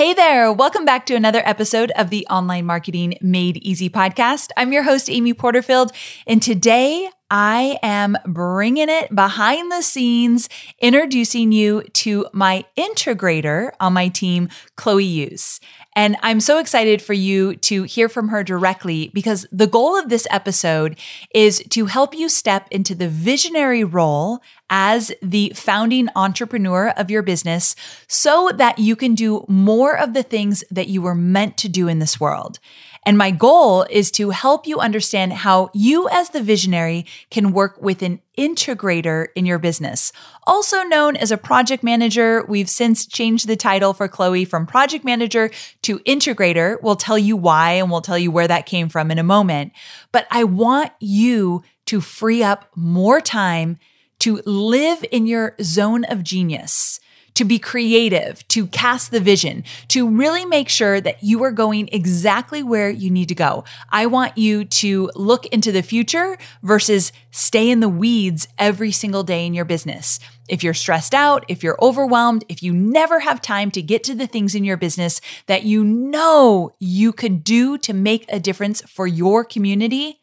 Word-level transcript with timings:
Hey 0.00 0.14
there. 0.14 0.50
Welcome 0.50 0.86
back 0.86 1.04
to 1.06 1.14
another 1.14 1.42
episode 1.44 1.90
of 1.90 2.08
the 2.08 2.26
Online 2.30 2.64
Marketing 2.64 3.18
Made 3.20 3.58
Easy 3.58 3.90
podcast. 3.90 4.48
I'm 4.56 4.72
your 4.72 4.82
host, 4.82 5.10
Amy 5.10 5.34
Porterfield. 5.34 5.92
And 6.26 6.42
today 6.42 7.10
I 7.30 7.78
am 7.82 8.16
bringing 8.24 8.88
it 8.88 9.14
behind 9.14 9.70
the 9.70 9.82
scenes, 9.82 10.48
introducing 10.80 11.52
you 11.52 11.82
to 11.92 12.26
my 12.32 12.64
integrator 12.78 13.72
on 13.78 13.92
my 13.92 14.08
team, 14.08 14.48
Chloe 14.74 15.04
Euse. 15.04 15.60
And 15.96 16.16
I'm 16.22 16.40
so 16.40 16.58
excited 16.58 17.02
for 17.02 17.14
you 17.14 17.56
to 17.56 17.82
hear 17.82 18.08
from 18.08 18.28
her 18.28 18.44
directly 18.44 19.10
because 19.12 19.46
the 19.50 19.66
goal 19.66 19.98
of 19.98 20.08
this 20.08 20.26
episode 20.30 20.96
is 21.34 21.62
to 21.70 21.86
help 21.86 22.14
you 22.14 22.28
step 22.28 22.68
into 22.70 22.94
the 22.94 23.08
visionary 23.08 23.82
role 23.82 24.40
as 24.70 25.12
the 25.20 25.52
founding 25.56 26.08
entrepreneur 26.14 26.90
of 26.90 27.10
your 27.10 27.22
business 27.22 27.74
so 28.06 28.50
that 28.54 28.78
you 28.78 28.94
can 28.94 29.16
do 29.16 29.44
more 29.48 29.98
of 29.98 30.14
the 30.14 30.22
things 30.22 30.62
that 30.70 30.86
you 30.86 31.02
were 31.02 31.14
meant 31.14 31.56
to 31.56 31.68
do 31.68 31.88
in 31.88 31.98
this 31.98 32.20
world. 32.20 32.60
And 33.04 33.16
my 33.16 33.30
goal 33.30 33.86
is 33.88 34.10
to 34.12 34.30
help 34.30 34.66
you 34.66 34.78
understand 34.78 35.32
how 35.32 35.70
you, 35.72 36.08
as 36.10 36.30
the 36.30 36.42
visionary, 36.42 37.06
can 37.30 37.52
work 37.52 37.80
with 37.80 38.02
an 38.02 38.20
integrator 38.36 39.28
in 39.34 39.46
your 39.46 39.58
business. 39.58 40.12
Also 40.46 40.82
known 40.82 41.16
as 41.16 41.30
a 41.30 41.38
project 41.38 41.82
manager, 41.82 42.44
we've 42.46 42.68
since 42.68 43.06
changed 43.06 43.48
the 43.48 43.56
title 43.56 43.94
for 43.94 44.06
Chloe 44.06 44.44
from 44.44 44.66
project 44.66 45.04
manager 45.04 45.50
to 45.82 45.98
integrator. 46.00 46.76
We'll 46.82 46.96
tell 46.96 47.18
you 47.18 47.36
why 47.36 47.72
and 47.72 47.90
we'll 47.90 48.02
tell 48.02 48.18
you 48.18 48.30
where 48.30 48.48
that 48.48 48.66
came 48.66 48.88
from 48.88 49.10
in 49.10 49.18
a 49.18 49.24
moment. 49.24 49.72
But 50.12 50.26
I 50.30 50.44
want 50.44 50.92
you 51.00 51.62
to 51.86 52.00
free 52.00 52.42
up 52.42 52.70
more 52.76 53.20
time 53.20 53.78
to 54.20 54.42
live 54.44 55.04
in 55.10 55.26
your 55.26 55.56
zone 55.62 56.04
of 56.04 56.22
genius 56.22 57.00
to 57.40 57.44
be 57.46 57.58
creative, 57.58 58.46
to 58.48 58.66
cast 58.66 59.10
the 59.10 59.18
vision, 59.18 59.64
to 59.88 60.06
really 60.06 60.44
make 60.44 60.68
sure 60.68 61.00
that 61.00 61.22
you 61.22 61.42
are 61.42 61.50
going 61.50 61.88
exactly 61.90 62.62
where 62.62 62.90
you 62.90 63.10
need 63.10 63.28
to 63.30 63.34
go. 63.34 63.64
I 63.88 64.04
want 64.04 64.36
you 64.36 64.66
to 64.66 65.10
look 65.14 65.46
into 65.46 65.72
the 65.72 65.82
future 65.82 66.36
versus 66.62 67.12
stay 67.30 67.70
in 67.70 67.80
the 67.80 67.88
weeds 67.88 68.46
every 68.58 68.92
single 68.92 69.22
day 69.22 69.46
in 69.46 69.54
your 69.54 69.64
business. 69.64 70.20
If 70.50 70.62
you're 70.62 70.74
stressed 70.74 71.14
out, 71.14 71.46
if 71.48 71.62
you're 71.62 71.78
overwhelmed, 71.80 72.44
if 72.50 72.62
you 72.62 72.74
never 72.74 73.20
have 73.20 73.40
time 73.40 73.70
to 73.70 73.80
get 73.80 74.04
to 74.04 74.14
the 74.14 74.26
things 74.26 74.54
in 74.54 74.62
your 74.62 74.76
business 74.76 75.22
that 75.46 75.62
you 75.62 75.82
know 75.82 76.74
you 76.78 77.10
could 77.10 77.42
do 77.42 77.78
to 77.78 77.94
make 77.94 78.26
a 78.28 78.38
difference 78.38 78.82
for 78.82 79.06
your 79.06 79.46
community, 79.46 80.20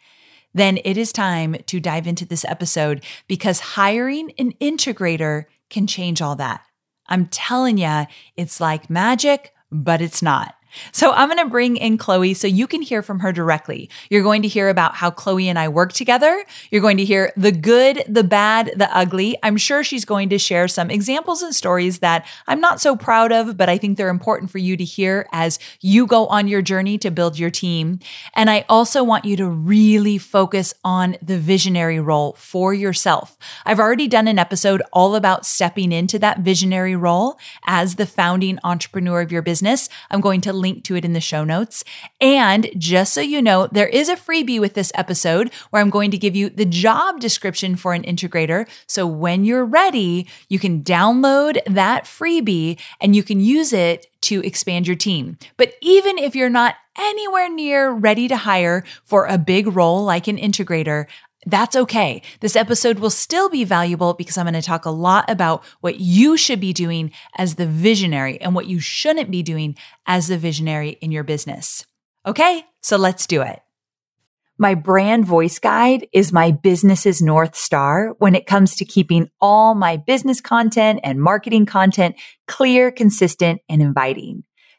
then 0.53 0.77
it 0.85 0.97
is 0.97 1.11
time 1.11 1.55
to 1.65 1.79
dive 1.79 2.05
into 2.05 2.25
this 2.25 2.45
episode 2.45 3.03
because 3.27 3.59
hiring 3.59 4.33
an 4.37 4.51
integrator 4.61 5.45
can 5.71 5.87
change 5.87 6.21
all 6.21 6.35
that. 6.35 6.61
I'm 7.09 7.27
telling 7.27 7.77
you, 7.77 8.05
it's 8.35 8.59
like 8.59 8.89
magic, 8.89 9.53
but 9.71 10.01
it's 10.01 10.21
not. 10.21 10.55
So 10.91 11.11
I'm 11.11 11.29
going 11.29 11.43
to 11.43 11.49
bring 11.49 11.77
in 11.77 11.97
Chloe 11.97 12.33
so 12.33 12.47
you 12.47 12.67
can 12.67 12.81
hear 12.81 13.01
from 13.01 13.19
her 13.19 13.31
directly. 13.31 13.89
You're 14.09 14.23
going 14.23 14.41
to 14.41 14.47
hear 14.47 14.69
about 14.69 14.95
how 14.95 15.09
Chloe 15.09 15.49
and 15.49 15.57
I 15.57 15.67
work 15.69 15.93
together. 15.93 16.45
You're 16.71 16.81
going 16.81 16.97
to 16.97 17.05
hear 17.05 17.31
the 17.35 17.51
good, 17.51 18.03
the 18.07 18.23
bad, 18.23 18.73
the 18.75 18.95
ugly. 18.95 19.37
I'm 19.43 19.57
sure 19.57 19.83
she's 19.83 20.05
going 20.05 20.29
to 20.29 20.37
share 20.37 20.67
some 20.67 20.89
examples 20.89 21.41
and 21.41 21.55
stories 21.55 21.99
that 21.99 22.27
I'm 22.47 22.59
not 22.59 22.81
so 22.81 22.95
proud 22.95 23.31
of, 23.31 23.57
but 23.57 23.69
I 23.69 23.77
think 23.77 23.97
they're 23.97 24.09
important 24.09 24.51
for 24.51 24.57
you 24.57 24.77
to 24.77 24.83
hear 24.83 25.27
as 25.31 25.59
you 25.81 26.05
go 26.05 26.27
on 26.27 26.47
your 26.47 26.61
journey 26.61 26.97
to 26.99 27.11
build 27.11 27.39
your 27.39 27.49
team. 27.49 27.99
And 28.35 28.49
I 28.49 28.65
also 28.69 29.03
want 29.03 29.25
you 29.25 29.37
to 29.37 29.47
really 29.47 30.17
focus 30.17 30.73
on 30.83 31.17
the 31.21 31.37
visionary 31.37 31.99
role 31.99 32.33
for 32.33 32.73
yourself. 32.73 33.37
I've 33.65 33.79
already 33.79 34.07
done 34.07 34.27
an 34.27 34.39
episode 34.39 34.81
all 34.91 35.15
about 35.15 35.45
stepping 35.45 35.91
into 35.91 36.19
that 36.19 36.39
visionary 36.39 36.95
role 36.95 37.39
as 37.65 37.95
the 37.95 38.05
founding 38.05 38.59
entrepreneur 38.63 39.21
of 39.21 39.31
your 39.31 39.41
business. 39.41 39.89
I'm 40.11 40.21
going 40.21 40.41
to 40.41 40.53
link 40.53 40.66
to 40.75 40.95
it 40.95 41.05
in 41.05 41.13
the 41.13 41.21
show 41.21 41.43
notes. 41.43 41.83
And 42.21 42.69
just 42.77 43.13
so 43.13 43.21
you 43.21 43.41
know, 43.41 43.67
there 43.67 43.87
is 43.87 44.09
a 44.09 44.15
freebie 44.15 44.59
with 44.59 44.73
this 44.73 44.91
episode 44.95 45.51
where 45.69 45.81
I'm 45.81 45.89
going 45.89 46.11
to 46.11 46.17
give 46.17 46.35
you 46.35 46.49
the 46.49 46.65
job 46.65 47.19
description 47.19 47.75
for 47.75 47.93
an 47.93 48.03
integrator. 48.03 48.67
So 48.87 49.07
when 49.07 49.45
you're 49.45 49.65
ready, 49.65 50.27
you 50.49 50.59
can 50.59 50.83
download 50.83 51.59
that 51.65 52.05
freebie 52.05 52.79
and 53.01 53.15
you 53.15 53.23
can 53.23 53.39
use 53.39 53.73
it 53.73 54.07
to 54.21 54.41
expand 54.43 54.87
your 54.87 54.95
team. 54.95 55.37
But 55.57 55.73
even 55.81 56.17
if 56.17 56.35
you're 56.35 56.49
not 56.49 56.75
anywhere 56.97 57.49
near 57.49 57.91
ready 57.91 58.27
to 58.27 58.35
hire 58.35 58.83
for 59.03 59.25
a 59.25 59.37
big 59.37 59.67
role 59.67 60.03
like 60.03 60.27
an 60.27 60.37
integrator, 60.37 61.05
that's 61.47 61.77
okay. 61.77 62.21
This 62.41 62.57
episode 62.57 62.99
will 62.99 63.09
still 63.09 63.49
be 63.49 63.63
valuable 63.63 64.13
because 64.13 64.37
I'm 64.37 64.45
going 64.45 64.53
to 64.53 64.61
talk 64.61 64.85
a 64.85 64.89
lot 64.89 65.29
about 65.29 65.63
what 65.79 65.99
you 65.99 66.35
should 66.35 66.59
be 66.59 66.73
doing 66.73 67.11
as 67.37 67.55
the 67.55 67.65
visionary 67.65 68.39
and 68.41 68.53
what 68.53 68.67
you 68.67 68.79
shouldn't 68.81 69.31
be 69.31 69.43
doing 69.43 69.75
as 70.05 70.27
the 70.27 70.37
visionary 70.37 70.97
in 71.01 71.11
your 71.11 71.23
business. 71.23 71.85
Okay, 72.25 72.65
so 72.81 72.97
let's 72.97 73.25
do 73.25 73.41
it. 73.41 73.61
My 74.59 74.75
brand 74.75 75.25
voice 75.25 75.59
guide 75.59 76.07
is 76.11 76.33
my 76.33 76.51
business's 76.51 77.21
North 77.21 77.55
Star 77.55 78.15
when 78.17 78.35
it 78.35 78.45
comes 78.47 78.75
to 78.75 78.85
keeping 78.85 79.29
all 79.39 79.73
my 79.73 79.95
business 79.95 80.41
content 80.41 80.99
and 81.03 81.21
marketing 81.21 81.65
content 81.65 82.15
clear, 82.47 82.91
consistent, 82.91 83.61
and 83.69 83.81
inviting. 83.81 84.43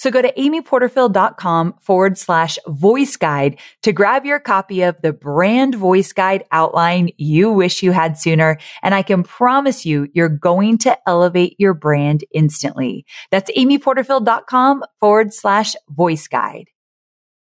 So 0.00 0.10
go 0.10 0.22
to 0.22 0.32
amyporterfield.com 0.32 1.74
forward 1.82 2.16
slash 2.16 2.58
voice 2.66 3.16
guide 3.18 3.60
to 3.82 3.92
grab 3.92 4.24
your 4.24 4.40
copy 4.40 4.80
of 4.80 4.96
the 5.02 5.12
brand 5.12 5.74
voice 5.74 6.14
guide 6.14 6.42
outline 6.52 7.10
you 7.18 7.52
wish 7.52 7.82
you 7.82 7.92
had 7.92 8.16
sooner. 8.16 8.56
And 8.82 8.94
I 8.94 9.02
can 9.02 9.22
promise 9.22 9.84
you, 9.84 10.08
you're 10.14 10.30
going 10.30 10.78
to 10.78 10.98
elevate 11.06 11.54
your 11.58 11.74
brand 11.74 12.24
instantly. 12.32 13.04
That's 13.30 13.50
amyporterfield.com 13.50 14.84
forward 15.00 15.34
slash 15.34 15.76
voice 15.90 16.26
guide. 16.28 16.70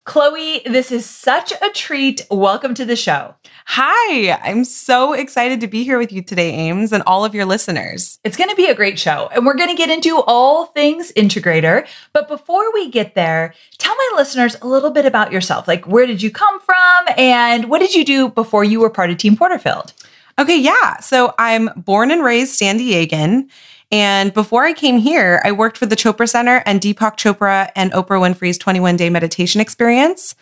Chloe, 0.08 0.62
this 0.64 0.90
is 0.90 1.04
such 1.04 1.52
a 1.52 1.68
treat. 1.74 2.26
Welcome 2.30 2.72
to 2.72 2.86
the 2.86 2.96
show. 2.96 3.34
Hi, 3.66 4.40
I'm 4.42 4.64
so 4.64 5.12
excited 5.12 5.60
to 5.60 5.66
be 5.66 5.84
here 5.84 5.98
with 5.98 6.12
you 6.12 6.22
today, 6.22 6.50
Ames, 6.50 6.94
and 6.94 7.02
all 7.06 7.26
of 7.26 7.34
your 7.34 7.44
listeners. 7.44 8.18
It's 8.24 8.38
going 8.38 8.48
to 8.48 8.56
be 8.56 8.68
a 8.68 8.74
great 8.74 8.98
show, 8.98 9.28
and 9.34 9.44
we're 9.44 9.54
going 9.54 9.68
to 9.68 9.76
get 9.76 9.90
into 9.90 10.22
all 10.22 10.64
things 10.64 11.12
integrator. 11.12 11.86
But 12.14 12.26
before 12.26 12.72
we 12.72 12.90
get 12.90 13.14
there, 13.14 13.52
tell 13.76 13.94
my 13.94 14.12
listeners 14.16 14.56
a 14.62 14.66
little 14.66 14.90
bit 14.90 15.04
about 15.04 15.30
yourself. 15.30 15.68
Like, 15.68 15.86
where 15.86 16.06
did 16.06 16.22
you 16.22 16.30
come 16.30 16.58
from, 16.58 17.14
and 17.18 17.68
what 17.68 17.80
did 17.80 17.94
you 17.94 18.02
do 18.02 18.30
before 18.30 18.64
you 18.64 18.80
were 18.80 18.88
part 18.88 19.10
of 19.10 19.18
Team 19.18 19.36
Porterfield? 19.36 19.92
Okay, 20.38 20.58
yeah. 20.58 21.00
So 21.00 21.34
I'm 21.38 21.68
born 21.76 22.10
and 22.10 22.24
raised 22.24 22.54
San 22.54 22.78
Diegan. 22.78 23.50
And 23.90 24.34
before 24.34 24.64
I 24.64 24.74
came 24.74 24.98
here, 24.98 25.40
I 25.44 25.52
worked 25.52 25.78
for 25.78 25.86
the 25.86 25.96
Chopra 25.96 26.28
Center 26.28 26.62
and 26.66 26.80
Deepak 26.80 27.16
Chopra 27.16 27.70
and 27.74 27.90
Oprah 27.92 28.20
Winfrey's 28.20 28.58
21 28.58 28.96
day 28.96 29.08
meditation 29.08 29.60
experience. 29.60 30.34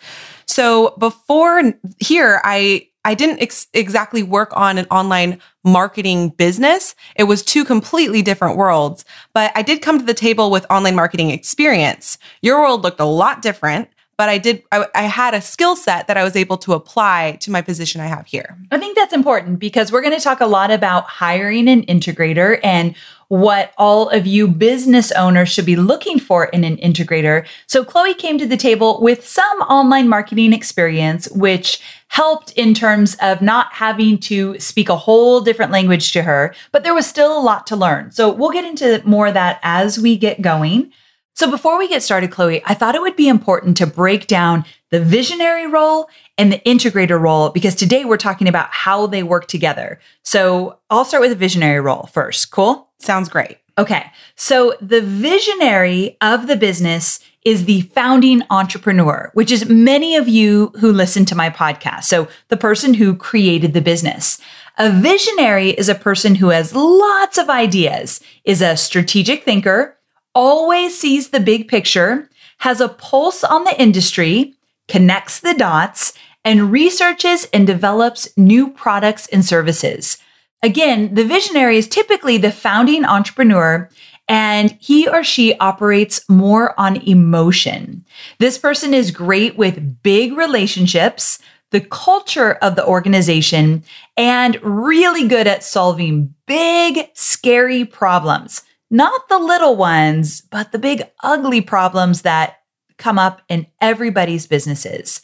So 0.47 0.95
before 0.97 1.73
here, 1.99 2.41
I 2.43 2.87
I 3.05 3.13
didn't 3.13 3.41
ex- 3.41 3.67
exactly 3.73 4.21
work 4.21 4.51
on 4.53 4.77
an 4.77 4.85
online 4.91 5.39
marketing 5.63 6.29
business. 6.29 6.93
It 7.15 7.23
was 7.23 7.41
two 7.41 7.63
completely 7.63 8.21
different 8.21 8.57
worlds, 8.57 9.05
but 9.33 9.53
I 9.55 9.61
did 9.61 9.81
come 9.81 9.97
to 9.97 10.03
the 10.03 10.13
table 10.13 10.51
with 10.51 10.65
online 10.69 10.95
marketing 10.95 11.29
experience. 11.29 12.17
Your 12.41 12.59
world 12.59 12.83
looked 12.83 12.99
a 12.99 13.05
lot 13.05 13.41
different, 13.41 13.87
but 14.17 14.27
I 14.27 14.37
did, 14.39 14.61
I, 14.73 14.87
I 14.93 15.03
had 15.03 15.33
a 15.33 15.39
skill 15.39 15.77
set 15.77 16.07
that 16.07 16.17
I 16.17 16.23
was 16.25 16.35
able 16.35 16.57
to 16.57 16.73
apply 16.73 17.37
to 17.41 17.51
my 17.51 17.61
position 17.61 18.01
I 18.01 18.07
have 18.07 18.25
here. 18.25 18.57
I 18.71 18.77
think 18.77 18.97
that's 18.97 19.13
important 19.13 19.59
because 19.59 19.89
we're 19.89 20.01
going 20.01 20.17
to 20.17 20.23
talk 20.23 20.41
a 20.41 20.47
lot 20.47 20.69
about 20.69 21.05
hiring 21.05 21.69
an 21.69 21.85
integrator 21.85 22.59
and 22.61 22.93
what 23.29 23.73
all 23.77 24.09
of 24.09 24.25
you 24.25 24.47
business 24.47 25.11
owners 25.11 25.49
should 25.49 25.65
be 25.65 25.75
looking 25.75 26.19
for 26.19 26.45
in 26.45 26.63
an 26.63 26.77
integrator. 26.77 27.45
So 27.67 27.83
Chloe 27.83 28.13
came 28.13 28.37
to 28.37 28.45
the 28.45 28.57
table 28.57 29.01
with 29.01 29.27
some 29.27 29.59
online 29.61 30.07
marketing 30.07 30.53
experience, 30.53 31.29
which 31.31 31.81
helped 32.09 32.51
in 32.53 32.73
terms 32.73 33.17
of 33.21 33.41
not 33.41 33.73
having 33.73 34.17
to 34.17 34.57
speak 34.59 34.87
a 34.87 34.95
whole 34.95 35.41
different 35.41 35.71
language 35.71 36.13
to 36.13 36.23
her, 36.23 36.55
but 36.71 36.83
there 36.83 36.93
was 36.93 37.05
still 37.05 37.37
a 37.37 37.41
lot 37.41 37.67
to 37.67 37.75
learn. 37.75 38.11
So 38.11 38.31
we'll 38.31 38.51
get 38.51 38.63
into 38.63 39.01
more 39.05 39.27
of 39.27 39.33
that 39.33 39.59
as 39.61 39.99
we 39.99 40.17
get 40.17 40.41
going. 40.41 40.91
So 41.37 41.51
before 41.51 41.77
we 41.77 41.87
get 41.87 42.01
started, 42.01 42.31
Chloe, 42.31 42.63
I 42.65 42.73
thought 42.73 42.95
it 42.95 43.01
would 43.01 43.15
be 43.15 43.27
important 43.27 43.77
to 43.77 43.85
break 43.85 44.25
down 44.25 44.65
the 44.89 44.99
visionary 44.99 45.67
role 45.67 46.09
and 46.35 46.51
the 46.51 46.57
integrator 46.61 47.21
role 47.21 47.49
because 47.49 47.75
today 47.75 48.05
we're 48.05 48.17
talking 48.17 48.47
about 48.47 48.69
how 48.71 49.05
they 49.05 49.21
work 49.21 49.47
together. 49.47 49.99
So 50.23 50.79
I'll 50.89 51.05
start 51.05 51.21
with 51.21 51.29
the 51.29 51.35
visionary 51.35 51.79
role 51.79 52.09
first. 52.11 52.49
Cool? 52.49 52.89
Sounds 52.97 53.29
great. 53.29 53.59
Okay. 53.77 54.07
So 54.35 54.73
the 54.81 55.03
visionary 55.03 56.17
of 56.21 56.47
the 56.47 56.55
business 56.55 57.19
is 57.45 57.65
the 57.65 57.81
founding 57.81 58.41
entrepreneur, 58.49 59.29
which 59.35 59.51
is 59.51 59.69
many 59.69 60.15
of 60.15 60.27
you 60.27 60.73
who 60.79 60.91
listen 60.91 61.23
to 61.25 61.35
my 61.35 61.51
podcast. 61.51 62.05
So 62.05 62.27
the 62.47 62.57
person 62.57 62.95
who 62.95 63.15
created 63.15 63.73
the 63.73 63.81
business. 63.81 64.41
A 64.79 64.91
visionary 64.91 65.69
is 65.69 65.87
a 65.87 65.95
person 65.95 66.33
who 66.33 66.49
has 66.49 66.73
lots 66.73 67.37
of 67.37 67.47
ideas, 67.47 68.21
is 68.43 68.63
a 68.63 68.75
strategic 68.75 69.43
thinker, 69.43 69.96
always 70.37 70.95
sees 70.95 71.29
the 71.29 71.39
big 71.39 71.67
picture, 71.67 72.29
has 72.59 72.79
a 72.79 72.87
pulse 72.87 73.43
on 73.43 73.63
the 73.63 73.81
industry, 73.81 74.53
connects 74.87 75.39
the 75.39 75.55
dots, 75.55 76.13
and 76.45 76.71
researches 76.71 77.47
and 77.51 77.65
develops 77.65 78.29
new 78.37 78.69
products 78.69 79.25
and 79.29 79.43
services. 79.43 80.19
Again, 80.61 81.15
the 81.15 81.25
visionary 81.25 81.77
is 81.77 81.87
typically 81.87 82.37
the 82.37 82.51
founding 82.51 83.03
entrepreneur 83.03 83.89
and 84.29 84.77
he 84.79 85.07
or 85.07 85.23
she 85.23 85.57
operates 85.57 86.21
more 86.29 86.79
on 86.79 86.97
emotion. 86.97 88.05
This 88.37 88.59
person 88.59 88.93
is 88.93 89.09
great 89.09 89.57
with 89.57 90.03
big 90.03 90.37
relationships, 90.37 91.39
the 91.71 91.81
culture 91.81 92.53
of 92.61 92.75
the 92.75 92.85
organization, 92.85 93.83
and 94.15 94.61
really 94.61 95.27
good 95.27 95.47
at 95.47 95.63
solving 95.63 96.35
big, 96.45 97.09
scary 97.15 97.85
problems 97.85 98.61
not 98.89 99.27
the 99.29 99.39
little 99.39 99.75
ones, 99.75 100.41
but 100.41 100.71
the 100.71 100.79
big, 100.79 101.03
ugly 101.23 101.61
problems 101.61 102.21
that 102.21 102.57
come 102.97 103.19
up 103.19 103.41
in 103.49 103.67
everybody's 103.81 104.47
businesses. 104.47 105.21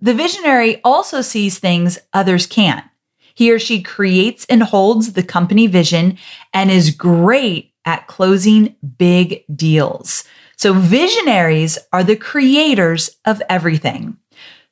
The 0.00 0.14
visionary 0.14 0.80
also 0.84 1.22
sees 1.22 1.58
things 1.58 1.98
others 2.12 2.46
can't. 2.46 2.84
He 3.34 3.52
or 3.52 3.58
she 3.58 3.82
creates 3.82 4.46
and 4.46 4.62
holds 4.62 5.12
the 5.12 5.22
company 5.22 5.66
vision 5.66 6.18
and 6.52 6.70
is 6.70 6.90
great 6.90 7.72
at 7.84 8.06
closing 8.06 8.74
big 8.98 9.44
deals. 9.54 10.24
So, 10.56 10.72
visionaries 10.72 11.78
are 11.92 12.02
the 12.02 12.16
creators 12.16 13.10
of 13.26 13.42
everything. 13.48 14.16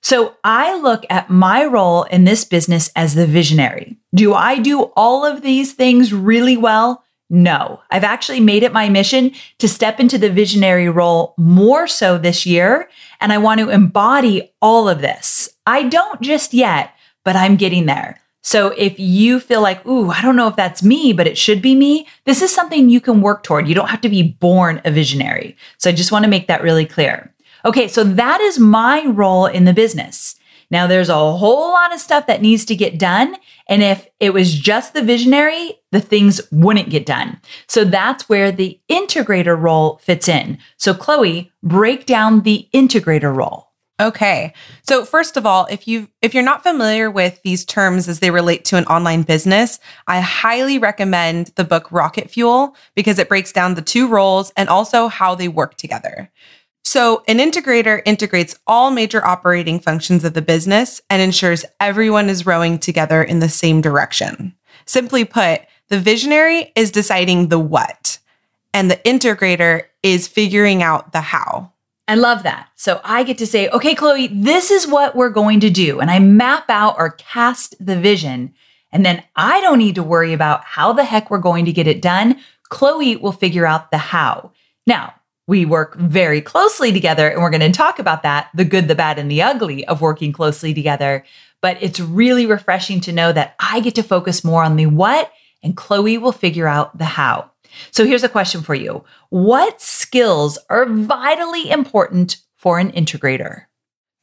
So, 0.00 0.34
I 0.44 0.78
look 0.78 1.04
at 1.10 1.30
my 1.30 1.64
role 1.66 2.04
in 2.04 2.24
this 2.24 2.44
business 2.44 2.90
as 2.96 3.14
the 3.14 3.26
visionary. 3.26 3.98
Do 4.14 4.34
I 4.34 4.58
do 4.58 4.84
all 4.96 5.26
of 5.26 5.42
these 5.42 5.74
things 5.74 6.12
really 6.12 6.56
well? 6.56 7.03
No, 7.34 7.80
I've 7.90 8.04
actually 8.04 8.38
made 8.38 8.62
it 8.62 8.72
my 8.72 8.88
mission 8.88 9.32
to 9.58 9.66
step 9.66 9.98
into 9.98 10.18
the 10.18 10.30
visionary 10.30 10.88
role 10.88 11.34
more 11.36 11.88
so 11.88 12.16
this 12.16 12.46
year. 12.46 12.88
And 13.20 13.32
I 13.32 13.38
want 13.38 13.58
to 13.58 13.70
embody 13.70 14.52
all 14.62 14.88
of 14.88 15.00
this. 15.00 15.48
I 15.66 15.82
don't 15.82 16.20
just 16.20 16.54
yet, 16.54 16.94
but 17.24 17.34
I'm 17.34 17.56
getting 17.56 17.86
there. 17.86 18.20
So 18.42 18.68
if 18.78 19.00
you 19.00 19.40
feel 19.40 19.60
like, 19.62 19.84
ooh, 19.84 20.10
I 20.10 20.22
don't 20.22 20.36
know 20.36 20.46
if 20.46 20.54
that's 20.54 20.84
me, 20.84 21.12
but 21.12 21.26
it 21.26 21.36
should 21.36 21.60
be 21.60 21.74
me, 21.74 22.06
this 22.24 22.40
is 22.40 22.54
something 22.54 22.88
you 22.88 23.00
can 23.00 23.20
work 23.20 23.42
toward. 23.42 23.66
You 23.66 23.74
don't 23.74 23.90
have 23.90 24.02
to 24.02 24.08
be 24.08 24.22
born 24.22 24.80
a 24.84 24.92
visionary. 24.92 25.56
So 25.78 25.90
I 25.90 25.92
just 25.92 26.12
want 26.12 26.22
to 26.22 26.30
make 26.30 26.46
that 26.46 26.62
really 26.62 26.86
clear. 26.86 27.34
Okay, 27.64 27.88
so 27.88 28.04
that 28.04 28.40
is 28.42 28.60
my 28.60 29.06
role 29.06 29.46
in 29.46 29.64
the 29.64 29.72
business. 29.72 30.36
Now, 30.74 30.88
there's 30.88 31.08
a 31.08 31.14
whole 31.36 31.70
lot 31.70 31.94
of 31.94 32.00
stuff 32.00 32.26
that 32.26 32.42
needs 32.42 32.64
to 32.64 32.74
get 32.74 32.98
done. 32.98 33.36
And 33.68 33.80
if 33.80 34.08
it 34.18 34.30
was 34.30 34.52
just 34.52 34.92
the 34.92 35.04
visionary, 35.04 35.78
the 35.92 36.00
things 36.00 36.40
wouldn't 36.50 36.90
get 36.90 37.06
done. 37.06 37.40
So 37.68 37.84
that's 37.84 38.28
where 38.28 38.50
the 38.50 38.80
integrator 38.90 39.56
role 39.56 40.00
fits 40.02 40.28
in. 40.28 40.58
So, 40.76 40.92
Chloe, 40.92 41.52
break 41.62 42.06
down 42.06 42.40
the 42.40 42.68
integrator 42.74 43.32
role. 43.32 43.68
Okay. 44.00 44.52
So 44.82 45.04
first 45.04 45.36
of 45.36 45.46
all, 45.46 45.68
if 45.70 45.86
you 45.86 46.08
if 46.20 46.34
you're 46.34 46.42
not 46.42 46.64
familiar 46.64 47.08
with 47.08 47.40
these 47.44 47.64
terms 47.64 48.08
as 48.08 48.18
they 48.18 48.32
relate 48.32 48.64
to 48.64 48.76
an 48.76 48.86
online 48.86 49.22
business, 49.22 49.78
I 50.08 50.18
highly 50.20 50.78
recommend 50.78 51.52
the 51.54 51.62
book 51.62 51.92
Rocket 51.92 52.28
Fuel 52.30 52.74
because 52.96 53.20
it 53.20 53.28
breaks 53.28 53.52
down 53.52 53.74
the 53.74 53.82
two 53.82 54.08
roles 54.08 54.52
and 54.56 54.68
also 54.68 55.06
how 55.06 55.36
they 55.36 55.46
work 55.46 55.76
together. 55.76 56.32
So, 56.86 57.24
an 57.26 57.38
integrator 57.38 58.02
integrates 58.04 58.58
all 58.66 58.90
major 58.90 59.24
operating 59.24 59.80
functions 59.80 60.22
of 60.22 60.34
the 60.34 60.42
business 60.42 61.00
and 61.08 61.22
ensures 61.22 61.64
everyone 61.80 62.28
is 62.28 62.44
rowing 62.44 62.78
together 62.78 63.22
in 63.22 63.38
the 63.40 63.48
same 63.48 63.80
direction. 63.80 64.54
Simply 64.84 65.24
put, 65.24 65.62
the 65.88 65.98
visionary 65.98 66.72
is 66.76 66.90
deciding 66.90 67.48
the 67.48 67.58
what, 67.58 68.18
and 68.74 68.90
the 68.90 68.96
integrator 68.96 69.84
is 70.02 70.28
figuring 70.28 70.82
out 70.82 71.12
the 71.12 71.22
how. 71.22 71.72
I 72.06 72.16
love 72.16 72.42
that. 72.42 72.68
So 72.76 73.00
I 73.02 73.24
get 73.24 73.38
to 73.38 73.46
say, 73.46 73.68
okay, 73.70 73.94
Chloe, 73.94 74.26
this 74.26 74.70
is 74.70 74.86
what 74.86 75.16
we're 75.16 75.30
going 75.30 75.60
to 75.60 75.70
do. 75.70 76.00
And 76.00 76.10
I 76.10 76.18
map 76.18 76.68
out 76.68 76.96
or 76.98 77.12
cast 77.12 77.74
the 77.84 77.98
vision. 77.98 78.54
And 78.92 79.06
then 79.06 79.22
I 79.36 79.62
don't 79.62 79.78
need 79.78 79.94
to 79.94 80.02
worry 80.02 80.34
about 80.34 80.64
how 80.64 80.92
the 80.92 81.04
heck 81.04 81.30
we're 81.30 81.38
going 81.38 81.64
to 81.64 81.72
get 81.72 81.86
it 81.86 82.02
done. 82.02 82.38
Chloe 82.68 83.16
will 83.16 83.32
figure 83.32 83.66
out 83.66 83.90
the 83.90 83.96
how. 83.98 84.52
Now, 84.86 85.14
we 85.46 85.64
work 85.64 85.96
very 85.96 86.40
closely 86.40 86.92
together 86.92 87.28
and 87.28 87.40
we're 87.42 87.50
going 87.50 87.60
to 87.60 87.70
talk 87.70 87.98
about 87.98 88.22
that 88.22 88.48
the 88.54 88.64
good 88.64 88.88
the 88.88 88.94
bad 88.94 89.18
and 89.18 89.30
the 89.30 89.42
ugly 89.42 89.86
of 89.86 90.00
working 90.00 90.32
closely 90.32 90.72
together. 90.72 91.24
But 91.60 91.78
it's 91.82 92.00
really 92.00 92.46
refreshing 92.46 93.00
to 93.02 93.12
know 93.12 93.32
that 93.32 93.54
i 93.58 93.80
get 93.80 93.94
to 93.96 94.02
focus 94.02 94.44
more 94.44 94.62
on 94.62 94.76
the 94.76 94.86
what 94.86 95.32
and 95.62 95.76
chloe 95.76 96.18
will 96.18 96.32
figure 96.32 96.68
out 96.68 96.96
the 96.98 97.04
how. 97.04 97.50
So 97.90 98.06
here's 98.06 98.22
a 98.22 98.28
question 98.28 98.62
for 98.62 98.74
you. 98.74 99.04
What 99.30 99.80
skills 99.80 100.58
are 100.70 100.86
vitally 100.86 101.70
important 101.70 102.36
for 102.56 102.78
an 102.78 102.92
integrator 102.92 103.64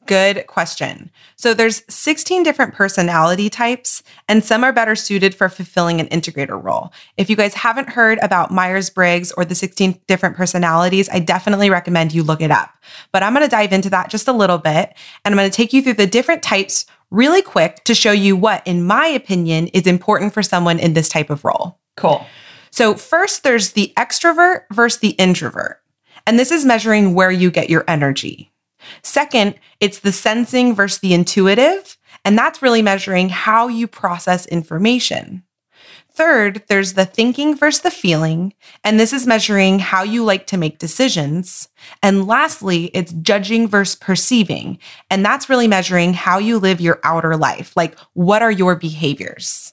Good 0.06 0.46
question. 0.48 1.10
So 1.36 1.54
there's 1.54 1.82
16 1.88 2.42
different 2.42 2.74
personality 2.74 3.48
types 3.48 4.02
and 4.28 4.44
some 4.44 4.64
are 4.64 4.72
better 4.72 4.96
suited 4.96 5.34
for 5.34 5.48
fulfilling 5.48 6.00
an 6.00 6.08
integrator 6.08 6.62
role. 6.62 6.92
If 7.16 7.30
you 7.30 7.36
guys 7.36 7.54
haven't 7.54 7.88
heard 7.88 8.18
about 8.20 8.50
Myers-Briggs 8.50 9.30
or 9.32 9.44
the 9.44 9.54
16 9.54 10.00
different 10.08 10.36
personalities, 10.36 11.08
I 11.08 11.20
definitely 11.20 11.70
recommend 11.70 12.12
you 12.12 12.24
look 12.24 12.40
it 12.40 12.50
up. 12.50 12.74
But 13.12 13.22
I'm 13.22 13.32
going 13.32 13.44
to 13.44 13.50
dive 13.50 13.72
into 13.72 13.90
that 13.90 14.10
just 14.10 14.26
a 14.26 14.32
little 14.32 14.58
bit 14.58 14.92
and 15.24 15.32
I'm 15.32 15.38
going 15.38 15.50
to 15.50 15.56
take 15.56 15.72
you 15.72 15.82
through 15.82 15.94
the 15.94 16.06
different 16.06 16.42
types 16.42 16.84
really 17.10 17.42
quick 17.42 17.84
to 17.84 17.94
show 17.94 18.12
you 18.12 18.34
what 18.36 18.66
in 18.66 18.84
my 18.84 19.06
opinion 19.06 19.68
is 19.68 19.86
important 19.86 20.34
for 20.34 20.42
someone 20.42 20.80
in 20.80 20.94
this 20.94 21.08
type 21.08 21.30
of 21.30 21.44
role. 21.44 21.78
Cool. 21.96 22.26
So 22.70 22.94
first 22.94 23.44
there's 23.44 23.72
the 23.72 23.92
extrovert 23.96 24.62
versus 24.72 25.00
the 25.00 25.10
introvert. 25.10 25.80
And 26.26 26.38
this 26.38 26.50
is 26.50 26.64
measuring 26.64 27.14
where 27.14 27.30
you 27.30 27.50
get 27.50 27.70
your 27.70 27.84
energy. 27.88 28.51
Second, 29.02 29.54
it's 29.80 30.00
the 30.00 30.12
sensing 30.12 30.74
versus 30.74 31.00
the 31.00 31.14
intuitive, 31.14 31.98
and 32.24 32.38
that's 32.38 32.62
really 32.62 32.82
measuring 32.82 33.28
how 33.28 33.68
you 33.68 33.86
process 33.86 34.46
information. 34.46 35.42
Third, 36.14 36.62
there's 36.68 36.92
the 36.92 37.06
thinking 37.06 37.56
versus 37.56 37.80
the 37.80 37.90
feeling, 37.90 38.52
and 38.84 39.00
this 39.00 39.14
is 39.14 39.26
measuring 39.26 39.78
how 39.78 40.02
you 40.02 40.24
like 40.24 40.46
to 40.48 40.58
make 40.58 40.78
decisions. 40.78 41.70
And 42.02 42.26
lastly, 42.26 42.90
it's 42.92 43.12
judging 43.14 43.66
versus 43.66 43.96
perceiving, 43.96 44.78
and 45.10 45.24
that's 45.24 45.48
really 45.48 45.68
measuring 45.68 46.12
how 46.12 46.38
you 46.38 46.58
live 46.58 46.82
your 46.82 47.00
outer 47.02 47.36
life. 47.36 47.74
Like, 47.76 47.98
what 48.12 48.42
are 48.42 48.50
your 48.50 48.76
behaviors? 48.76 49.71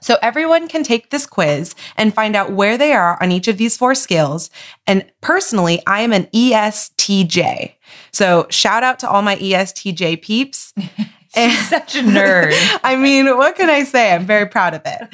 So 0.00 0.16
everyone 0.22 0.68
can 0.68 0.82
take 0.82 1.10
this 1.10 1.26
quiz 1.26 1.74
and 1.96 2.14
find 2.14 2.34
out 2.34 2.52
where 2.52 2.78
they 2.78 2.92
are 2.92 3.22
on 3.22 3.32
each 3.32 3.48
of 3.48 3.58
these 3.58 3.76
four 3.76 3.94
scales. 3.94 4.50
And 4.86 5.04
personally, 5.20 5.82
I 5.86 6.00
am 6.00 6.12
an 6.12 6.26
ESTJ. 6.26 7.74
So 8.12 8.46
shout 8.50 8.82
out 8.82 8.98
to 9.00 9.10
all 9.10 9.22
my 9.22 9.36
ESTJ 9.36 10.22
peeps. 10.22 10.72
such 11.34 11.96
a 11.96 12.00
nerd. 12.00 12.52
I 12.84 12.96
mean, 12.96 13.36
what 13.36 13.56
can 13.56 13.70
I 13.70 13.84
say? 13.84 14.12
I'm 14.12 14.26
very 14.26 14.46
proud 14.46 14.74
of 14.74 14.82
it. 14.84 15.08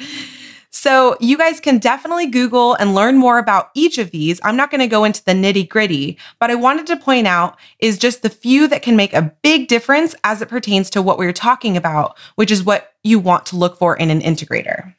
So, 0.79 1.17
you 1.19 1.39
guys 1.39 1.59
can 1.59 1.79
definitely 1.79 2.27
Google 2.27 2.75
and 2.75 2.93
learn 2.93 3.17
more 3.17 3.39
about 3.39 3.71
each 3.73 3.97
of 3.97 4.11
these. 4.11 4.39
I'm 4.43 4.55
not 4.55 4.69
going 4.69 4.79
to 4.79 4.85
go 4.85 5.05
into 5.05 5.25
the 5.25 5.31
nitty 5.31 5.67
gritty, 5.67 6.19
but 6.39 6.51
I 6.51 6.55
wanted 6.55 6.85
to 6.85 6.97
point 6.97 7.25
out 7.25 7.57
is 7.79 7.97
just 7.97 8.21
the 8.21 8.29
few 8.29 8.67
that 8.67 8.83
can 8.83 8.95
make 8.95 9.11
a 9.11 9.33
big 9.41 9.69
difference 9.69 10.13
as 10.23 10.39
it 10.39 10.49
pertains 10.49 10.91
to 10.91 11.01
what 11.01 11.17
we 11.17 11.25
we're 11.25 11.33
talking 11.33 11.75
about, 11.75 12.15
which 12.35 12.51
is 12.51 12.63
what 12.63 12.93
you 13.03 13.17
want 13.17 13.47
to 13.47 13.55
look 13.55 13.79
for 13.79 13.97
in 13.97 14.11
an 14.11 14.21
integrator. 14.21 14.93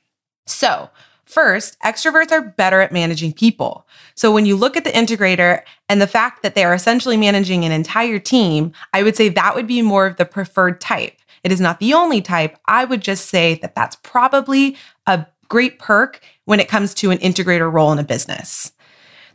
So, 0.46 0.90
First, 1.24 1.78
extroverts 1.80 2.32
are 2.32 2.40
better 2.40 2.80
at 2.80 2.90
managing 2.90 3.34
people. 3.34 3.86
So 4.14 4.32
when 4.32 4.46
you 4.46 4.56
look 4.56 4.78
at 4.78 4.84
the 4.84 4.90
integrator 4.90 5.60
and 5.90 6.00
the 6.00 6.06
fact 6.06 6.42
that 6.42 6.54
they 6.54 6.64
are 6.64 6.72
essentially 6.72 7.18
managing 7.18 7.66
an 7.66 7.70
entire 7.70 8.18
team, 8.18 8.72
I 8.94 9.02
would 9.02 9.14
say 9.14 9.28
that 9.28 9.54
would 9.54 9.66
be 9.66 9.82
more 9.82 10.06
of 10.06 10.16
the 10.16 10.24
preferred 10.24 10.80
type. 10.80 11.18
It 11.44 11.52
is 11.52 11.60
not 11.60 11.80
the 11.80 11.92
only 11.92 12.22
type. 12.22 12.58
I 12.64 12.86
would 12.86 13.02
just 13.02 13.26
say 13.26 13.56
that 13.56 13.74
that's 13.74 13.96
probably 13.96 14.78
a 15.06 15.26
great 15.48 15.78
perk 15.78 16.20
when 16.44 16.60
it 16.60 16.68
comes 16.68 16.94
to 16.94 17.10
an 17.10 17.18
integrator 17.18 17.72
role 17.72 17.92
in 17.92 17.98
a 17.98 18.04
business. 18.04 18.72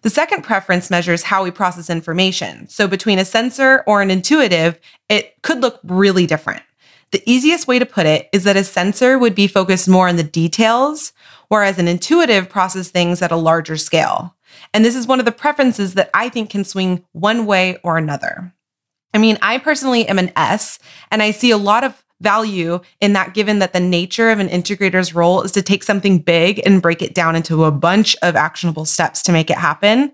The 0.01 0.09
second 0.09 0.43
preference 0.43 0.89
measures 0.89 1.23
how 1.23 1.43
we 1.43 1.51
process 1.51 1.89
information. 1.89 2.67
So 2.67 2.87
between 2.87 3.19
a 3.19 3.25
sensor 3.25 3.83
or 3.87 4.01
an 4.01 4.11
intuitive, 4.11 4.79
it 5.07 5.41
could 5.43 5.61
look 5.61 5.79
really 5.83 6.25
different. 6.25 6.61
The 7.11 7.23
easiest 7.25 7.67
way 7.67 7.79
to 7.79 7.85
put 7.85 8.05
it 8.05 8.27
is 8.33 8.43
that 8.43 8.57
a 8.57 8.63
sensor 8.63 9.17
would 9.17 9.35
be 9.35 9.47
focused 9.47 9.87
more 9.87 10.09
on 10.09 10.17
the 10.17 10.23
details, 10.23 11.13
whereas 11.47 11.77
an 11.77 11.87
intuitive 11.87 12.49
processes 12.49 12.91
things 12.91 13.21
at 13.21 13.31
a 13.31 13.37
larger 13.37 13.77
scale. 13.77 14.35
And 14.73 14.83
this 14.83 14.95
is 14.95 15.07
one 15.07 15.19
of 15.19 15.25
the 15.25 15.31
preferences 15.31 15.93
that 15.93 16.09
I 16.13 16.27
think 16.27 16.49
can 16.49 16.63
swing 16.63 17.05
one 17.11 17.45
way 17.45 17.77
or 17.83 17.97
another. 17.97 18.53
I 19.13 19.19
mean, 19.19 19.37
I 19.41 19.59
personally 19.59 20.07
am 20.07 20.17
an 20.17 20.31
S, 20.35 20.79
and 21.11 21.21
I 21.21 21.31
see 21.31 21.51
a 21.51 21.57
lot 21.57 21.83
of 21.83 22.02
value 22.23 22.79
in 23.01 23.13
that 23.13 23.33
given 23.33 23.59
that 23.59 23.73
the 23.73 23.79
nature 23.79 24.31
of 24.31 24.39
an 24.39 24.49
integrator's 24.49 25.13
role 25.13 25.41
is 25.41 25.51
to 25.51 25.61
take 25.61 25.83
something 25.83 26.19
big 26.19 26.61
and 26.65 26.81
break 26.81 27.01
it 27.01 27.13
down 27.13 27.35
into 27.35 27.65
a 27.65 27.71
bunch 27.71 28.15
of 28.21 28.35
actionable 28.35 28.85
steps 28.85 29.21
to 29.23 29.31
make 29.31 29.49
it 29.49 29.57
happen. 29.57 30.11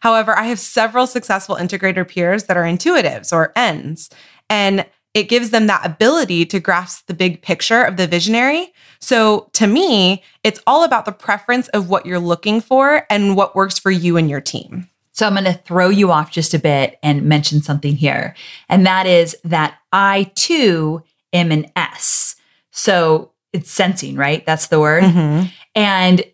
However, 0.00 0.36
I 0.36 0.44
have 0.44 0.58
several 0.58 1.06
successful 1.06 1.56
integrator 1.56 2.08
peers 2.08 2.44
that 2.44 2.56
are 2.56 2.64
intuitives 2.64 3.32
or 3.32 3.52
N's, 3.54 4.10
and 4.50 4.84
it 5.14 5.28
gives 5.28 5.50
them 5.50 5.66
that 5.66 5.86
ability 5.86 6.46
to 6.46 6.58
grasp 6.58 7.06
the 7.06 7.14
big 7.14 7.42
picture 7.42 7.82
of 7.82 7.96
the 7.96 8.06
visionary. 8.06 8.72
So 8.98 9.50
to 9.52 9.66
me, 9.66 10.22
it's 10.42 10.60
all 10.66 10.84
about 10.84 11.04
the 11.04 11.12
preference 11.12 11.68
of 11.68 11.88
what 11.88 12.06
you're 12.06 12.18
looking 12.18 12.60
for 12.60 13.06
and 13.10 13.36
what 13.36 13.54
works 13.54 13.78
for 13.78 13.90
you 13.90 14.16
and 14.16 14.30
your 14.30 14.40
team. 14.40 14.88
So 15.12 15.26
I'm 15.26 15.34
going 15.34 15.44
to 15.44 15.52
throw 15.52 15.90
you 15.90 16.10
off 16.10 16.30
just 16.30 16.54
a 16.54 16.58
bit 16.58 16.98
and 17.02 17.22
mention 17.24 17.60
something 17.60 17.94
here. 17.94 18.34
And 18.68 18.86
that 18.86 19.06
is 19.06 19.36
that 19.44 19.78
I 19.92 20.32
too 20.34 21.02
am 21.32 21.52
and 21.52 21.70
S. 21.76 22.36
So 22.70 23.32
it's 23.52 23.70
sensing, 23.70 24.16
right? 24.16 24.44
That's 24.46 24.68
the 24.68 24.80
word. 24.80 25.04
Mm-hmm. 25.04 25.46
And 25.74 26.24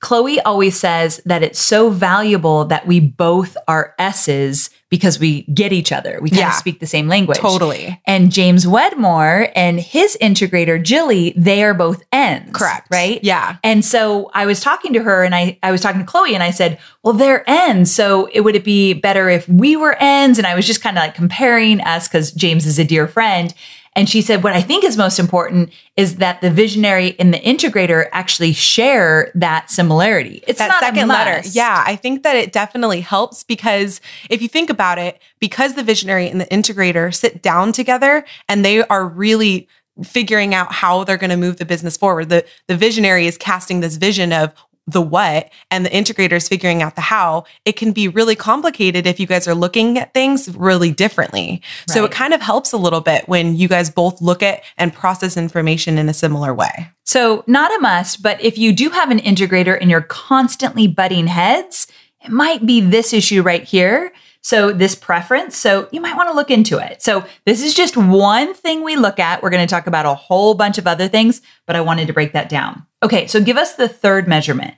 Chloe 0.00 0.38
always 0.40 0.78
says 0.78 1.20
that 1.24 1.42
it's 1.42 1.58
so 1.58 1.88
valuable 1.88 2.66
that 2.66 2.86
we 2.86 3.00
both 3.00 3.56
are 3.66 3.94
S's 3.98 4.68
because 4.90 5.18
we 5.18 5.42
get 5.44 5.72
each 5.72 5.92
other. 5.92 6.18
We 6.20 6.28
kind 6.28 6.40
Yeah. 6.40 6.48
of 6.50 6.54
speak 6.56 6.78
the 6.78 6.86
same 6.86 7.08
language. 7.08 7.38
Totally. 7.38 7.98
And 8.06 8.30
James 8.30 8.66
Wedmore 8.66 9.48
and 9.56 9.80
his 9.80 10.16
integrator, 10.20 10.80
Jilly, 10.82 11.32
they 11.38 11.64
are 11.64 11.72
both 11.72 12.02
N's. 12.12 12.50
Correct. 12.52 12.88
Right? 12.90 13.18
Yeah. 13.24 13.56
And 13.64 13.82
so 13.82 14.30
I 14.34 14.44
was 14.44 14.60
talking 14.60 14.92
to 14.92 15.02
her 15.02 15.24
and 15.24 15.34
I, 15.34 15.58
I 15.62 15.72
was 15.72 15.80
talking 15.80 16.00
to 16.02 16.06
Chloe 16.06 16.34
and 16.34 16.42
I 16.42 16.50
said, 16.50 16.78
well, 17.02 17.14
they're 17.14 17.42
N's. 17.48 17.90
So 17.90 18.28
it 18.32 18.42
would 18.42 18.56
it 18.56 18.64
be 18.64 18.92
better 18.92 19.30
if 19.30 19.48
we 19.48 19.74
were 19.74 19.96
N's? 19.98 20.36
And 20.38 20.46
I 20.46 20.54
was 20.54 20.66
just 20.66 20.82
kind 20.82 20.98
of 20.98 21.02
like 21.02 21.14
comparing 21.14 21.80
us 21.80 22.08
because 22.08 22.30
James 22.30 22.66
is 22.66 22.78
a 22.78 22.84
dear 22.84 23.08
friend. 23.08 23.54
And 23.96 24.08
she 24.08 24.22
said, 24.22 24.42
what 24.42 24.52
I 24.52 24.60
think 24.60 24.82
is 24.82 24.96
most 24.96 25.18
important 25.18 25.70
is 25.96 26.16
that 26.16 26.40
the 26.40 26.50
visionary 26.50 27.14
and 27.18 27.32
the 27.32 27.38
integrator 27.38 28.08
actually 28.12 28.52
share 28.52 29.30
that 29.36 29.70
similarity. 29.70 30.42
It's 30.48 30.58
that 30.58 30.68
not 30.68 30.82
a 30.82 30.86
second 30.86 31.08
letter. 31.08 31.48
Yeah, 31.52 31.84
I 31.86 31.94
think 31.94 32.24
that 32.24 32.34
it 32.34 32.52
definitely 32.52 33.02
helps 33.02 33.44
because 33.44 34.00
if 34.30 34.42
you 34.42 34.48
think 34.48 34.68
about 34.68 34.98
it, 34.98 35.20
because 35.38 35.74
the 35.74 35.84
visionary 35.84 36.28
and 36.28 36.40
the 36.40 36.46
integrator 36.46 37.14
sit 37.14 37.40
down 37.40 37.72
together 37.72 38.24
and 38.48 38.64
they 38.64 38.82
are 38.84 39.06
really 39.06 39.68
figuring 40.02 40.54
out 40.54 40.72
how 40.72 41.04
they're 41.04 41.16
going 41.16 41.30
to 41.30 41.36
move 41.36 41.58
the 41.58 41.64
business 41.64 41.96
forward. 41.96 42.28
The 42.28 42.44
the 42.66 42.76
visionary 42.76 43.28
is 43.28 43.38
casting 43.38 43.78
this 43.78 43.96
vision 43.96 44.32
of 44.32 44.52
the 44.86 45.00
what 45.00 45.50
and 45.70 45.84
the 45.84 45.90
integrator 45.90 46.32
is 46.32 46.48
figuring 46.48 46.82
out 46.82 46.94
the 46.94 47.00
how. 47.00 47.44
It 47.64 47.72
can 47.72 47.92
be 47.92 48.08
really 48.08 48.36
complicated 48.36 49.06
if 49.06 49.18
you 49.18 49.26
guys 49.26 49.48
are 49.48 49.54
looking 49.54 49.98
at 49.98 50.12
things 50.12 50.54
really 50.56 50.92
differently. 50.92 51.62
So 51.88 52.04
it 52.04 52.10
kind 52.10 52.34
of 52.34 52.42
helps 52.42 52.72
a 52.72 52.76
little 52.76 53.00
bit 53.00 53.28
when 53.28 53.56
you 53.56 53.68
guys 53.68 53.90
both 53.90 54.20
look 54.20 54.42
at 54.42 54.62
and 54.76 54.92
process 54.92 55.36
information 55.36 55.98
in 55.98 56.08
a 56.08 56.14
similar 56.14 56.52
way. 56.52 56.90
So, 57.06 57.44
not 57.46 57.74
a 57.74 57.80
must, 57.80 58.22
but 58.22 58.42
if 58.42 58.56
you 58.56 58.72
do 58.72 58.88
have 58.90 59.10
an 59.10 59.18
integrator 59.20 59.78
and 59.78 59.90
you're 59.90 60.00
constantly 60.00 60.86
butting 60.86 61.26
heads, 61.26 61.86
it 62.24 62.30
might 62.30 62.64
be 62.64 62.80
this 62.80 63.12
issue 63.12 63.42
right 63.42 63.62
here. 63.62 64.12
So, 64.44 64.72
this 64.72 64.94
preference. 64.94 65.56
So, 65.56 65.88
you 65.90 66.00
might 66.00 66.16
want 66.16 66.28
to 66.28 66.34
look 66.34 66.50
into 66.50 66.78
it. 66.78 67.02
So, 67.02 67.24
this 67.46 67.64
is 67.64 67.74
just 67.74 67.96
one 67.96 68.54
thing 68.54 68.84
we 68.84 68.94
look 68.94 69.18
at. 69.18 69.42
We're 69.42 69.50
going 69.50 69.66
to 69.66 69.74
talk 69.74 69.88
about 69.88 70.06
a 70.06 70.14
whole 70.14 70.54
bunch 70.54 70.78
of 70.78 70.86
other 70.86 71.08
things, 71.08 71.42
but 71.66 71.74
I 71.74 71.80
wanted 71.80 72.06
to 72.06 72.12
break 72.12 72.34
that 72.34 72.48
down. 72.48 72.86
Okay, 73.02 73.26
so 73.26 73.40
give 73.40 73.56
us 73.56 73.74
the 73.74 73.88
third 73.88 74.28
measurement. 74.28 74.74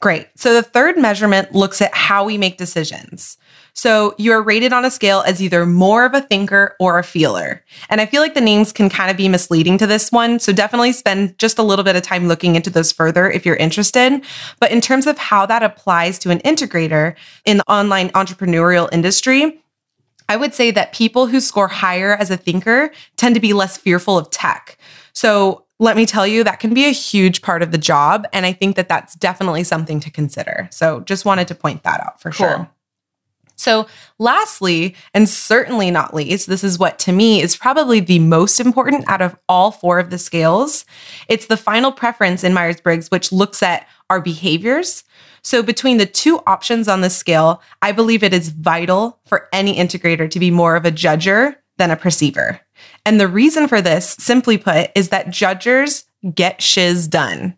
Great. 0.00 0.28
So 0.36 0.54
the 0.54 0.62
third 0.62 0.96
measurement 0.96 1.54
looks 1.54 1.82
at 1.82 1.92
how 1.92 2.24
we 2.24 2.38
make 2.38 2.56
decisions. 2.56 3.36
So 3.78 4.12
you 4.18 4.32
are 4.32 4.42
rated 4.42 4.72
on 4.72 4.84
a 4.84 4.90
scale 4.90 5.22
as 5.24 5.40
either 5.40 5.64
more 5.64 6.04
of 6.04 6.12
a 6.12 6.20
thinker 6.20 6.74
or 6.80 6.98
a 6.98 7.04
feeler. 7.04 7.62
And 7.88 8.00
I 8.00 8.06
feel 8.06 8.20
like 8.20 8.34
the 8.34 8.40
names 8.40 8.72
can 8.72 8.90
kind 8.90 9.08
of 9.08 9.16
be 9.16 9.28
misleading 9.28 9.78
to 9.78 9.86
this 9.86 10.10
one. 10.10 10.40
So 10.40 10.52
definitely 10.52 10.90
spend 10.90 11.38
just 11.38 11.60
a 11.60 11.62
little 11.62 11.84
bit 11.84 11.94
of 11.94 12.02
time 12.02 12.26
looking 12.26 12.56
into 12.56 12.70
those 12.70 12.90
further 12.90 13.30
if 13.30 13.46
you're 13.46 13.54
interested. 13.54 14.20
But 14.58 14.72
in 14.72 14.80
terms 14.80 15.06
of 15.06 15.16
how 15.16 15.46
that 15.46 15.62
applies 15.62 16.18
to 16.18 16.30
an 16.30 16.40
integrator 16.40 17.14
in 17.44 17.58
the 17.58 17.72
online 17.72 18.08
entrepreneurial 18.10 18.88
industry, 18.90 19.62
I 20.28 20.34
would 20.36 20.54
say 20.54 20.72
that 20.72 20.92
people 20.92 21.28
who 21.28 21.40
score 21.40 21.68
higher 21.68 22.16
as 22.16 22.32
a 22.32 22.36
thinker 22.36 22.90
tend 23.16 23.36
to 23.36 23.40
be 23.40 23.52
less 23.52 23.76
fearful 23.76 24.18
of 24.18 24.28
tech. 24.30 24.76
So 25.12 25.64
let 25.78 25.96
me 25.96 26.04
tell 26.04 26.26
you, 26.26 26.42
that 26.42 26.58
can 26.58 26.74
be 26.74 26.86
a 26.86 26.90
huge 26.90 27.42
part 27.42 27.62
of 27.62 27.70
the 27.70 27.78
job. 27.78 28.26
And 28.32 28.44
I 28.44 28.52
think 28.52 28.74
that 28.74 28.88
that's 28.88 29.14
definitely 29.14 29.62
something 29.62 30.00
to 30.00 30.10
consider. 30.10 30.68
So 30.72 30.98
just 31.02 31.24
wanted 31.24 31.46
to 31.46 31.54
point 31.54 31.84
that 31.84 32.00
out 32.00 32.20
for 32.20 32.32
Cool. 32.32 32.48
sure. 32.48 32.70
So, 33.58 33.88
lastly, 34.20 34.94
and 35.12 35.28
certainly 35.28 35.90
not 35.90 36.14
least, 36.14 36.46
this 36.46 36.62
is 36.62 36.78
what 36.78 36.98
to 37.00 37.12
me 37.12 37.42
is 37.42 37.56
probably 37.56 37.98
the 37.98 38.20
most 38.20 38.60
important 38.60 39.08
out 39.08 39.20
of 39.20 39.36
all 39.48 39.72
four 39.72 39.98
of 39.98 40.10
the 40.10 40.18
scales. 40.18 40.84
It's 41.28 41.46
the 41.46 41.56
final 41.56 41.90
preference 41.90 42.44
in 42.44 42.54
Myers 42.54 42.80
Briggs, 42.80 43.10
which 43.10 43.32
looks 43.32 43.60
at 43.62 43.86
our 44.08 44.20
behaviors. 44.20 45.02
So, 45.42 45.62
between 45.64 45.98
the 45.98 46.06
two 46.06 46.40
options 46.46 46.86
on 46.86 47.00
the 47.00 47.10
scale, 47.10 47.60
I 47.82 47.90
believe 47.90 48.22
it 48.22 48.32
is 48.32 48.50
vital 48.50 49.18
for 49.26 49.48
any 49.52 49.76
integrator 49.76 50.30
to 50.30 50.38
be 50.38 50.52
more 50.52 50.76
of 50.76 50.84
a 50.84 50.92
judger 50.92 51.56
than 51.78 51.90
a 51.90 51.96
perceiver. 51.96 52.60
And 53.04 53.20
the 53.20 53.28
reason 53.28 53.66
for 53.66 53.82
this, 53.82 54.10
simply 54.20 54.56
put, 54.56 54.92
is 54.94 55.08
that 55.08 55.30
judgers 55.30 56.04
get 56.32 56.62
shiz 56.62 57.08
done. 57.08 57.56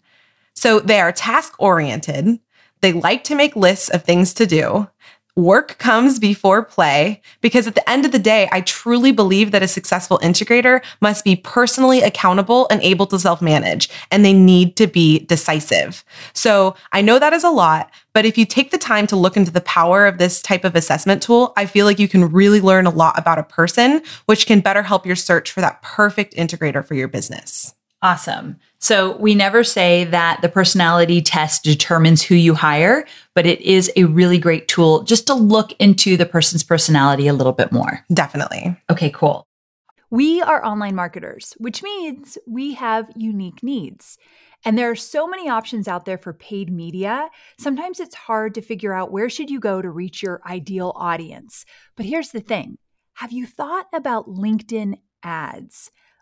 So 0.54 0.80
they 0.80 1.00
are 1.00 1.12
task 1.12 1.54
oriented. 1.58 2.40
They 2.80 2.92
like 2.92 3.24
to 3.24 3.34
make 3.34 3.54
lists 3.56 3.90
of 3.90 4.04
things 4.04 4.32
to 4.34 4.46
do. 4.46 4.88
Work 5.36 5.78
comes 5.78 6.18
before 6.18 6.64
play 6.64 7.22
because 7.40 7.66
at 7.66 7.74
the 7.74 7.88
end 7.88 8.04
of 8.04 8.12
the 8.12 8.18
day, 8.18 8.48
I 8.50 8.60
truly 8.62 9.12
believe 9.12 9.52
that 9.52 9.62
a 9.62 9.68
successful 9.68 10.18
integrator 10.18 10.82
must 11.00 11.24
be 11.24 11.36
personally 11.36 12.02
accountable 12.02 12.66
and 12.70 12.82
able 12.82 13.06
to 13.06 13.18
self 13.18 13.40
manage, 13.40 13.88
and 14.10 14.24
they 14.24 14.32
need 14.32 14.76
to 14.76 14.86
be 14.86 15.20
decisive. 15.20 16.04
So 16.32 16.74
I 16.92 17.00
know 17.00 17.18
that 17.18 17.32
is 17.32 17.44
a 17.44 17.50
lot, 17.50 17.90
but 18.12 18.26
if 18.26 18.36
you 18.36 18.44
take 18.44 18.70
the 18.70 18.78
time 18.78 19.06
to 19.08 19.16
look 19.16 19.36
into 19.36 19.52
the 19.52 19.60
power 19.60 20.06
of 20.06 20.18
this 20.18 20.42
type 20.42 20.64
of 20.64 20.74
assessment 20.74 21.22
tool, 21.22 21.52
I 21.56 21.66
feel 21.66 21.86
like 21.86 21.98
you 21.98 22.08
can 22.08 22.30
really 22.30 22.60
learn 22.60 22.86
a 22.86 22.90
lot 22.90 23.18
about 23.18 23.38
a 23.38 23.44
person, 23.44 24.02
which 24.26 24.46
can 24.46 24.60
better 24.60 24.82
help 24.82 25.06
your 25.06 25.16
search 25.16 25.52
for 25.52 25.60
that 25.60 25.82
perfect 25.82 26.34
integrator 26.34 26.84
for 26.84 26.94
your 26.94 27.08
business. 27.08 27.74
Awesome. 28.02 28.56
So 28.78 29.16
we 29.18 29.34
never 29.34 29.62
say 29.62 30.04
that 30.04 30.40
the 30.40 30.48
personality 30.48 31.20
test 31.20 31.64
determines 31.64 32.22
who 32.22 32.34
you 32.34 32.54
hire, 32.54 33.06
but 33.34 33.44
it 33.44 33.60
is 33.60 33.92
a 33.94 34.04
really 34.04 34.38
great 34.38 34.68
tool 34.68 35.02
just 35.02 35.26
to 35.26 35.34
look 35.34 35.72
into 35.78 36.16
the 36.16 36.24
person's 36.24 36.64
personality 36.64 37.28
a 37.28 37.34
little 37.34 37.52
bit 37.52 37.72
more. 37.72 38.04
Definitely. 38.12 38.74
Okay, 38.88 39.10
cool. 39.10 39.46
We 40.08 40.40
are 40.40 40.64
online 40.64 40.94
marketers, 40.94 41.54
which 41.58 41.82
means 41.82 42.38
we 42.46 42.74
have 42.74 43.10
unique 43.14 43.62
needs. 43.62 44.18
And 44.64 44.76
there 44.76 44.90
are 44.90 44.96
so 44.96 45.28
many 45.28 45.48
options 45.48 45.86
out 45.86 46.04
there 46.04 46.18
for 46.18 46.32
paid 46.32 46.72
media. 46.72 47.28
Sometimes 47.58 48.00
it's 48.00 48.14
hard 48.14 48.54
to 48.54 48.62
figure 48.62 48.92
out 48.92 49.12
where 49.12 49.30
should 49.30 49.50
you 49.50 49.60
go 49.60 49.80
to 49.80 49.90
reach 49.90 50.22
your 50.22 50.40
ideal 50.46 50.92
audience. 50.96 51.64
But 51.96 52.06
here's 52.06 52.30
the 52.30 52.40
thing. 52.40 52.76
Have 53.14 53.32
you 53.32 53.46
thought 53.46 53.86
about 53.92 54.26
LinkedIn 54.26 54.96
ads? 55.22 55.90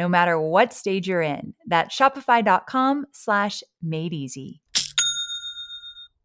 no 0.00 0.08
matter 0.08 0.40
what 0.40 0.72
stage 0.72 1.06
you're 1.06 1.20
in. 1.20 1.52
That's 1.66 1.94
shopify.com 1.94 3.04
slash 3.12 3.62
made 3.82 4.14
easy. 4.14 4.62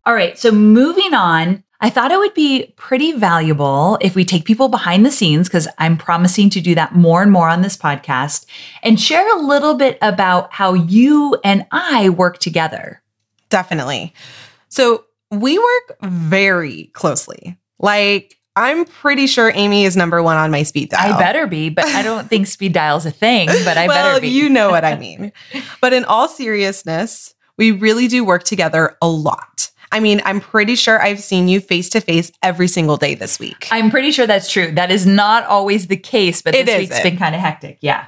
All 0.05 0.13
right, 0.13 0.39
so 0.39 0.49
moving 0.51 1.13
on, 1.13 1.61
I 1.81 1.89
thought 1.89 2.11
it 2.11 2.17
would 2.17 2.33
be 2.33 2.73
pretty 2.77 3.11
valuable 3.11 3.97
if 3.99 4.15
we 4.15 4.23
take 4.23 4.45
people 4.45 4.69
behind 4.69 5.05
the 5.05 5.11
scenes, 5.11 5.49
because 5.49 5.67
I'm 5.77 5.97
promising 5.97 6.49
to 6.51 6.61
do 6.61 6.73
that 6.75 6.95
more 6.95 7.21
and 7.21 7.33
more 7.33 7.49
on 7.49 7.63
this 7.63 7.75
podcast, 7.75 8.45
and 8.81 8.97
share 8.97 9.37
a 9.37 9.41
little 9.41 9.73
bit 9.73 9.97
about 10.01 10.53
how 10.53 10.73
you 10.73 11.37
and 11.43 11.65
I 11.71 12.09
work 12.09 12.37
together. 12.37 13.01
Definitely. 13.49 14.13
So 14.69 15.03
we 15.31 15.57
work 15.57 15.97
very 16.01 16.91
closely. 16.93 17.57
Like, 17.77 18.37
I'm 18.55 18.85
pretty 18.85 19.27
sure 19.27 19.51
Amy 19.53 19.83
is 19.83 19.97
number 19.97 20.23
one 20.23 20.37
on 20.37 20.49
my 20.49 20.63
speed 20.63 20.89
dial. 20.89 21.13
I 21.13 21.19
better 21.19 21.45
be, 21.45 21.69
but 21.69 21.85
I 21.85 22.01
don't 22.01 22.29
think 22.29 22.47
speed 22.47 22.73
dial's 22.73 23.05
a 23.05 23.11
thing, 23.11 23.47
but 23.47 23.77
I 23.77 23.87
well, 23.87 24.13
better 24.13 24.21
be. 24.21 24.29
You 24.29 24.49
know 24.49 24.69
what 24.71 24.85
I 24.85 24.97
mean. 24.97 25.33
but 25.81 25.91
in 25.91 26.05
all 26.05 26.27
seriousness, 26.27 27.35
we 27.57 27.71
really 27.71 28.07
do 28.07 28.23
work 28.23 28.43
together 28.43 28.97
a 29.01 29.07
lot. 29.07 29.71
I 29.91 29.99
mean, 29.99 30.21
I'm 30.25 30.41
pretty 30.41 30.75
sure 30.75 31.01
I've 31.01 31.21
seen 31.21 31.47
you 31.47 31.59
face 31.59 31.89
to 31.89 32.01
face 32.01 32.31
every 32.41 32.67
single 32.67 32.97
day 32.97 33.15
this 33.15 33.39
week. 33.39 33.67
I'm 33.71 33.89
pretty 33.89 34.11
sure 34.11 34.27
that's 34.27 34.51
true. 34.51 34.71
That 34.71 34.91
is 34.91 35.05
not 35.05 35.45
always 35.45 35.87
the 35.87 35.97
case, 35.97 36.41
but 36.41 36.53
this 36.53 36.65
week's 36.77 37.01
been 37.01 37.17
kind 37.17 37.35
of 37.35 37.41
hectic. 37.41 37.77
Yeah. 37.81 38.07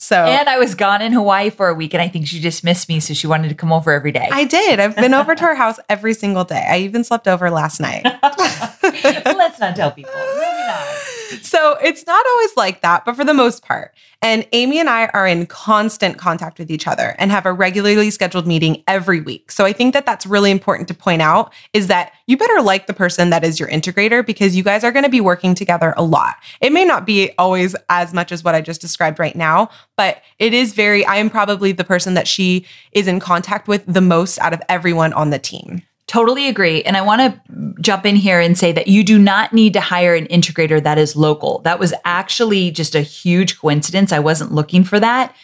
So 0.00 0.24
And 0.24 0.48
I 0.48 0.58
was 0.58 0.76
gone 0.76 1.02
in 1.02 1.12
Hawaii 1.12 1.50
for 1.50 1.68
a 1.68 1.74
week 1.74 1.92
and 1.92 2.00
I 2.00 2.08
think 2.08 2.28
she 2.28 2.38
just 2.38 2.62
missed 2.62 2.88
me 2.88 3.00
so 3.00 3.14
she 3.14 3.26
wanted 3.26 3.48
to 3.48 3.54
come 3.56 3.72
over 3.72 3.90
every 3.90 4.12
day. 4.12 4.28
I 4.30 4.44
did. 4.44 4.78
I've 4.78 4.94
been 4.94 5.12
over 5.12 5.34
to 5.34 5.42
her 5.42 5.54
house 5.56 5.80
every 5.88 6.14
single 6.14 6.44
day. 6.44 6.64
I 6.68 6.78
even 6.78 7.02
slept 7.02 7.26
over 7.26 7.50
last 7.50 7.80
night. 7.80 8.06
Let's 8.82 9.58
not 9.58 9.76
tell 9.76 9.90
people. 9.90 10.12
Moving 10.14 10.48
on. 10.48 11.42
So 11.42 11.76
it's 11.82 12.06
not 12.06 12.24
always 12.26 12.56
like 12.56 12.80
that, 12.82 13.04
but 13.04 13.16
for 13.16 13.24
the 13.24 13.34
most 13.34 13.62
part. 13.62 13.94
And 14.20 14.46
Amy 14.52 14.80
and 14.80 14.88
I 14.88 15.06
are 15.08 15.26
in 15.26 15.46
constant 15.46 16.18
contact 16.18 16.58
with 16.58 16.70
each 16.70 16.86
other 16.86 17.14
and 17.18 17.30
have 17.30 17.46
a 17.46 17.52
regularly 17.52 18.10
scheduled 18.10 18.46
meeting 18.46 18.82
every 18.88 19.20
week. 19.20 19.52
So 19.52 19.64
I 19.64 19.72
think 19.72 19.94
that 19.94 20.06
that's 20.06 20.26
really 20.26 20.50
important 20.50 20.88
to 20.88 20.94
point 20.94 21.22
out 21.22 21.52
is 21.72 21.86
that 21.86 22.12
you 22.26 22.36
better 22.36 22.60
like 22.60 22.86
the 22.86 22.94
person 22.94 23.30
that 23.30 23.44
is 23.44 23.60
your 23.60 23.68
integrator 23.68 24.26
because 24.26 24.56
you 24.56 24.64
guys 24.64 24.82
are 24.82 24.92
going 24.92 25.04
to 25.04 25.10
be 25.10 25.20
working 25.20 25.54
together 25.54 25.94
a 25.96 26.02
lot. 26.02 26.36
It 26.60 26.72
may 26.72 26.84
not 26.84 27.06
be 27.06 27.30
always 27.38 27.76
as 27.88 28.12
much 28.12 28.32
as 28.32 28.42
what 28.42 28.54
I 28.54 28.60
just 28.60 28.80
described 28.80 29.18
right 29.18 29.36
now, 29.36 29.70
but 29.96 30.22
it 30.38 30.52
is 30.52 30.72
very, 30.72 31.04
I 31.04 31.16
am 31.16 31.30
probably 31.30 31.72
the 31.72 31.84
person 31.84 32.14
that 32.14 32.26
she 32.26 32.66
is 32.92 33.06
in 33.06 33.20
contact 33.20 33.68
with 33.68 33.84
the 33.86 34.00
most 34.00 34.38
out 34.40 34.52
of 34.52 34.62
everyone 34.68 35.12
on 35.12 35.30
the 35.30 35.38
team. 35.38 35.82
Totally 36.08 36.48
agree. 36.48 36.82
And 36.84 36.96
I 36.96 37.02
want 37.02 37.20
to 37.20 37.74
jump 37.82 38.06
in 38.06 38.16
here 38.16 38.40
and 38.40 38.56
say 38.56 38.72
that 38.72 38.88
you 38.88 39.04
do 39.04 39.18
not 39.18 39.52
need 39.52 39.74
to 39.74 39.80
hire 39.80 40.14
an 40.14 40.26
integrator 40.28 40.82
that 40.82 40.96
is 40.96 41.14
local. 41.14 41.58
That 41.60 41.78
was 41.78 41.92
actually 42.06 42.70
just 42.70 42.94
a 42.94 43.02
huge 43.02 43.60
coincidence. 43.60 44.10
I 44.10 44.18
wasn't 44.18 44.52
looking 44.52 44.84
for 44.84 44.98
that. 44.98 45.36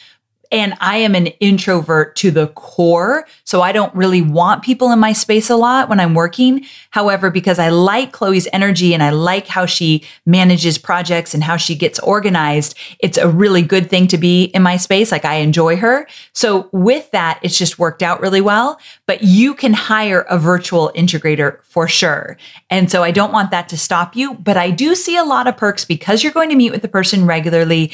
And 0.55 0.75
I 0.79 0.99
am 0.99 1.17
an 1.17 1.27
introvert 1.41 2.15
to 2.17 2.31
the 2.31 2.47
core. 2.47 3.27
So 3.43 3.61
I 3.61 3.73
don't 3.73 3.93
really 3.93 4.23
want 4.23 4.63
people 4.63 4.93
in 4.93 5.01
my 5.01 5.13
space 5.13 5.51
a 5.51 5.57
lot 5.57 5.89
when 5.89 5.99
I'm 5.99 6.15
working. 6.15 6.65
However, 6.91 7.29
because 7.29 7.59
I 7.59 7.71
like 7.71 8.13
Chloe's 8.13 8.47
energy 8.53 8.95
and 8.95 9.03
I 9.03 9.11
like 9.11 9.49
how 9.49 9.67
she 9.67 10.05
manages 10.27 10.79
projects 10.79 11.35
and 11.35 11.43
how 11.43 11.57
she 11.57 11.75
gets 11.75 11.99
organized, 11.99 12.79
it's 13.01 13.19
a 13.19 13.29
really 13.29 13.63
good 13.63 13.91
thing 13.91 14.07
to 14.07 14.17
be 14.17 14.45
in 14.45 14.63
my 14.63 14.77
space. 14.77 15.11
Like 15.11 15.25
I 15.25 15.39
enjoy 15.39 15.75
her. 15.75 16.07
So 16.35 16.69
with 16.71 17.11
that, 17.11 17.41
it's 17.43 17.59
just 17.59 17.81
worked 17.81 18.05
out 18.05 18.21
really 18.21 18.41
well. 18.41 18.79
But 19.07 19.25
you 19.25 19.55
can 19.55 19.73
hire 19.73 20.21
a 20.31 20.39
virtual 20.39 20.93
integrator 20.95 21.65
for 21.65 21.89
sure. 21.89 22.37
And 22.71 22.89
so 22.89 23.03
I 23.03 23.11
don't 23.11 23.33
want 23.33 23.51
that 23.51 23.69
to 23.71 23.77
stop 23.77 24.15
you. 24.15 24.35
But 24.35 24.57
I 24.57 24.71
do 24.71 24.95
see 24.95 25.17
a 25.17 25.25
lot 25.25 25.49
of 25.49 25.57
perks 25.57 25.85
because 25.85 26.23
you're 26.23 26.33
going 26.33 26.51
to 26.51 26.55
meet 26.55 26.71
with 26.71 26.83
the 26.83 26.89
person 26.89 27.27
regularly 27.27 27.91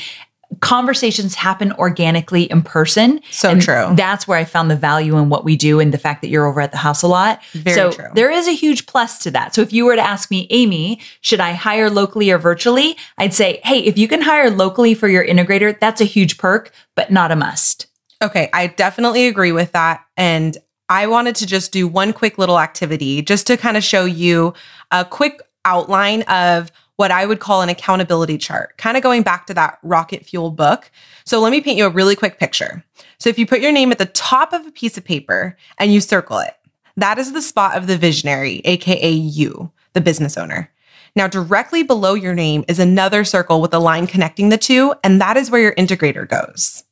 conversations 0.61 1.35
happen 1.35 1.73
organically 1.75 2.45
in 2.45 2.63
person. 2.63 3.21
So 3.31 3.51
and 3.51 3.63
true. 3.63 3.89
That's 3.95 4.27
where 4.27 4.37
I 4.39 4.45
found 4.45 4.71
the 4.71 4.77
value 4.77 5.17
in 5.17 5.29
what 5.29 5.45
we 5.45 5.57
do 5.57 5.79
and 5.79 5.95
the 5.95 5.99
fact 5.99 6.23
that 6.23 6.29
you're 6.29 6.47
over 6.47 6.61
at 6.61 6.73
the 6.73 6.79
house 6.79 7.03
a 7.03 7.07
lot. 7.07 7.43
Very 7.53 7.75
so 7.75 7.93
true. 7.93 8.09
there 8.15 8.31
is 8.31 8.49
a 8.49 8.53
huge 8.53 8.87
plus 8.87 9.19
to 9.21 9.31
that. 9.31 9.55
So 9.55 9.63
if 9.63 9.73
you 9.73 9.85
were 9.85 9.97
to 9.97 10.03
ask 10.03 10.31
me, 10.31 10.47
Amy, 10.51 11.01
should 11.21 11.41
I 11.41 11.53
hire 11.53 11.89
locally 11.89 12.31
or 12.31 12.39
virtually? 12.39 12.97
I'd 13.17 13.33
say, 13.33 13.61
hey, 13.65 13.79
if 13.81 13.97
you 13.97 14.09
can 14.09 14.23
hire 14.23 14.51
locally 14.51 14.95
for 14.95 15.09
your 15.09 15.25
integrator, 15.25 15.79
that's 15.79 16.01
a 16.01 16.05
huge 16.05 16.37
perk, 16.37 16.73
but 16.97 17.11
not 17.11 17.31
a 17.31 17.37
must. 17.37 17.87
Okay, 18.23 18.51
I 18.53 18.67
definitely 18.67 19.29
agree 19.29 19.53
with 19.53 19.73
that. 19.73 20.05
And 20.17 20.59
I 20.89 21.07
wanted 21.07 21.37
to 21.37 21.47
just 21.47 21.73
do 21.73 21.87
one 21.87 22.13
quick 22.13 22.37
little 22.37 22.59
activity 22.59 23.23
just 23.23 23.47
to 23.47 23.57
kind 23.57 23.77
of 23.77 23.85
show 23.85 24.05
you 24.05 24.53
a 24.91 25.05
quick 25.05 25.41
outline 25.65 26.23
of 26.23 26.73
what 27.01 27.11
I 27.11 27.25
would 27.25 27.41
call 27.41 27.63
an 27.63 27.71
accountability 27.71 28.37
chart, 28.37 28.77
kind 28.77 28.95
of 28.95 29.03
going 29.03 29.23
back 29.23 29.47
to 29.47 29.55
that 29.55 29.79
rocket 29.83 30.27
fuel 30.27 30.51
book. 30.51 30.91
So 31.25 31.41
let 31.41 31.51
me 31.51 31.63
paint 31.63 31.79
you 31.79 31.87
a 31.87 31.91
really 31.91 32.15
quick 32.15 32.39
picture. 32.39 32.85
So 33.17 33.31
if 33.31 33.39
you 33.39 33.47
put 33.47 33.63
your 33.63 33.73
name 33.73 33.91
at 33.91 33.97
the 33.97 34.05
top 34.05 34.53
of 34.53 34.67
a 34.67 34.71
piece 34.71 34.99
of 34.99 35.05
paper 35.05 35.57
and 35.79 35.95
you 35.95 36.03
circle 36.03 36.41
it, 36.41 36.55
that 36.99 37.19
is 37.19 37.33
the 37.33 37.41
spot 37.41 37.75
of 37.75 37.87
the 37.87 37.97
visionary, 37.97 38.61
AKA 38.67 39.13
you, 39.13 39.73
the 39.95 40.03
business 40.03 40.37
owner. 40.37 40.71
Now, 41.17 41.27
directly 41.27 41.83
below 41.83 42.13
your 42.13 42.35
name 42.35 42.67
is 42.69 42.79
another 42.79 43.25
circle 43.25 43.63
with 43.63 43.73
a 43.73 43.79
line 43.79 44.07
connecting 44.07 44.51
the 44.51 44.59
two, 44.59 44.93
and 45.03 45.23
that 45.23 45.39
is 45.39 45.51
where 45.51 45.63
your 45.63 45.75
integrator 45.77 46.29
goes. 46.29 46.85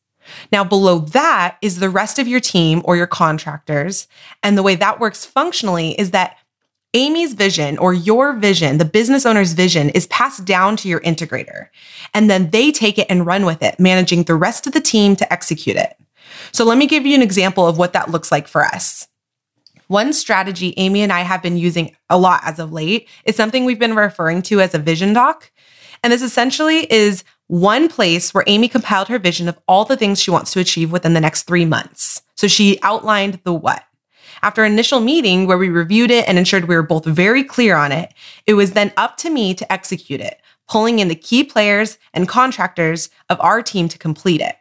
Now, 0.50 0.64
below 0.64 1.00
that 1.00 1.58
is 1.60 1.80
the 1.80 1.90
rest 1.90 2.18
of 2.18 2.26
your 2.26 2.40
team 2.40 2.80
or 2.86 2.96
your 2.96 3.06
contractors. 3.06 4.08
And 4.42 4.56
the 4.56 4.62
way 4.62 4.74
that 4.76 5.00
works 5.00 5.26
functionally 5.26 5.90
is 6.00 6.12
that 6.12 6.38
Amy's 6.94 7.34
vision 7.34 7.76
or 7.78 7.92
your 7.92 8.32
vision, 8.32 8.78
the 8.78 8.84
business 8.84 9.26
owner's 9.26 9.52
vision, 9.52 9.90
is 9.90 10.06
passed 10.06 10.44
down 10.44 10.76
to 10.78 10.88
your 10.88 11.00
integrator. 11.00 11.68
And 12.14 12.30
then 12.30 12.50
they 12.50 12.72
take 12.72 12.98
it 12.98 13.06
and 13.10 13.26
run 13.26 13.44
with 13.44 13.62
it, 13.62 13.78
managing 13.78 14.22
the 14.22 14.34
rest 14.34 14.66
of 14.66 14.72
the 14.72 14.80
team 14.80 15.14
to 15.16 15.32
execute 15.32 15.76
it. 15.76 15.96
So 16.52 16.64
let 16.64 16.78
me 16.78 16.86
give 16.86 17.04
you 17.04 17.14
an 17.14 17.22
example 17.22 17.66
of 17.66 17.78
what 17.78 17.92
that 17.92 18.10
looks 18.10 18.32
like 18.32 18.48
for 18.48 18.64
us. 18.64 19.06
One 19.88 20.12
strategy 20.12 20.74
Amy 20.76 21.02
and 21.02 21.12
I 21.12 21.20
have 21.20 21.42
been 21.42 21.56
using 21.56 21.96
a 22.10 22.18
lot 22.18 22.40
as 22.44 22.58
of 22.58 22.72
late 22.72 23.08
is 23.24 23.36
something 23.36 23.64
we've 23.64 23.78
been 23.78 23.96
referring 23.96 24.42
to 24.42 24.60
as 24.60 24.74
a 24.74 24.78
vision 24.78 25.12
doc. 25.12 25.50
And 26.02 26.12
this 26.12 26.22
essentially 26.22 26.90
is 26.92 27.24
one 27.48 27.88
place 27.88 28.32
where 28.32 28.44
Amy 28.46 28.68
compiled 28.68 29.08
her 29.08 29.18
vision 29.18 29.48
of 29.48 29.58
all 29.66 29.84
the 29.84 29.96
things 29.96 30.20
she 30.20 30.30
wants 30.30 30.52
to 30.52 30.60
achieve 30.60 30.92
within 30.92 31.14
the 31.14 31.20
next 31.20 31.44
three 31.44 31.64
months. 31.64 32.22
So 32.36 32.46
she 32.46 32.78
outlined 32.82 33.40
the 33.44 33.54
what. 33.54 33.82
After 34.42 34.64
an 34.64 34.72
initial 34.72 35.00
meeting 35.00 35.46
where 35.46 35.58
we 35.58 35.68
reviewed 35.68 36.10
it 36.10 36.28
and 36.28 36.38
ensured 36.38 36.66
we 36.66 36.74
were 36.74 36.82
both 36.82 37.04
very 37.04 37.42
clear 37.42 37.76
on 37.76 37.92
it, 37.92 38.14
it 38.46 38.54
was 38.54 38.72
then 38.72 38.92
up 38.96 39.16
to 39.18 39.30
me 39.30 39.54
to 39.54 39.72
execute 39.72 40.20
it, 40.20 40.40
pulling 40.68 40.98
in 40.98 41.08
the 41.08 41.14
key 41.14 41.42
players 41.44 41.98
and 42.14 42.28
contractors 42.28 43.10
of 43.28 43.40
our 43.40 43.62
team 43.62 43.88
to 43.88 43.98
complete 43.98 44.40
it. 44.40 44.56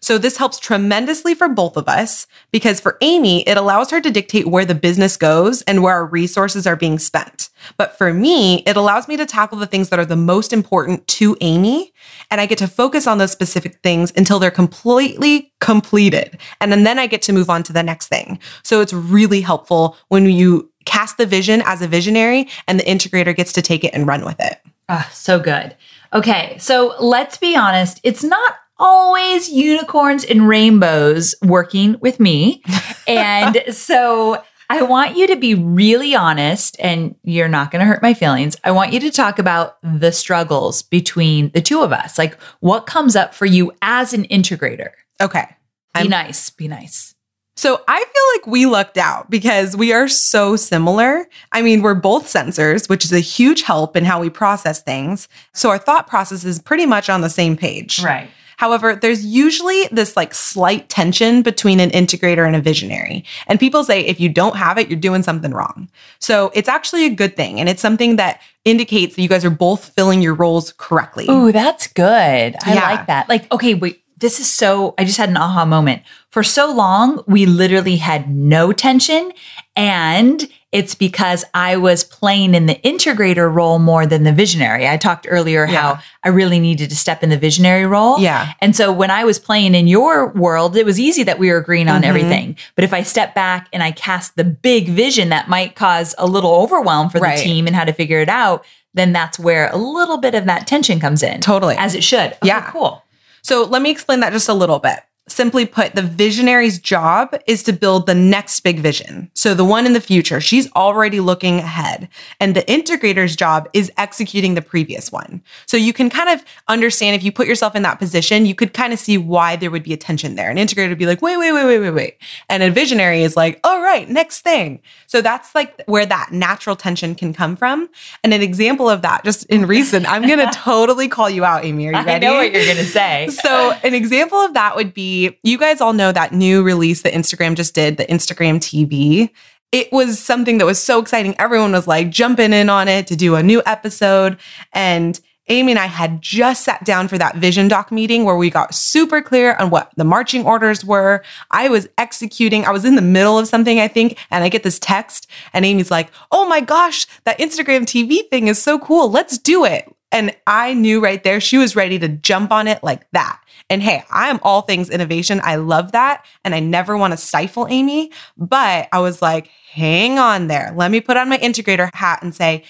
So 0.00 0.18
this 0.18 0.36
helps 0.36 0.58
tremendously 0.58 1.34
for 1.34 1.48
both 1.48 1.76
of 1.76 1.88
us 1.88 2.26
because 2.50 2.80
for 2.80 2.96
Amy, 3.00 3.42
it 3.48 3.56
allows 3.56 3.90
her 3.90 4.00
to 4.00 4.10
dictate 4.10 4.46
where 4.46 4.64
the 4.64 4.74
business 4.74 5.16
goes 5.16 5.62
and 5.62 5.82
where 5.82 5.94
our 5.94 6.06
resources 6.06 6.66
are 6.66 6.76
being 6.76 6.98
spent. 6.98 7.48
But 7.76 7.96
for 7.96 8.12
me, 8.12 8.62
it 8.66 8.76
allows 8.76 9.08
me 9.08 9.16
to 9.16 9.26
tackle 9.26 9.58
the 9.58 9.66
things 9.66 9.88
that 9.88 9.98
are 9.98 10.04
the 10.04 10.16
most 10.16 10.52
important 10.52 11.06
to 11.08 11.36
Amy. 11.40 11.92
And 12.30 12.40
I 12.40 12.46
get 12.46 12.58
to 12.58 12.68
focus 12.68 13.06
on 13.06 13.18
those 13.18 13.32
specific 13.32 13.80
things 13.82 14.12
until 14.16 14.38
they're 14.38 14.50
completely 14.50 15.52
completed. 15.60 16.38
And 16.60 16.72
then 16.72 16.98
I 16.98 17.06
get 17.06 17.22
to 17.22 17.32
move 17.32 17.50
on 17.50 17.62
to 17.64 17.72
the 17.72 17.82
next 17.82 18.08
thing. 18.08 18.38
So 18.62 18.80
it's 18.80 18.92
really 18.92 19.40
helpful 19.40 19.96
when 20.08 20.26
you 20.26 20.70
cast 20.84 21.18
the 21.18 21.26
vision 21.26 21.62
as 21.66 21.82
a 21.82 21.88
visionary 21.88 22.48
and 22.68 22.78
the 22.78 22.84
integrator 22.84 23.34
gets 23.34 23.52
to 23.54 23.62
take 23.62 23.84
it 23.84 23.92
and 23.92 24.06
run 24.06 24.24
with 24.24 24.36
it. 24.40 24.60
Ah, 24.88 25.08
so 25.12 25.40
good. 25.40 25.74
Okay, 26.12 26.56
so 26.58 26.94
let's 27.00 27.36
be 27.36 27.56
honest, 27.56 28.00
it's 28.04 28.22
not 28.22 28.56
always 28.78 29.48
unicorns 29.48 30.24
and 30.24 30.48
rainbows 30.48 31.34
working 31.42 31.98
with 32.00 32.20
me. 32.20 32.62
and 33.06 33.62
so 33.70 34.42
I 34.68 34.82
want 34.82 35.16
you 35.16 35.28
to 35.28 35.36
be 35.36 35.54
really 35.54 36.14
honest, 36.14 36.76
and 36.80 37.14
you're 37.22 37.48
not 37.48 37.70
going 37.70 37.80
to 37.80 37.86
hurt 37.86 38.02
my 38.02 38.14
feelings. 38.14 38.56
I 38.64 38.72
want 38.72 38.92
you 38.92 39.00
to 39.00 39.10
talk 39.10 39.38
about 39.38 39.78
the 39.82 40.10
struggles 40.10 40.82
between 40.82 41.50
the 41.50 41.60
two 41.60 41.82
of 41.82 41.92
us. 41.92 42.18
Like, 42.18 42.40
what 42.60 42.86
comes 42.86 43.14
up 43.14 43.34
for 43.34 43.46
you 43.46 43.72
as 43.82 44.12
an 44.12 44.24
integrator? 44.24 44.90
Okay. 45.20 45.46
Be 45.94 46.00
I'm, 46.00 46.08
nice. 46.08 46.50
Be 46.50 46.66
nice. 46.66 47.14
So 47.56 47.82
I 47.88 47.98
feel 47.98 48.22
like 48.34 48.46
we 48.46 48.66
lucked 48.66 48.98
out 48.98 49.30
because 49.30 49.76
we 49.76 49.92
are 49.92 50.08
so 50.08 50.56
similar. 50.56 51.26
I 51.52 51.62
mean, 51.62 51.80
we're 51.80 51.94
both 51.94 52.26
sensors, 52.26 52.88
which 52.88 53.04
is 53.04 53.12
a 53.12 53.20
huge 53.20 53.62
help 53.62 53.96
in 53.96 54.04
how 54.04 54.20
we 54.20 54.28
process 54.28 54.82
things. 54.82 55.26
So 55.54 55.70
our 55.70 55.78
thought 55.78 56.06
process 56.06 56.44
is 56.44 56.60
pretty 56.60 56.84
much 56.84 57.08
on 57.08 57.22
the 57.22 57.30
same 57.30 57.56
page. 57.56 58.02
Right. 58.02 58.28
However, 58.56 58.94
there's 58.94 59.24
usually 59.24 59.86
this 59.92 60.16
like 60.16 60.34
slight 60.34 60.88
tension 60.88 61.42
between 61.42 61.78
an 61.80 61.90
integrator 61.90 62.46
and 62.46 62.56
a 62.56 62.60
visionary. 62.60 63.24
And 63.46 63.60
people 63.60 63.84
say 63.84 64.00
if 64.00 64.18
you 64.18 64.28
don't 64.28 64.56
have 64.56 64.78
it, 64.78 64.88
you're 64.88 64.98
doing 64.98 65.22
something 65.22 65.52
wrong. 65.52 65.88
So 66.18 66.50
it's 66.54 66.68
actually 66.68 67.04
a 67.04 67.10
good 67.10 67.36
thing. 67.36 67.60
And 67.60 67.68
it's 67.68 67.82
something 67.82 68.16
that 68.16 68.40
indicates 68.64 69.16
that 69.16 69.22
you 69.22 69.28
guys 69.28 69.44
are 69.44 69.50
both 69.50 69.90
filling 69.90 70.22
your 70.22 70.34
roles 70.34 70.72
correctly. 70.78 71.26
Ooh, 71.28 71.52
that's 71.52 71.86
good. 71.86 72.56
I 72.64 72.74
yeah. 72.74 72.90
like 72.90 73.06
that. 73.06 73.28
Like, 73.28 73.52
okay, 73.52 73.74
wait, 73.74 74.02
this 74.16 74.40
is 74.40 74.50
so, 74.50 74.94
I 74.98 75.04
just 75.04 75.18
had 75.18 75.28
an 75.28 75.36
aha 75.36 75.64
moment. 75.64 76.02
For 76.30 76.42
so 76.42 76.72
long, 76.72 77.22
we 77.26 77.46
literally 77.46 77.96
had 77.96 78.30
no 78.30 78.72
tension. 78.72 79.32
And 79.74 80.48
it's 80.72 80.94
because 80.94 81.44
I 81.54 81.76
was 81.76 82.04
playing 82.04 82.54
in 82.54 82.66
the 82.66 82.74
integrator 82.76 83.52
role 83.52 83.78
more 83.78 84.06
than 84.06 84.24
the 84.24 84.32
visionary. 84.32 84.88
I 84.88 84.96
talked 84.96 85.26
earlier 85.28 85.66
yeah. 85.66 85.80
how 85.80 86.02
I 86.22 86.28
really 86.28 86.58
needed 86.58 86.90
to 86.90 86.96
step 86.96 87.22
in 87.22 87.30
the 87.30 87.38
visionary 87.38 87.86
role. 87.86 88.18
Yeah. 88.18 88.52
And 88.60 88.74
so 88.74 88.92
when 88.92 89.10
I 89.10 89.24
was 89.24 89.38
playing 89.38 89.74
in 89.74 89.86
your 89.86 90.32
world, 90.32 90.76
it 90.76 90.84
was 90.84 90.98
easy 90.98 91.22
that 91.22 91.38
we 91.38 91.50
were 91.50 91.58
agreeing 91.58 91.88
on 91.88 92.02
mm-hmm. 92.02 92.08
everything. 92.08 92.56
But 92.74 92.84
if 92.84 92.92
I 92.92 93.02
step 93.02 93.34
back 93.34 93.68
and 93.72 93.82
I 93.82 93.92
cast 93.92 94.36
the 94.36 94.44
big 94.44 94.88
vision 94.88 95.28
that 95.28 95.48
might 95.48 95.76
cause 95.76 96.14
a 96.18 96.26
little 96.26 96.54
overwhelm 96.54 97.10
for 97.10 97.18
right. 97.18 97.38
the 97.38 97.44
team 97.44 97.66
and 97.66 97.76
how 97.76 97.84
to 97.84 97.92
figure 97.92 98.20
it 98.20 98.28
out, 98.28 98.64
then 98.92 99.12
that's 99.12 99.38
where 99.38 99.70
a 99.70 99.76
little 99.76 100.18
bit 100.18 100.34
of 100.34 100.46
that 100.46 100.66
tension 100.66 100.98
comes 100.98 101.22
in. 101.22 101.40
Totally. 101.40 101.76
As 101.76 101.94
it 101.94 102.02
should. 102.02 102.32
Okay, 102.32 102.38
yeah. 102.48 102.70
Cool. 102.70 103.02
So 103.46 103.62
let 103.62 103.80
me 103.80 103.92
explain 103.92 104.18
that 104.20 104.32
just 104.32 104.48
a 104.48 104.54
little 104.54 104.80
bit. 104.80 104.98
Simply 105.28 105.66
put, 105.66 105.96
the 105.96 106.02
visionary's 106.02 106.78
job 106.78 107.36
is 107.48 107.64
to 107.64 107.72
build 107.72 108.06
the 108.06 108.14
next 108.14 108.60
big 108.60 108.78
vision. 108.78 109.28
So 109.34 109.54
the 109.54 109.64
one 109.64 109.84
in 109.84 109.92
the 109.92 110.00
future, 110.00 110.40
she's 110.40 110.70
already 110.74 111.18
looking 111.18 111.58
ahead. 111.58 112.08
And 112.38 112.54
the 112.54 112.62
integrator's 112.62 113.34
job 113.34 113.68
is 113.72 113.90
executing 113.96 114.54
the 114.54 114.62
previous 114.62 115.10
one. 115.10 115.42
So 115.66 115.76
you 115.76 115.92
can 115.92 116.10
kind 116.10 116.28
of 116.28 116.44
understand 116.68 117.16
if 117.16 117.24
you 117.24 117.32
put 117.32 117.48
yourself 117.48 117.74
in 117.74 117.82
that 117.82 117.98
position, 117.98 118.46
you 118.46 118.54
could 118.54 118.72
kind 118.72 118.92
of 118.92 119.00
see 119.00 119.18
why 119.18 119.56
there 119.56 119.70
would 119.70 119.82
be 119.82 119.92
a 119.92 119.96
tension 119.96 120.36
there. 120.36 120.48
An 120.48 120.58
integrator 120.58 120.90
would 120.90 120.98
be 120.98 121.06
like, 121.06 121.20
wait, 121.20 121.36
wait, 121.38 121.50
wait, 121.50 121.64
wait, 121.64 121.80
wait, 121.80 121.90
wait. 121.90 122.18
And 122.48 122.62
a 122.62 122.70
visionary 122.70 123.22
is 123.22 123.36
like, 123.36 123.58
all 123.64 123.82
right, 123.82 124.08
next 124.08 124.42
thing. 124.42 124.80
So 125.08 125.22
that's 125.22 125.56
like 125.56 125.82
where 125.86 126.06
that 126.06 126.30
natural 126.30 126.76
tension 126.76 127.16
can 127.16 127.34
come 127.34 127.56
from. 127.56 127.88
And 128.22 128.32
an 128.32 128.42
example 128.42 128.88
of 128.88 129.02
that, 129.02 129.24
just 129.24 129.44
in 129.46 129.66
recent, 129.66 130.08
I'm 130.08 130.22
going 130.22 130.38
to 130.46 130.52
totally 130.52 131.08
call 131.08 131.28
you 131.28 131.44
out, 131.44 131.64
Amy. 131.64 131.88
Are 131.88 131.90
you 131.90 132.06
ready? 132.06 132.10
I 132.12 132.18
know 132.30 132.34
what 132.34 132.52
you're 132.52 132.64
going 132.64 132.76
to 132.76 132.84
say. 132.84 133.26
so 133.28 133.72
an 133.82 133.92
example 133.92 134.38
of 134.38 134.54
that 134.54 134.76
would 134.76 134.94
be 134.94 135.15
you 135.42 135.58
guys 135.58 135.80
all 135.80 135.92
know 135.92 136.12
that 136.12 136.32
new 136.32 136.62
release 136.62 137.02
that 137.02 137.12
Instagram 137.12 137.54
just 137.54 137.74
did, 137.74 137.96
the 137.96 138.06
Instagram 138.06 138.56
TV. 138.56 139.30
It 139.72 139.92
was 139.92 140.18
something 140.18 140.58
that 140.58 140.64
was 140.64 140.80
so 140.80 141.00
exciting. 141.00 141.34
Everyone 141.38 141.72
was 141.72 141.86
like 141.86 142.10
jumping 142.10 142.52
in 142.52 142.68
on 142.68 142.88
it 142.88 143.06
to 143.08 143.16
do 143.16 143.34
a 143.34 143.42
new 143.42 143.62
episode. 143.66 144.38
And 144.72 145.20
Amy 145.48 145.72
and 145.72 145.78
I 145.78 145.86
had 145.86 146.20
just 146.20 146.64
sat 146.64 146.84
down 146.84 147.08
for 147.08 147.18
that 147.18 147.36
vision 147.36 147.68
doc 147.68 147.92
meeting 147.92 148.24
where 148.24 148.36
we 148.36 148.50
got 148.50 148.74
super 148.74 149.22
clear 149.22 149.54
on 149.56 149.70
what 149.70 149.92
the 149.96 150.04
marching 150.04 150.44
orders 150.44 150.84
were. 150.84 151.22
I 151.50 151.68
was 151.68 151.88
executing, 151.98 152.64
I 152.64 152.70
was 152.70 152.84
in 152.84 152.96
the 152.96 153.02
middle 153.02 153.38
of 153.38 153.46
something, 153.46 153.78
I 153.78 153.86
think, 153.86 154.18
and 154.30 154.42
I 154.42 154.48
get 154.48 154.64
this 154.64 154.78
text, 154.80 155.28
and 155.52 155.64
Amy's 155.64 155.90
like, 155.90 156.10
Oh 156.32 156.48
my 156.48 156.60
gosh, 156.60 157.06
that 157.24 157.38
Instagram 157.38 157.82
TV 157.82 158.28
thing 158.28 158.48
is 158.48 158.60
so 158.60 158.78
cool. 158.78 159.10
Let's 159.10 159.38
do 159.38 159.64
it. 159.64 159.92
And 160.10 160.34
I 160.46 160.74
knew 160.74 161.00
right 161.00 161.22
there 161.22 161.40
she 161.40 161.58
was 161.58 161.76
ready 161.76 161.98
to 161.98 162.08
jump 162.08 162.50
on 162.50 162.66
it 162.66 162.82
like 162.82 163.08
that. 163.12 163.40
And 163.68 163.82
hey, 163.82 164.04
I 164.10 164.28
am 164.28 164.38
all 164.42 164.62
things 164.62 164.90
innovation. 164.90 165.40
I 165.42 165.56
love 165.56 165.92
that. 165.92 166.24
And 166.44 166.54
I 166.54 166.60
never 166.60 166.96
want 166.96 167.12
to 167.12 167.16
stifle 167.16 167.66
Amy. 167.68 168.12
But 168.36 168.88
I 168.92 169.00
was 169.00 169.20
like, 169.20 169.48
hang 169.72 170.18
on 170.18 170.46
there. 170.46 170.72
Let 170.76 170.90
me 170.90 171.00
put 171.00 171.16
on 171.16 171.28
my 171.28 171.38
integrator 171.38 171.92
hat 171.94 172.22
and 172.22 172.34
say, 172.34 172.64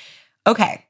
okay, 0.46 0.86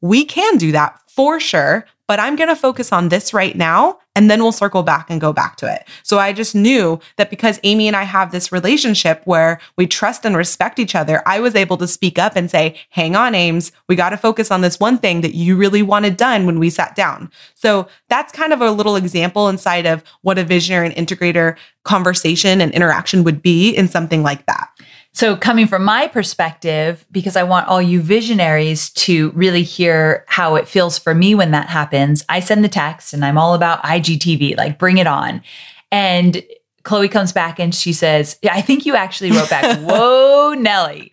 we 0.00 0.24
can 0.24 0.58
do 0.58 0.72
that 0.72 1.00
for 1.08 1.40
sure 1.40 1.86
but 2.08 2.18
I'm 2.18 2.34
going 2.34 2.48
to 2.48 2.56
focus 2.56 2.90
on 2.90 3.10
this 3.10 3.32
right 3.32 3.54
now 3.54 3.98
and 4.16 4.28
then 4.28 4.42
we'll 4.42 4.50
circle 4.50 4.82
back 4.82 5.10
and 5.10 5.20
go 5.20 5.32
back 5.32 5.54
to 5.56 5.72
it. 5.72 5.86
So 6.02 6.18
I 6.18 6.32
just 6.32 6.54
knew 6.54 6.98
that 7.18 7.30
because 7.30 7.60
Amy 7.62 7.86
and 7.86 7.94
I 7.94 8.02
have 8.02 8.32
this 8.32 8.50
relationship 8.50 9.22
where 9.26 9.60
we 9.76 9.86
trust 9.86 10.24
and 10.24 10.36
respect 10.36 10.80
each 10.80 10.96
other, 10.96 11.22
I 11.24 11.38
was 11.38 11.54
able 11.54 11.76
to 11.76 11.86
speak 11.86 12.18
up 12.18 12.34
and 12.34 12.50
say, 12.50 12.80
hang 12.90 13.14
on, 13.14 13.36
Ames, 13.36 13.70
we 13.88 13.94
got 13.94 14.10
to 14.10 14.16
focus 14.16 14.50
on 14.50 14.62
this 14.62 14.80
one 14.80 14.98
thing 14.98 15.20
that 15.20 15.36
you 15.36 15.54
really 15.54 15.82
wanted 15.82 16.16
done 16.16 16.46
when 16.46 16.58
we 16.58 16.70
sat 16.70 16.96
down. 16.96 17.30
So 17.54 17.86
that's 18.08 18.32
kind 18.32 18.52
of 18.52 18.60
a 18.60 18.72
little 18.72 18.96
example 18.96 19.48
inside 19.48 19.86
of 19.86 20.02
what 20.22 20.38
a 20.38 20.42
visionary 20.42 20.92
and 20.92 21.06
integrator 21.06 21.56
conversation 21.84 22.60
and 22.60 22.72
interaction 22.72 23.22
would 23.22 23.40
be 23.40 23.70
in 23.70 23.86
something 23.86 24.22
like 24.22 24.46
that. 24.46 24.68
So, 25.14 25.36
coming 25.36 25.66
from 25.66 25.84
my 25.84 26.06
perspective, 26.06 27.04
because 27.10 27.34
I 27.34 27.42
want 27.42 27.66
all 27.66 27.82
you 27.82 28.00
visionaries 28.00 28.90
to 28.90 29.30
really 29.30 29.62
hear 29.62 30.24
how 30.28 30.54
it 30.54 30.68
feels 30.68 30.98
for 30.98 31.14
me 31.14 31.34
when 31.34 31.50
that 31.50 31.68
happens, 31.68 32.24
I 32.28 32.40
send 32.40 32.62
the 32.62 32.68
text 32.68 33.12
and 33.12 33.24
I'm 33.24 33.38
all 33.38 33.54
about 33.54 33.82
IGTV, 33.82 34.56
like 34.56 34.78
bring 34.78 34.98
it 34.98 35.06
on. 35.06 35.42
And 35.90 36.42
Chloe 36.84 37.08
comes 37.08 37.32
back 37.32 37.58
and 37.58 37.74
she 37.74 37.92
says, 37.92 38.38
I 38.50 38.60
think 38.60 38.86
you 38.86 38.94
actually 38.94 39.32
wrote 39.32 39.50
back, 39.50 39.78
Whoa, 39.80 40.54
Nellie. 40.54 41.10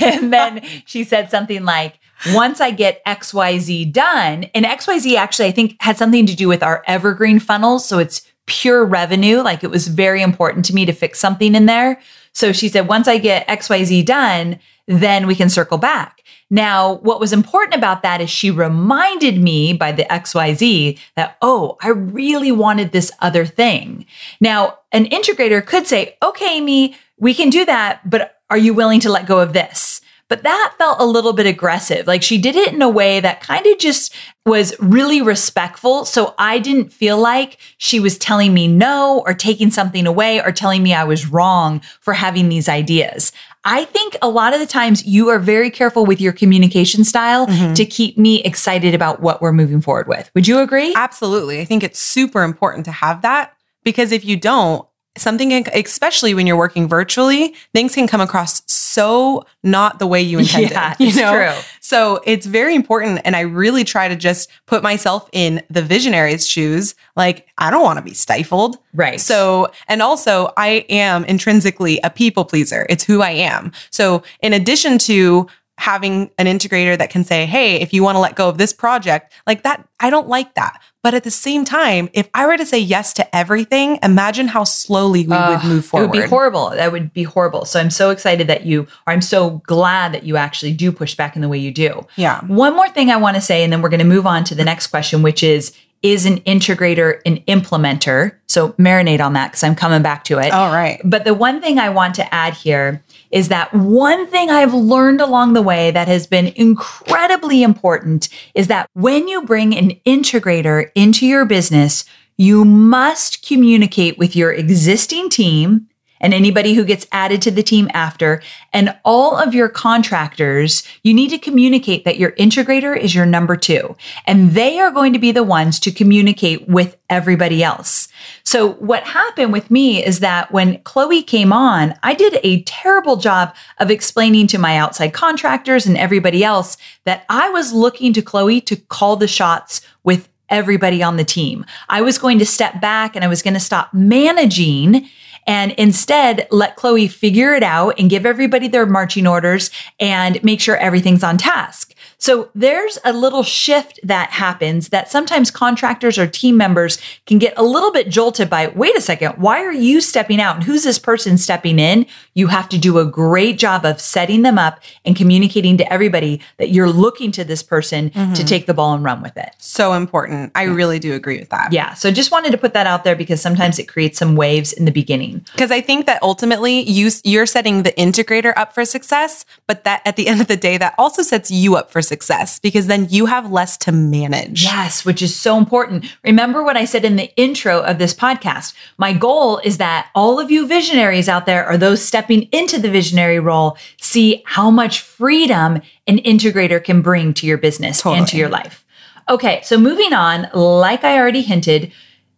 And 0.00 0.32
then 0.32 0.64
she 0.84 1.02
said 1.04 1.30
something 1.30 1.64
like, 1.64 1.98
once 2.32 2.60
I 2.60 2.70
get 2.70 3.04
XYZ 3.04 3.92
done, 3.92 4.44
and 4.54 4.64
XYZ 4.64 5.16
actually, 5.16 5.46
I 5.46 5.52
think, 5.52 5.76
had 5.80 5.96
something 5.96 6.26
to 6.26 6.36
do 6.36 6.48
with 6.48 6.62
our 6.62 6.82
evergreen 6.86 7.38
funnels. 7.38 7.84
So 7.84 7.98
it's 7.98 8.30
pure 8.46 8.84
revenue. 8.84 9.38
Like 9.38 9.62
it 9.62 9.70
was 9.70 9.88
very 9.88 10.22
important 10.22 10.64
to 10.66 10.74
me 10.74 10.84
to 10.86 10.92
fix 10.92 11.20
something 11.20 11.54
in 11.54 11.66
there. 11.66 12.00
So 12.38 12.52
she 12.52 12.68
said, 12.68 12.86
once 12.86 13.08
I 13.08 13.18
get 13.18 13.48
XYZ 13.48 14.04
done, 14.04 14.60
then 14.86 15.26
we 15.26 15.34
can 15.34 15.48
circle 15.48 15.76
back. 15.76 16.22
Now, 16.48 16.98
what 16.98 17.18
was 17.18 17.32
important 17.32 17.74
about 17.74 18.02
that 18.02 18.20
is 18.20 18.30
she 18.30 18.48
reminded 18.52 19.40
me 19.40 19.72
by 19.72 19.90
the 19.90 20.04
XYZ 20.04 21.00
that, 21.16 21.36
oh, 21.42 21.76
I 21.82 21.88
really 21.88 22.52
wanted 22.52 22.92
this 22.92 23.10
other 23.18 23.44
thing. 23.44 24.06
Now, 24.40 24.78
an 24.92 25.06
integrator 25.06 25.66
could 25.66 25.88
say, 25.88 26.16
okay, 26.22 26.60
me, 26.60 26.94
we 27.18 27.34
can 27.34 27.50
do 27.50 27.64
that, 27.64 28.08
but 28.08 28.40
are 28.50 28.56
you 28.56 28.72
willing 28.72 29.00
to 29.00 29.10
let 29.10 29.26
go 29.26 29.40
of 29.40 29.52
this? 29.52 30.00
But 30.28 30.42
that 30.42 30.74
felt 30.78 31.00
a 31.00 31.06
little 31.06 31.32
bit 31.32 31.46
aggressive. 31.46 32.06
Like 32.06 32.22
she 32.22 32.38
did 32.38 32.54
it 32.54 32.72
in 32.72 32.82
a 32.82 32.88
way 32.88 33.20
that 33.20 33.40
kind 33.40 33.66
of 33.66 33.78
just 33.78 34.14
was 34.44 34.74
really 34.78 35.22
respectful. 35.22 36.04
So 36.04 36.34
I 36.38 36.58
didn't 36.58 36.92
feel 36.92 37.18
like 37.18 37.58
she 37.78 37.98
was 37.98 38.18
telling 38.18 38.52
me 38.54 38.68
no 38.68 39.22
or 39.26 39.34
taking 39.34 39.70
something 39.70 40.06
away 40.06 40.40
or 40.40 40.52
telling 40.52 40.82
me 40.82 40.94
I 40.94 41.04
was 41.04 41.26
wrong 41.26 41.80
for 42.00 42.14
having 42.14 42.48
these 42.48 42.68
ideas. 42.68 43.32
I 43.64 43.84
think 43.84 44.16
a 44.22 44.28
lot 44.28 44.54
of 44.54 44.60
the 44.60 44.66
times 44.66 45.04
you 45.06 45.28
are 45.28 45.38
very 45.38 45.70
careful 45.70 46.06
with 46.06 46.20
your 46.20 46.32
communication 46.32 47.04
style 47.04 47.46
mm-hmm. 47.46 47.74
to 47.74 47.84
keep 47.84 48.16
me 48.16 48.42
excited 48.42 48.94
about 48.94 49.20
what 49.20 49.42
we're 49.42 49.52
moving 49.52 49.80
forward 49.80 50.08
with. 50.08 50.30
Would 50.34 50.46
you 50.46 50.60
agree? 50.60 50.94
Absolutely. 50.94 51.60
I 51.60 51.64
think 51.64 51.82
it's 51.82 51.98
super 51.98 52.42
important 52.42 52.84
to 52.86 52.92
have 52.92 53.22
that 53.22 53.54
because 53.84 54.12
if 54.12 54.24
you 54.24 54.36
don't, 54.36 54.86
something, 55.18 55.52
especially 55.74 56.34
when 56.34 56.46
you're 56.46 56.56
working 56.56 56.88
virtually, 56.88 57.54
things 57.72 57.94
can 57.94 58.06
come 58.06 58.20
across 58.20 58.62
so 58.66 59.44
not 59.62 59.98
the 59.98 60.06
way 60.06 60.20
you 60.20 60.38
intended. 60.40 60.72
Yeah, 60.72 60.94
you 60.98 61.08
it's 61.08 61.16
know? 61.16 61.32
true. 61.32 61.62
So 61.80 62.20
it's 62.24 62.46
very 62.46 62.74
important. 62.74 63.20
And 63.24 63.34
I 63.36 63.40
really 63.40 63.84
try 63.84 64.08
to 64.08 64.16
just 64.16 64.50
put 64.66 64.82
myself 64.82 65.28
in 65.32 65.62
the 65.70 65.82
visionary's 65.82 66.46
shoes. 66.46 66.94
Like, 67.16 67.46
I 67.58 67.70
don't 67.70 67.82
want 67.82 67.98
to 67.98 68.04
be 68.04 68.14
stifled. 68.14 68.78
Right. 68.94 69.20
So, 69.20 69.70
and 69.86 70.02
also, 70.02 70.52
I 70.56 70.84
am 70.88 71.24
intrinsically 71.24 72.00
a 72.02 72.10
people 72.10 72.44
pleaser. 72.44 72.86
It's 72.88 73.04
who 73.04 73.22
I 73.22 73.30
am. 73.30 73.72
So, 73.90 74.22
in 74.42 74.52
addition 74.52 74.98
to 74.98 75.46
having 75.78 76.30
an 76.38 76.46
integrator 76.46 76.98
that 76.98 77.08
can 77.08 77.24
say, 77.24 77.46
Hey, 77.46 77.76
if 77.76 77.94
you 77.94 78.02
want 78.02 78.16
to 78.16 78.20
let 78.20 78.34
go 78.34 78.48
of 78.48 78.58
this 78.58 78.72
project, 78.72 79.32
like 79.46 79.62
that, 79.62 79.88
I 80.00 80.10
don't 80.10 80.28
like 80.28 80.54
that. 80.54 80.82
But 81.02 81.14
at 81.14 81.24
the 81.24 81.30
same 81.30 81.64
time, 81.64 82.10
if 82.12 82.28
I 82.34 82.46
were 82.46 82.56
to 82.56 82.66
say 82.66 82.78
yes 82.78 83.12
to 83.14 83.36
everything, 83.36 83.98
imagine 84.02 84.48
how 84.48 84.64
slowly 84.64 85.22
we 85.26 85.36
would 85.36 85.64
move 85.64 85.84
forward. 85.86 86.06
It 86.06 86.10
would 86.10 86.22
be 86.24 86.28
horrible. 86.28 86.70
That 86.70 86.90
would 86.92 87.12
be 87.12 87.22
horrible. 87.22 87.64
So 87.64 87.80
I'm 87.80 87.90
so 87.90 88.10
excited 88.10 88.48
that 88.48 88.66
you, 88.66 88.82
or 89.06 89.12
I'm 89.12 89.22
so 89.22 89.62
glad 89.66 90.12
that 90.12 90.24
you 90.24 90.36
actually 90.36 90.72
do 90.72 90.90
push 90.92 91.14
back 91.14 91.36
in 91.36 91.42
the 91.42 91.48
way 91.48 91.58
you 91.58 91.70
do. 91.70 92.06
Yeah. 92.16 92.44
One 92.46 92.74
more 92.74 92.88
thing 92.90 93.10
I 93.10 93.16
want 93.16 93.36
to 93.36 93.40
say, 93.40 93.62
and 93.62 93.72
then 93.72 93.80
we're 93.80 93.88
going 93.88 94.00
to 94.00 94.04
move 94.06 94.26
on 94.26 94.44
to 94.44 94.54
the 94.54 94.64
next 94.64 94.88
question, 94.88 95.22
which 95.22 95.42
is 95.42 95.72
Is 96.02 96.26
an 96.26 96.40
integrator 96.40 97.20
an 97.26 97.38
implementer? 97.48 98.34
So 98.46 98.70
marinate 98.72 99.20
on 99.20 99.32
that 99.32 99.50
because 99.50 99.64
I'm 99.64 99.74
coming 99.74 100.02
back 100.02 100.24
to 100.24 100.38
it. 100.38 100.52
All 100.52 100.72
right. 100.72 101.00
But 101.04 101.24
the 101.24 101.34
one 101.34 101.60
thing 101.60 101.78
I 101.78 101.88
want 101.90 102.14
to 102.16 102.34
add 102.34 102.54
here 102.54 103.02
is 103.30 103.48
that 103.48 103.72
one 103.74 104.26
thing 104.26 104.50
I've 104.50 104.74
learned 104.74 105.20
along 105.20 105.52
the 105.52 105.62
way 105.62 105.90
that 105.90 106.08
has 106.08 106.26
been 106.26 106.48
incredibly 106.56 107.62
important 107.62 108.28
is 108.54 108.68
that 108.68 108.88
when 108.94 109.28
you 109.28 109.42
bring 109.42 109.76
an 109.76 109.92
integrator 110.06 110.90
into 110.94 111.26
your 111.26 111.44
business, 111.44 112.04
you 112.36 112.64
must 112.64 113.46
communicate 113.46 114.16
with 114.16 114.36
your 114.36 114.52
existing 114.52 115.28
team 115.28 115.87
and 116.20 116.34
anybody 116.34 116.74
who 116.74 116.84
gets 116.84 117.06
added 117.12 117.42
to 117.42 117.50
the 117.50 117.62
team 117.62 117.88
after 117.94 118.42
and 118.72 118.96
all 119.04 119.36
of 119.36 119.54
your 119.54 119.68
contractors, 119.68 120.82
you 121.02 121.14
need 121.14 121.30
to 121.30 121.38
communicate 121.38 122.04
that 122.04 122.18
your 122.18 122.32
integrator 122.32 122.98
is 122.98 123.14
your 123.14 123.26
number 123.26 123.56
two 123.56 123.96
and 124.26 124.52
they 124.52 124.78
are 124.78 124.90
going 124.90 125.12
to 125.12 125.18
be 125.18 125.32
the 125.32 125.42
ones 125.42 125.80
to 125.80 125.90
communicate 125.90 126.68
with 126.68 126.96
everybody 127.10 127.62
else. 127.62 128.08
So 128.44 128.72
what 128.74 129.04
happened 129.04 129.52
with 129.52 129.70
me 129.70 130.04
is 130.04 130.20
that 130.20 130.52
when 130.52 130.80
Chloe 130.82 131.22
came 131.22 131.52
on, 131.52 131.94
I 132.02 132.14
did 132.14 132.38
a 132.42 132.62
terrible 132.62 133.16
job 133.16 133.54
of 133.78 133.90
explaining 133.90 134.46
to 134.48 134.58
my 134.58 134.76
outside 134.76 135.12
contractors 135.12 135.86
and 135.86 135.96
everybody 135.96 136.44
else 136.44 136.76
that 137.04 137.24
I 137.28 137.48
was 137.50 137.72
looking 137.72 138.12
to 138.12 138.22
Chloe 138.22 138.60
to 138.62 138.76
call 138.76 139.16
the 139.16 139.28
shots 139.28 139.80
with 140.04 140.28
everybody 140.50 141.02
on 141.02 141.16
the 141.16 141.24
team. 141.24 141.64
I 141.88 142.00
was 142.00 142.18
going 142.18 142.38
to 142.38 142.46
step 142.46 142.80
back 142.80 143.14
and 143.14 143.24
I 143.24 143.28
was 143.28 143.42
going 143.42 143.54
to 143.54 143.60
stop 143.60 143.92
managing 143.92 145.08
and 145.48 145.72
instead 145.72 146.46
let 146.50 146.76
Chloe 146.76 147.08
figure 147.08 147.54
it 147.54 147.62
out 147.62 147.98
and 147.98 148.10
give 148.10 148.26
everybody 148.26 148.68
their 148.68 148.84
marching 148.84 149.26
orders 149.26 149.70
and 149.98 150.40
make 150.44 150.60
sure 150.60 150.76
everything's 150.76 151.24
on 151.24 151.38
task. 151.38 151.87
So 152.18 152.50
there's 152.54 152.98
a 153.04 153.12
little 153.12 153.44
shift 153.44 154.00
that 154.02 154.30
happens 154.30 154.88
that 154.88 155.08
sometimes 155.08 155.50
contractors 155.50 156.18
or 156.18 156.26
team 156.26 156.56
members 156.56 156.98
can 157.26 157.38
get 157.38 157.54
a 157.56 157.62
little 157.62 157.92
bit 157.92 158.08
jolted 158.08 158.50
by, 158.50 158.66
wait 158.68 158.96
a 158.96 159.00
second, 159.00 159.34
why 159.34 159.64
are 159.64 159.72
you 159.72 160.00
stepping 160.00 160.40
out? 160.40 160.56
And 160.56 160.64
who's 160.64 160.82
this 160.82 160.98
person 160.98 161.38
stepping 161.38 161.78
in? 161.78 162.06
You 162.34 162.48
have 162.48 162.68
to 162.70 162.78
do 162.78 162.98
a 162.98 163.06
great 163.06 163.56
job 163.56 163.84
of 163.84 164.00
setting 164.00 164.42
them 164.42 164.58
up 164.58 164.80
and 165.04 165.14
communicating 165.14 165.76
to 165.78 165.92
everybody 165.92 166.40
that 166.56 166.70
you're 166.70 166.90
looking 166.90 167.30
to 167.32 167.44
this 167.44 167.62
person 167.62 168.10
to 168.10 168.18
mm-hmm. 168.18 168.44
take 168.46 168.66
the 168.66 168.74
ball 168.74 168.94
and 168.94 169.04
run 169.04 169.22
with 169.22 169.36
it. 169.36 169.54
So 169.58 169.92
important. 169.92 170.50
I 170.54 170.64
really 170.64 170.98
do 170.98 171.14
agree 171.14 171.38
with 171.38 171.50
that. 171.50 171.72
Yeah. 171.72 171.94
So 171.94 172.10
just 172.10 172.32
wanted 172.32 172.50
to 172.50 172.58
put 172.58 172.74
that 172.74 172.86
out 172.86 173.04
there 173.04 173.14
because 173.14 173.40
sometimes 173.40 173.78
it 173.78 173.86
creates 173.86 174.18
some 174.18 174.34
waves 174.34 174.72
in 174.72 174.86
the 174.86 174.90
beginning. 174.90 175.46
Because 175.52 175.70
I 175.70 175.80
think 175.80 176.06
that 176.06 176.20
ultimately 176.22 176.80
you 176.80 177.10
you're 177.22 177.46
setting 177.46 177.84
the 177.84 177.92
integrator 177.92 178.52
up 178.56 178.74
for 178.74 178.84
success, 178.84 179.44
but 179.66 179.84
that 179.84 180.02
at 180.04 180.16
the 180.16 180.26
end 180.26 180.40
of 180.40 180.48
the 180.48 180.56
day, 180.56 180.78
that 180.78 180.94
also 180.98 181.22
sets 181.22 181.50
you 181.50 181.76
up 181.76 181.90
for 181.90 182.02
success 182.08 182.58
because 182.58 182.86
then 182.86 183.06
you 183.10 183.26
have 183.26 183.52
less 183.52 183.76
to 183.78 183.92
manage. 183.92 184.64
Yes, 184.64 185.04
which 185.04 185.22
is 185.22 185.36
so 185.36 185.58
important. 185.58 186.06
Remember 186.24 186.64
what 186.64 186.76
I 186.76 186.84
said 186.84 187.04
in 187.04 187.16
the 187.16 187.32
intro 187.36 187.80
of 187.82 187.98
this 187.98 188.14
podcast. 188.14 188.74
My 188.96 189.12
goal 189.12 189.58
is 189.58 189.78
that 189.78 190.10
all 190.14 190.40
of 190.40 190.50
you 190.50 190.66
visionaries 190.66 191.28
out 191.28 191.46
there 191.46 191.68
or 191.68 191.76
those 191.76 192.02
stepping 192.04 192.42
into 192.50 192.78
the 192.78 192.90
visionary 192.90 193.38
role 193.38 193.76
see 194.00 194.42
how 194.46 194.70
much 194.70 195.00
freedom 195.00 195.80
an 196.06 196.18
integrator 196.18 196.82
can 196.82 197.02
bring 197.02 197.34
to 197.34 197.46
your 197.46 197.58
business 197.58 198.04
and 198.04 198.26
to 198.28 198.36
your 198.36 198.48
life. 198.48 198.84
Okay, 199.28 199.60
so 199.62 199.76
moving 199.76 200.14
on, 200.14 200.48
like 200.54 201.04
I 201.04 201.18
already 201.18 201.42
hinted, 201.42 201.92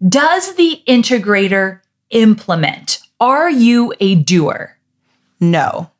does 0.06 0.56
the 0.56 0.82
integrator 0.88 1.80
implement? 2.10 3.00
Are 3.20 3.50
you 3.50 3.94
a 4.00 4.16
doer? 4.16 4.76
No. 5.38 5.90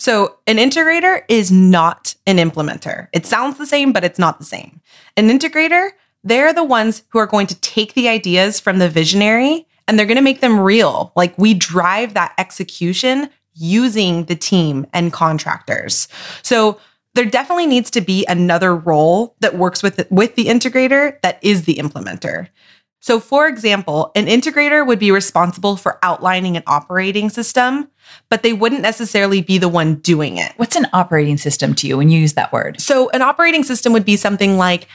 So 0.00 0.38
an 0.46 0.56
integrator 0.56 1.24
is 1.28 1.52
not 1.52 2.14
an 2.26 2.38
implementer. 2.38 3.08
It 3.12 3.26
sounds 3.26 3.58
the 3.58 3.66
same, 3.66 3.92
but 3.92 4.02
it's 4.02 4.18
not 4.18 4.38
the 4.38 4.46
same. 4.46 4.80
An 5.18 5.28
integrator, 5.28 5.90
they're 6.24 6.54
the 6.54 6.64
ones 6.64 7.02
who 7.10 7.18
are 7.18 7.26
going 7.26 7.46
to 7.48 7.60
take 7.60 7.92
the 7.92 8.08
ideas 8.08 8.58
from 8.58 8.78
the 8.78 8.88
visionary 8.88 9.66
and 9.86 9.98
they're 9.98 10.06
going 10.06 10.16
to 10.16 10.22
make 10.22 10.40
them 10.40 10.58
real. 10.58 11.12
Like 11.16 11.36
we 11.36 11.52
drive 11.52 12.14
that 12.14 12.32
execution 12.38 13.28
using 13.52 14.24
the 14.24 14.36
team 14.36 14.86
and 14.94 15.12
contractors. 15.12 16.08
So 16.42 16.80
there 17.14 17.26
definitely 17.26 17.66
needs 17.66 17.90
to 17.90 18.00
be 18.00 18.24
another 18.26 18.74
role 18.74 19.36
that 19.40 19.58
works 19.58 19.82
with 19.82 20.10
with 20.10 20.34
the 20.34 20.46
integrator 20.46 21.20
that 21.20 21.38
is 21.42 21.66
the 21.66 21.74
implementer. 21.74 22.48
So, 23.00 23.18
for 23.18 23.48
example, 23.48 24.12
an 24.14 24.26
integrator 24.26 24.86
would 24.86 24.98
be 24.98 25.10
responsible 25.10 25.76
for 25.76 25.98
outlining 26.02 26.56
an 26.56 26.62
operating 26.66 27.30
system, 27.30 27.88
but 28.28 28.42
they 28.42 28.52
wouldn't 28.52 28.82
necessarily 28.82 29.40
be 29.40 29.58
the 29.58 29.68
one 29.68 29.96
doing 29.96 30.36
it. 30.36 30.52
What's 30.56 30.76
an 30.76 30.86
operating 30.92 31.38
system 31.38 31.74
to 31.76 31.86
you 31.86 31.96
when 31.96 32.10
you 32.10 32.20
use 32.20 32.34
that 32.34 32.52
word? 32.52 32.80
So, 32.80 33.08
an 33.10 33.22
operating 33.22 33.64
system 33.64 33.92
would 33.94 34.04
be 34.04 34.16
something 34.16 34.58
like 34.58 34.86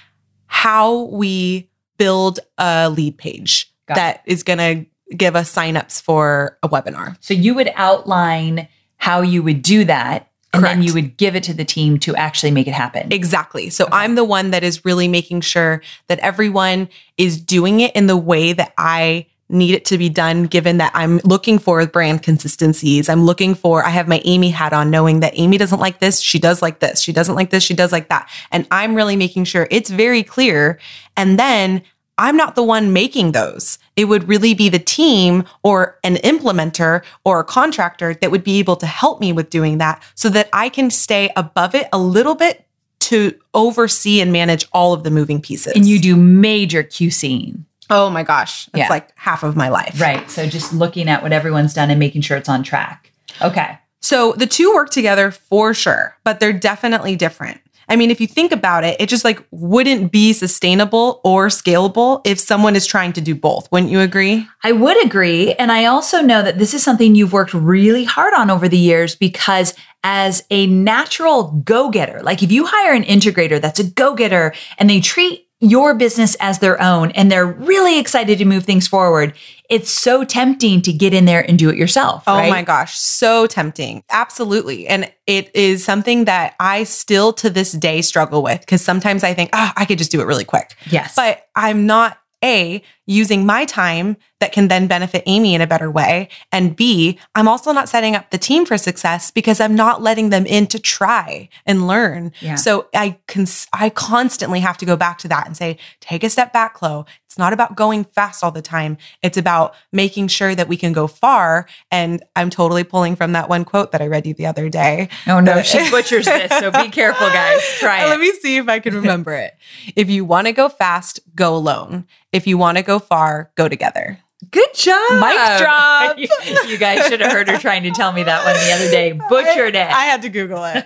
how 0.48 1.06
we 1.06 1.70
build 1.98 2.40
a 2.58 2.90
lead 2.90 3.18
page 3.18 3.74
Got 3.88 3.96
that 3.96 4.22
is 4.26 4.44
going 4.44 4.60
to 4.60 4.86
give 5.16 5.36
us 5.36 5.54
signups 5.54 6.02
for 6.02 6.58
a 6.64 6.70
webinar. 6.70 7.18
So 7.20 7.34
you 7.34 7.54
would 7.56 7.72
outline 7.76 8.68
how 8.98 9.22
you 9.22 9.44
would 9.44 9.62
do 9.62 9.86
that, 9.86 10.32
and 10.56 10.64
then 10.64 10.82
you 10.82 10.94
would 10.94 11.18
give 11.18 11.36
it 11.36 11.44
to 11.44 11.54
the 11.54 11.66
team 11.66 12.00
to 12.00 12.16
actually 12.16 12.52
make 12.52 12.68
it 12.68 12.74
happen. 12.74 13.12
Exactly. 13.12 13.70
So 13.70 13.88
I'm 13.92 14.16
the 14.16 14.24
one 14.24 14.52
that 14.52 14.64
is 14.64 14.86
really 14.86 15.08
making 15.08 15.42
sure 15.42 15.82
that 16.08 16.20
everyone 16.20 16.90
is 17.18 17.40
doing 17.40 17.80
it 17.82 17.96
in 17.96 18.08
the 18.08 18.18
way 18.18 18.54
that 18.54 18.74
I 18.78 19.28
need 19.48 19.76
it 19.76 19.86
to 19.86 19.98
be 19.98 20.10
done, 20.10 20.46
given 20.46 20.78
that 20.78 20.92
I'm 20.96 21.20
looking 21.24 21.60
for 21.60 21.86
brand 21.86 22.24
consistencies. 22.24 23.10
I'm 23.10 23.26
looking 23.26 23.54
for, 23.54 23.86
I 23.86 23.90
have 23.90 24.08
my 24.08 24.22
Amy 24.26 24.50
hat 24.50 24.74
on, 24.74 24.90
knowing 24.90 25.20
that 25.20 25.34
Amy 25.36 25.58
doesn't 25.58 25.80
like 25.80 26.00
this. 26.00 26.20
She 26.20 26.40
does 26.40 26.62
like 26.62 26.80
this. 26.80 27.00
She 27.00 27.14
doesn't 27.14 27.36
like 27.36 27.52
this. 27.52 27.64
She 27.64 27.76
does 27.76 27.92
like 27.92 28.10
that. 28.10 28.28
And 28.52 28.68
I'm 28.72 28.96
really 28.96 29.16
making 29.16 29.44
sure 29.44 29.68
it's 29.70 29.90
very 29.90 30.24
clear. 30.24 30.80
And 31.16 31.38
then 31.38 31.84
I'm 32.18 32.38
not 32.38 32.56
the 32.56 32.64
one 32.64 32.92
making 32.92 33.34
those. 33.34 33.78
It 33.96 34.06
would 34.06 34.28
really 34.28 34.54
be 34.54 34.70
the 34.70 34.80
team 34.80 35.44
or 35.64 35.98
an 36.04 36.16
implementer 36.18 37.04
or 37.24 37.40
a 37.40 37.44
contractor 37.44 38.14
that 38.16 38.30
would 38.32 38.44
be 38.44 38.60
able 38.60 38.76
to 38.78 38.86
help 38.86 39.20
me 39.22 39.32
with 39.32 39.50
doing 39.50 39.78
that 39.78 40.04
so 40.16 40.30
that 40.30 40.50
I 40.54 40.70
can 40.70 40.90
stay 40.92 41.32
above 41.36 41.74
it 41.76 41.88
a 41.94 41.98
little 41.98 42.36
bit 42.36 42.66
to 43.02 43.34
oversee 43.54 44.20
and 44.20 44.32
manage 44.34 44.66
all 44.74 44.92
of 44.94 45.04
the 45.04 45.12
moving 45.12 45.40
pieces. 45.42 45.74
and 45.76 45.86
you 45.88 46.00
do 46.00 46.16
major 46.16 46.84
QCing. 46.84 47.64
oh 47.92 48.10
my 48.10 48.24
gosh, 48.24 48.66
that's 48.74 48.78
Yeah. 48.86 48.90
like 48.90 49.10
half 49.16 49.44
of 49.44 49.56
my 49.56 49.70
life. 49.70 50.02
Right. 50.02 50.30
So 50.32 50.48
just 50.48 50.74
looking 50.74 51.08
at 51.08 51.22
what 51.22 51.32
everyone's 51.32 51.74
done 51.74 51.92
and 51.92 52.00
making 52.00 52.22
sure 52.22 52.36
it's 52.36 52.50
on 52.50 52.64
track. 52.64 53.12
Okay. 53.44 53.78
So 54.02 54.34
the 54.34 54.48
two 54.48 54.74
work 54.74 54.90
together 54.90 55.30
for 55.32 55.74
sure, 55.76 56.18
but 56.24 56.40
they're 56.40 56.52
definitely 56.54 57.16
different. 57.16 57.62
I 57.88 57.96
mean, 57.96 58.12
if 58.12 58.20
you 58.20 58.28
think 58.28 58.52
about 58.52 58.84
it, 58.84 59.00
it 59.00 59.10
just 59.10 59.24
like 59.24 59.44
wouldn't 59.52 60.12
be 60.12 60.34
sustainable 60.34 61.22
or 61.24 61.48
scalable 61.48 62.22
if 62.26 62.40
someone 62.40 62.76
is 62.76 62.86
trying 62.86 63.14
to 63.14 63.22
do 63.22 63.36
both. 63.36 63.72
Wouldn't 63.72 63.92
you 63.92 64.00
agree? 64.00 64.48
I 64.64 64.72
would 64.72 65.04
agree. 65.06 65.54
And 65.54 65.72
I 65.72 65.86
also 65.86 66.22
know 66.22 66.42
that 66.42 66.58
this 66.58 66.74
is 66.74 66.84
something 66.84 67.16
you've 67.16 67.34
worked 67.34 67.54
really 67.54 68.04
hard 68.04 68.34
on 68.34 68.50
over 68.50 68.68
the 68.68 68.78
years 68.78 69.16
because 69.16 69.74
as 70.04 70.44
a 70.52 70.68
natural 70.68 71.52
go 71.66 71.90
getter, 71.90 72.22
like 72.22 72.44
if 72.44 72.52
you 72.52 72.66
hire 72.68 72.94
an 72.94 73.04
integrator 73.04 73.60
that's 73.60 73.80
a 73.80 73.84
go 73.84 74.14
getter 74.14 74.54
and 74.78 74.90
they 74.90 75.02
treat 75.02 75.45
your 75.62 75.94
business 75.94 76.36
as 76.40 76.60
their 76.60 76.82
own 76.82 77.12
and 77.12 77.32
they're 77.32 77.46
really 77.46 77.98
excited 77.98 78.38
to 78.38 78.46
move 78.46 78.66
things 78.66 78.88
forward, 78.88 79.34
it's 79.70 79.90
so 79.90 80.24
tempting 80.24 80.82
to 80.82 80.94
get 80.94 81.14
in 81.14 81.26
there 81.26 81.48
and 81.48 81.58
do 81.58 81.70
it 81.70 81.78
yourself. 81.78 82.24
Oh 82.28 82.36
right? 82.36 82.50
my 82.50 82.62
gosh, 82.62 82.98
so 82.98 83.48
tempting. 83.48 84.04
Absolutely. 84.10 84.88
And 84.88 85.12
it 85.26 85.56
is 85.56 85.84
something 85.84 86.26
that 86.26 86.56
I 86.60 86.84
still 86.84 87.34
to 87.34 87.50
this 87.50 87.72
day 87.72 88.02
struggle 88.02 88.44
with 88.44 88.60
because 88.60 88.82
sometimes 88.82 89.24
I 89.24 89.34
think, 89.34 89.50
oh, 89.54 89.72
I 89.76 89.86
could 89.86 89.98
just 89.98 90.12
do 90.12 90.22
it 90.22 90.26
really 90.26 90.46
quick. 90.46 90.76
Yes. 90.88 91.16
But 91.16 91.48
I'm 91.56 91.86
not 91.86 92.20
A, 92.44 92.84
using 93.06 93.46
my 93.46 93.66
time 93.66 94.18
that 94.40 94.52
can 94.52 94.68
then 94.68 94.88
benefit 94.88 95.24
Amy 95.26 95.56
in 95.56 95.62
a 95.62 95.68
better 95.68 95.90
way. 95.90 96.28
And 96.52 96.76
B, 96.76 97.20
I'm 97.36 97.48
also 97.48 97.72
not 97.72 97.90
setting 97.90 98.16
up 98.16 98.32
the 98.32 98.38
team 98.38 98.66
for 98.66 98.78
success 98.78 99.32
because 99.32 99.60
I'm 99.60 99.76
not 99.76 100.02
letting 100.02 100.30
them 100.30 100.46
in 100.46 100.68
to 100.68 100.80
try 100.80 101.50
and 101.66 101.88
learn. 101.88 102.32
Yeah. 102.42 102.56
So 102.56 102.88
I 102.94 103.18
can, 103.28 103.46
I 103.74 103.90
constantly 103.90 104.60
have 104.60 104.78
to 104.80 104.86
go 104.86 104.96
back 104.96 105.18
to 105.20 105.28
that 105.30 105.48
and 105.48 105.56
say, 105.56 105.78
take 106.00 106.24
a 106.24 106.30
step 106.30 106.52
back, 106.52 106.76
Chloe. 106.76 107.06
It's 107.36 107.40
not 107.40 107.52
about 107.52 107.76
going 107.76 108.06
fast 108.06 108.46
all 108.46 108.52
the 108.52 108.62
time. 108.62 108.98
It's 109.22 109.38
about 109.38 109.76
making 109.92 110.30
sure 110.30 110.56
that 110.56 110.70
we 110.70 110.78
can 110.78 110.94
go 110.94 111.06
far. 111.06 111.68
And 111.92 112.24
I'm 112.34 112.50
totally 112.50 112.86
pulling 112.86 113.18
from 113.18 113.34
that 113.34 113.50
one 113.50 113.66
quote 113.66 113.92
that 113.92 114.02
I 114.02 114.08
read 114.08 114.26
you 114.26 114.34
the 114.34 114.46
other 114.46 114.70
day. 114.70 115.10
Oh 115.28 115.42
no, 115.42 115.62
she 115.62 115.92
butchers 115.92 116.24
this. 116.24 116.50
So 116.60 116.72
be 116.72 116.88
careful, 116.88 117.28
guys. 117.28 117.62
Try 117.80 118.06
it. 118.06 118.08
Let 118.08 118.22
me 118.22 118.32
see 118.32 118.56
if 118.56 118.70
I 118.70 118.80
can 118.80 118.96
remember 118.96 119.34
it. 119.34 119.54
If 119.98 120.10
you 120.10 120.24
want 120.24 120.48
to 120.48 120.54
go 120.54 120.70
fast, 120.70 121.20
go 121.36 121.54
alone. 121.58 122.08
If 122.32 122.48
you 122.48 122.58
want 122.58 122.78
to 122.78 122.84
go 122.84 122.95
far, 123.00 123.52
go 123.56 123.68
together. 123.70 124.20
Good 124.52 124.74
job. 124.74 125.14
Mic 125.14 125.60
drop. 125.60 126.18
you, 126.20 126.28
you 126.68 126.78
guys 126.78 127.08
should 127.08 127.22
have 127.22 127.32
heard 127.32 127.48
her 127.50 127.58
trying 127.58 127.84
to 127.84 127.92
tell 127.92 128.12
me 128.12 128.24
that 128.24 128.46
one 128.46 128.54
the 128.54 128.72
other 128.74 128.92
day. 128.92 129.12
Butchered 129.30 129.76
it. 129.76 129.88
I 129.88 130.06
had 130.06 130.22
to 130.24 130.30
Google 130.30 130.64
it. 130.66 130.86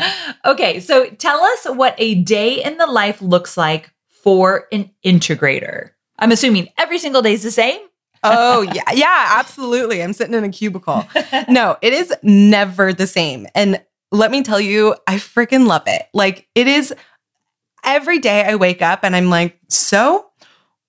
okay, 0.44 0.80
so 0.80 1.06
tell 1.10 1.40
us 1.40 1.64
what 1.66 1.94
a 1.98 2.16
day 2.16 2.62
in 2.62 2.76
the 2.76 2.86
life 2.86 3.22
looks 3.22 3.56
like 3.56 3.92
for 4.22 4.66
an 4.72 4.90
integrator. 5.04 5.90
I'm 6.18 6.32
assuming 6.32 6.68
every 6.76 6.98
single 6.98 7.22
day 7.22 7.32
is 7.32 7.42
the 7.42 7.50
same. 7.50 7.80
oh 8.24 8.62
yeah 8.62 8.90
yeah 8.92 9.26
absolutely 9.38 10.02
i'm 10.02 10.12
sitting 10.12 10.34
in 10.34 10.42
a 10.42 10.48
cubicle 10.48 11.06
no 11.48 11.76
it 11.82 11.92
is 11.92 12.12
never 12.24 12.92
the 12.92 13.06
same 13.06 13.46
and 13.54 13.80
let 14.10 14.32
me 14.32 14.42
tell 14.42 14.60
you 14.60 14.92
i 15.06 15.14
freaking 15.14 15.68
love 15.68 15.84
it 15.86 16.02
like 16.12 16.48
it 16.56 16.66
is 16.66 16.92
every 17.84 18.18
day 18.18 18.42
i 18.42 18.56
wake 18.56 18.82
up 18.82 19.04
and 19.04 19.14
i'm 19.14 19.30
like 19.30 19.56
so 19.68 20.27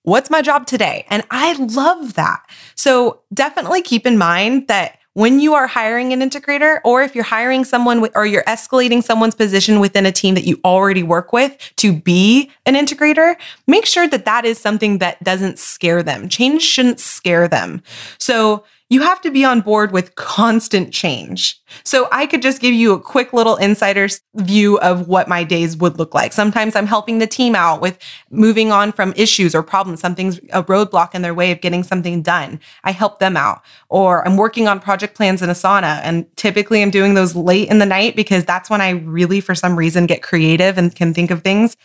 what's 0.02 0.30
my 0.30 0.42
job 0.42 0.66
today? 0.66 1.06
And 1.10 1.22
i 1.30 1.52
love 1.54 2.14
that. 2.14 2.48
So 2.74 3.20
definitely 3.32 3.82
keep 3.82 4.06
in 4.06 4.18
mind 4.18 4.68
that 4.68 4.98
when 5.14 5.40
you 5.40 5.54
are 5.54 5.66
hiring 5.66 6.12
an 6.12 6.20
integrator 6.20 6.80
or 6.84 7.02
if 7.02 7.14
you're 7.14 7.24
hiring 7.24 7.64
someone 7.64 8.08
or 8.14 8.24
you're 8.24 8.44
escalating 8.44 9.02
someone's 9.02 9.34
position 9.34 9.80
within 9.80 10.06
a 10.06 10.12
team 10.12 10.34
that 10.34 10.44
you 10.44 10.60
already 10.64 11.02
work 11.02 11.32
with 11.32 11.72
to 11.76 11.92
be 11.92 12.50
an 12.64 12.74
integrator 12.74 13.34
make 13.66 13.86
sure 13.86 14.06
that 14.06 14.24
that 14.24 14.44
is 14.44 14.58
something 14.58 14.98
that 14.98 15.22
doesn't 15.24 15.58
scare 15.58 16.02
them. 16.02 16.28
Change 16.28 16.62
shouldn't 16.62 17.00
scare 17.00 17.48
them. 17.48 17.82
So 18.18 18.64
you 18.90 19.02
have 19.02 19.20
to 19.20 19.30
be 19.30 19.44
on 19.44 19.60
board 19.60 19.92
with 19.92 20.16
constant 20.16 20.92
change. 20.92 21.60
So 21.84 22.08
I 22.10 22.26
could 22.26 22.42
just 22.42 22.60
give 22.60 22.74
you 22.74 22.92
a 22.92 23.00
quick 23.00 23.32
little 23.32 23.54
insider's 23.54 24.20
view 24.34 24.80
of 24.80 25.06
what 25.06 25.28
my 25.28 25.44
days 25.44 25.76
would 25.76 25.96
look 25.96 26.12
like. 26.12 26.32
Sometimes 26.32 26.74
I'm 26.74 26.88
helping 26.88 27.18
the 27.18 27.26
team 27.28 27.54
out 27.54 27.80
with 27.80 27.98
moving 28.30 28.72
on 28.72 28.90
from 28.90 29.14
issues 29.16 29.54
or 29.54 29.62
problems. 29.62 30.00
Something's 30.00 30.38
a 30.52 30.64
roadblock 30.64 31.14
in 31.14 31.22
their 31.22 31.34
way 31.34 31.52
of 31.52 31.60
getting 31.60 31.84
something 31.84 32.20
done. 32.20 32.58
I 32.82 32.90
help 32.90 33.20
them 33.20 33.36
out. 33.36 33.62
Or 33.88 34.26
I'm 34.26 34.36
working 34.36 34.66
on 34.66 34.80
project 34.80 35.14
plans 35.14 35.40
in 35.40 35.48
Asana. 35.48 36.00
And 36.02 36.26
typically 36.36 36.82
I'm 36.82 36.90
doing 36.90 37.14
those 37.14 37.36
late 37.36 37.68
in 37.68 37.78
the 37.78 37.86
night 37.86 38.16
because 38.16 38.44
that's 38.44 38.68
when 38.68 38.80
I 38.80 38.90
really, 38.90 39.40
for 39.40 39.54
some 39.54 39.76
reason, 39.76 40.06
get 40.06 40.20
creative 40.20 40.76
and 40.76 40.94
can 40.94 41.14
think 41.14 41.30
of 41.30 41.42
things. 41.42 41.76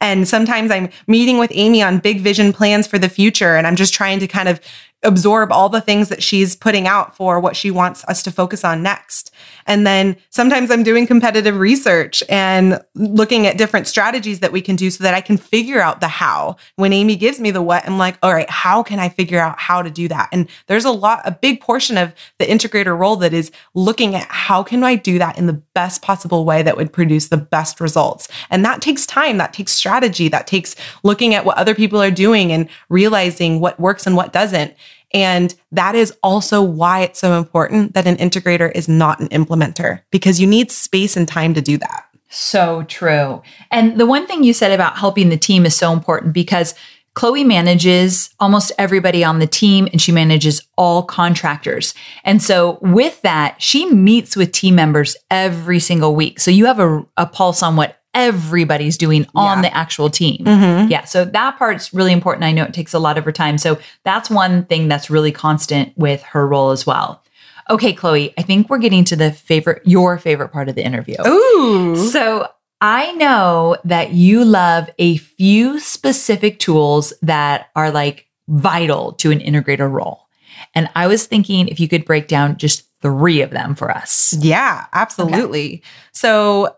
And 0.00 0.26
sometimes 0.26 0.70
I'm 0.70 0.90
meeting 1.06 1.38
with 1.38 1.50
Amy 1.54 1.82
on 1.82 1.98
big 1.98 2.20
vision 2.20 2.52
plans 2.52 2.86
for 2.86 2.98
the 2.98 3.08
future. 3.08 3.56
And 3.56 3.66
I'm 3.66 3.76
just 3.76 3.94
trying 3.94 4.18
to 4.20 4.26
kind 4.26 4.48
of 4.48 4.60
absorb 5.04 5.52
all 5.52 5.68
the 5.68 5.80
things 5.80 6.08
that 6.08 6.22
she's 6.22 6.56
putting 6.56 6.86
out 6.86 7.16
for 7.16 7.38
what 7.38 7.56
she 7.56 7.70
wants 7.70 8.04
us 8.04 8.22
to 8.22 8.32
focus 8.32 8.64
on 8.64 8.82
next. 8.82 9.30
And 9.66 9.86
then 9.86 10.16
sometimes 10.30 10.70
I'm 10.70 10.82
doing 10.82 11.06
competitive 11.06 11.56
research 11.58 12.22
and 12.28 12.80
looking 12.94 13.46
at 13.46 13.58
different 13.58 13.86
strategies 13.86 14.40
that 14.40 14.52
we 14.52 14.60
can 14.60 14.76
do 14.76 14.90
so 14.90 15.04
that 15.04 15.14
I 15.14 15.20
can 15.20 15.36
figure 15.36 15.80
out 15.80 16.00
the 16.00 16.08
how. 16.08 16.56
When 16.76 16.92
Amy 16.92 17.16
gives 17.16 17.40
me 17.40 17.50
the 17.50 17.62
what, 17.62 17.86
I'm 17.86 17.98
like, 17.98 18.18
all 18.22 18.32
right, 18.32 18.48
how 18.50 18.82
can 18.82 18.98
I 18.98 19.08
figure 19.08 19.40
out 19.40 19.58
how 19.58 19.82
to 19.82 19.90
do 19.90 20.08
that? 20.08 20.28
And 20.32 20.48
there's 20.66 20.84
a 20.84 20.90
lot, 20.90 21.22
a 21.24 21.30
big 21.30 21.60
portion 21.60 21.96
of 21.96 22.12
the 22.38 22.46
integrator 22.46 22.98
role 22.98 23.16
that 23.16 23.32
is 23.32 23.50
looking 23.74 24.14
at 24.14 24.26
how 24.28 24.62
can 24.62 24.84
I 24.84 24.96
do 24.96 25.18
that 25.18 25.38
in 25.38 25.46
the 25.46 25.52
best 25.74 26.02
possible 26.02 26.44
way 26.44 26.62
that 26.62 26.76
would 26.76 26.92
produce 26.92 27.28
the 27.28 27.36
best 27.36 27.80
results. 27.80 28.28
And 28.50 28.64
that 28.64 28.82
takes 28.82 29.06
time, 29.06 29.38
that 29.38 29.52
takes 29.52 29.72
strategy, 29.72 30.28
that 30.28 30.46
takes 30.46 30.76
looking 31.02 31.34
at 31.34 31.44
what 31.44 31.58
other 31.58 31.74
people 31.74 32.02
are 32.02 32.10
doing 32.10 32.52
and 32.52 32.68
realizing 32.88 33.60
what 33.60 33.80
works 33.80 34.06
and 34.06 34.16
what 34.16 34.32
doesn't. 34.32 34.74
And 35.12 35.54
that 35.70 35.94
is 35.94 36.12
also 36.22 36.60
why 36.62 37.00
it's 37.00 37.20
so 37.20 37.38
important 37.38 37.94
that 37.94 38.06
an 38.06 38.16
integrator 38.16 38.72
is 38.74 38.88
not 38.88 39.20
an 39.20 39.28
implementer 39.28 40.00
because 40.10 40.40
you 40.40 40.46
need 40.46 40.70
space 40.70 41.16
and 41.16 41.28
time 41.28 41.54
to 41.54 41.62
do 41.62 41.78
that. 41.78 42.06
So 42.28 42.82
true. 42.88 43.42
And 43.70 43.98
the 43.98 44.06
one 44.06 44.26
thing 44.26 44.42
you 44.42 44.52
said 44.52 44.72
about 44.72 44.98
helping 44.98 45.28
the 45.28 45.36
team 45.36 45.64
is 45.64 45.76
so 45.76 45.92
important 45.92 46.32
because 46.32 46.74
Chloe 47.14 47.44
manages 47.44 48.30
almost 48.40 48.72
everybody 48.76 49.22
on 49.22 49.38
the 49.38 49.46
team 49.46 49.86
and 49.92 50.02
she 50.02 50.10
manages 50.10 50.60
all 50.76 51.04
contractors. 51.04 51.94
And 52.24 52.42
so, 52.42 52.78
with 52.82 53.22
that, 53.22 53.62
she 53.62 53.88
meets 53.88 54.34
with 54.34 54.50
team 54.50 54.74
members 54.74 55.16
every 55.30 55.78
single 55.78 56.16
week. 56.16 56.40
So, 56.40 56.50
you 56.50 56.66
have 56.66 56.80
a, 56.80 57.06
a 57.16 57.26
pulse 57.26 57.62
on 57.62 57.76
what 57.76 58.00
everybody's 58.14 58.96
doing 58.96 59.26
on 59.34 59.58
Yeah. 59.58 59.62
the 59.70 59.76
actual 59.76 60.08
team. 60.10 60.44
Mhm. 60.44 60.90
Yeah. 60.90 61.04
So, 61.04 61.24
that 61.24 61.58
part's 61.58 61.92
really 61.92 62.12
important. 62.12 62.44
I 62.44 62.52
know 62.52 62.64
it 62.64 62.72
takes 62.74 62.94
a 62.94 62.98
lot 62.98 63.18
of 63.18 63.24
her 63.24 63.32
time. 63.32 63.58
So, 63.58 63.78
that's 64.04 64.30
one 64.30 64.64
thing 64.64 64.88
that's 64.88 65.10
really 65.10 65.32
constant 65.32 65.92
with 65.96 66.22
her 66.22 66.46
role 66.46 66.70
as 66.70 66.86
well. 66.86 67.22
Okay, 67.70 67.92
Chloe, 67.94 68.34
I 68.38 68.42
think 68.42 68.68
we're 68.68 68.78
getting 68.78 69.04
to 69.04 69.16
the 69.16 69.32
favorite, 69.32 69.82
your 69.84 70.18
favorite 70.18 70.50
part 70.50 70.68
of 70.68 70.74
the 70.74 70.84
interview. 70.84 71.16
Ooh. 71.26 71.96
So 71.96 72.46
I 72.82 73.12
know 73.12 73.78
that 73.86 74.12
you 74.12 74.44
love 74.44 74.90
a 74.98 75.16
few 75.16 75.80
specific 75.80 76.58
tools 76.58 77.14
that 77.22 77.68
are 77.74 77.90
like 77.90 78.26
vital 78.48 79.12
to 79.14 79.30
an 79.30 79.38
integrator 79.38 79.90
role. 79.90 80.26
And 80.74 80.90
I 80.94 81.06
was 81.06 81.24
thinking 81.26 81.68
if 81.68 81.80
you 81.80 81.88
could 81.88 82.04
break 82.04 82.28
down 82.28 82.58
just 82.58 82.82
three 83.00 83.40
of 83.40 83.48
them 83.50 83.74
for 83.74 83.90
us. 83.90 84.34
Yeah, 84.38 84.84
absolutely. 84.92 85.82
So 86.12 86.76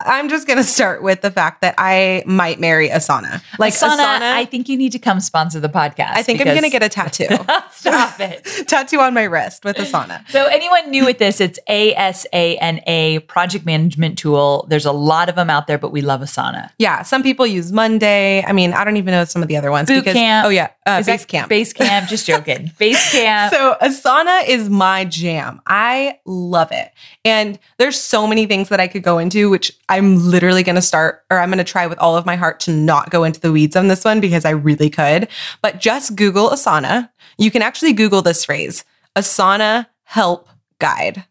I'm 0.00 0.28
just 0.28 0.46
going 0.46 0.58
to 0.58 0.64
start 0.64 1.02
with 1.02 1.22
the 1.22 1.30
fact 1.30 1.60
that 1.62 1.74
I 1.76 2.22
might 2.24 2.60
marry 2.60 2.88
Asana. 2.88 3.42
Like 3.58 3.74
Asana, 3.74 3.96
Asana, 3.96 4.32
I 4.32 4.44
think 4.44 4.68
you 4.68 4.76
need 4.76 4.92
to 4.92 4.98
come 5.00 5.18
sponsor 5.18 5.58
the 5.58 5.68
podcast. 5.68 6.12
I 6.12 6.22
think 6.22 6.40
I'm 6.40 6.46
going 6.46 6.62
to 6.62 6.70
get 6.70 6.84
a 6.84 6.88
tattoo. 6.88 7.26
Stop 7.72 8.20
it. 8.20 8.44
tattoo 8.68 9.00
on 9.00 9.12
my 9.12 9.24
wrist 9.24 9.64
with 9.64 9.76
Asana. 9.76 10.28
So, 10.30 10.46
anyone 10.46 10.90
new 10.90 11.04
with 11.04 11.18
this, 11.18 11.40
it's 11.40 11.58
ASANA 11.68 13.26
project 13.26 13.66
management 13.66 14.18
tool. 14.18 14.66
There's 14.68 14.86
a 14.86 14.92
lot 14.92 15.28
of 15.28 15.34
them 15.34 15.50
out 15.50 15.66
there, 15.66 15.78
but 15.78 15.90
we 15.90 16.00
love 16.00 16.20
Asana. 16.20 16.70
Yeah, 16.78 17.02
some 17.02 17.24
people 17.24 17.44
use 17.44 17.72
Monday. 17.72 18.44
I 18.44 18.52
mean, 18.52 18.74
I 18.74 18.84
don't 18.84 18.98
even 18.98 19.10
know 19.10 19.24
some 19.24 19.42
of 19.42 19.48
the 19.48 19.56
other 19.56 19.72
ones. 19.72 19.88
Boot 19.88 20.04
because, 20.04 20.14
camp. 20.14 20.46
Oh 20.46 20.50
yeah, 20.50 20.70
uh, 20.86 20.98
Is 21.00 21.06
that 21.06 21.20
Basecamp. 21.20 21.48
Basecamp, 21.48 22.08
just 22.08 22.26
joking. 22.26 22.70
base 22.78 23.12
camp. 23.12 23.52
So 23.52 23.76
Asana 23.82 24.48
is 24.48 24.70
my 24.70 25.04
jam. 25.04 25.60
I 25.66 26.18
love 26.24 26.72
it. 26.72 26.92
And 27.24 27.58
there's 27.78 28.00
so 28.00 28.26
many 28.26 28.46
things 28.46 28.68
that 28.70 28.80
I 28.80 28.88
could 28.88 29.02
go 29.02 29.18
into, 29.18 29.50
which 29.50 29.72
I'm 29.88 30.16
literally 30.16 30.62
going 30.62 30.76
to 30.76 30.82
start 30.82 31.24
or 31.30 31.38
I'm 31.38 31.48
going 31.48 31.58
to 31.58 31.64
try 31.64 31.86
with 31.86 31.98
all 31.98 32.16
of 32.16 32.26
my 32.26 32.36
heart 32.36 32.60
to 32.60 32.72
not 32.72 33.10
go 33.10 33.24
into 33.24 33.40
the 33.40 33.52
weeds 33.52 33.76
on 33.76 33.88
this 33.88 34.04
one 34.04 34.20
because 34.20 34.44
I 34.44 34.50
really 34.50 34.90
could. 34.90 35.28
But 35.62 35.80
just 35.80 36.16
Google 36.16 36.50
Asana. 36.50 37.10
You 37.38 37.50
can 37.50 37.62
actually 37.62 37.92
Google 37.92 38.22
this 38.22 38.44
phrase 38.44 38.84
Asana 39.16 39.86
help 40.04 40.48
guide. 40.78 41.24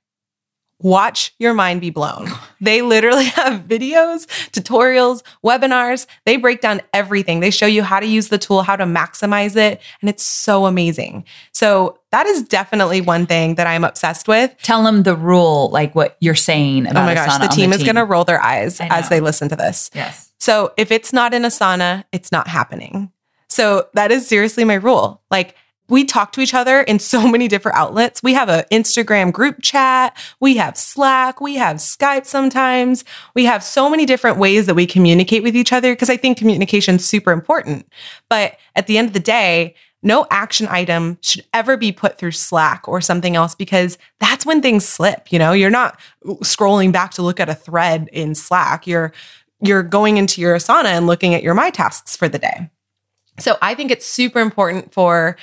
Watch 0.80 1.34
your 1.40 1.56
mind 1.56 1.82
be 1.82 1.90
blown. 1.90 2.30
They 2.62 2.84
literally 2.84 3.26
have 3.36 3.64
videos, 3.64 4.28
tutorials, 4.52 5.24
webinars. 5.44 6.06
They 6.26 6.38
break 6.38 6.62
down 6.62 6.82
everything. 6.94 7.40
They 7.40 7.50
show 7.50 7.66
you 7.66 7.82
how 7.82 8.00
to 8.00 8.06
use 8.06 8.28
the 8.28 8.38
tool, 8.38 8.62
how 8.62 8.76
to 8.76 8.86
maximize 8.86 9.56
it, 9.56 9.82
and 10.02 10.10
it's 10.10 10.24
so 10.24 10.66
amazing. 10.66 11.26
So, 11.52 12.00
that 12.12 12.26
is 12.26 12.44
definitely 12.44 13.02
one 13.02 13.26
thing 13.26 13.56
that 13.56 13.68
I'm 13.68 13.84
obsessed 13.84 14.28
with. 14.28 14.56
Tell 14.64 14.82
them 14.84 15.04
the 15.04 15.16
rule, 15.16 15.70
like 15.72 15.94
what 15.94 16.16
you're 16.22 16.36
saying 16.36 16.88
oh 16.88 16.92
about 16.92 17.04
oh 17.04 17.06
my 17.06 17.14
gosh, 17.16 17.28
Asana 17.28 17.40
the 17.40 17.46
on 17.46 17.56
team 17.56 17.74
is 17.74 17.84
going 17.84 17.96
to 17.96 18.06
roll 18.06 18.24
their 18.24 18.42
eyes 18.42 18.80
as 18.80 19.10
they 19.10 19.20
listen 19.20 19.50
to 19.50 19.56
this. 19.56 19.90
Yes. 19.94 20.32
So, 20.40 20.74
if 20.78 20.92
it's 20.92 21.12
not 21.12 21.34
in 21.34 21.42
Asana, 21.42 22.04
it's 22.12 22.32
not 22.32 22.48
happening. 22.48 23.12
So, 23.50 23.88
that 23.96 24.12
is 24.12 24.28
seriously 24.28 24.64
my 24.64 24.76
rule. 24.76 25.22
Like, 25.32 25.56
we 25.90 26.06
talk 26.06 26.32
to 26.34 26.42
each 26.42 26.54
other 26.54 26.82
in 26.82 27.00
so 27.00 27.28
many 27.32 27.48
different 27.48 27.78
outlets. 27.78 28.22
We 28.24 28.34
have 28.34 28.50
an 28.50 28.66
Instagram 28.72 29.32
group 29.32 29.62
chat, 29.62 30.18
we 30.40 30.58
have 30.58 30.78
Slack, 30.78 31.42
we 31.42 31.56
have 31.56 31.78
Skype 31.78 32.26
sometimes. 32.26 33.04
We 33.36 33.46
have 33.46 33.64
so 33.64 33.90
many 33.90 34.06
different 34.06 34.38
ways 34.38 34.66
that 34.66 34.76
we 34.76 34.86
communicate 34.86 35.44
with 35.44 35.56
each 35.56 35.74
other 35.74 35.94
because 35.94 36.10
I 36.10 36.18
think 36.18 36.38
communication 36.38 36.96
is 36.96 37.08
super 37.08 37.32
important. 37.32 37.88
But 38.30 38.58
at 38.76 38.88
the 38.88 38.98
end 38.98 39.08
of 39.08 39.14
the 39.14 39.20
day, 39.20 39.76
no 40.04 40.28
action 40.30 40.68
item 40.70 41.18
should 41.22 41.44
ever 41.54 41.76
be 41.76 41.92
put 41.92 42.18
through 42.18 42.32
Slack 42.32 42.88
or 42.88 43.02
something 43.02 43.36
else 43.36 43.56
because 43.56 43.98
that's 44.20 44.46
when 44.46 44.62
things 44.62 44.88
slip. 44.88 45.32
You 45.32 45.40
know, 45.40 45.54
you're 45.54 45.70
not 45.70 46.00
scrolling 46.44 46.92
back 46.92 47.12
to 47.12 47.22
look 47.22 47.40
at 47.40 47.50
a 47.50 47.56
thread 47.56 48.10
in 48.12 48.36
Slack. 48.36 48.86
You're 48.86 49.12
you're 49.60 49.84
going 49.84 50.18
into 50.18 50.40
your 50.40 50.56
Asana 50.56 50.86
and 50.86 51.08
looking 51.08 51.34
at 51.34 51.42
your 51.42 51.56
my 51.56 51.72
tasks 51.72 52.16
for 52.16 52.30
the 52.30 52.38
day. 52.38 52.70
So 53.40 53.58
I 53.62 53.74
think 53.74 53.92
it's 53.92 54.06
super 54.06 54.40
important 54.40 54.94
for 54.94 55.36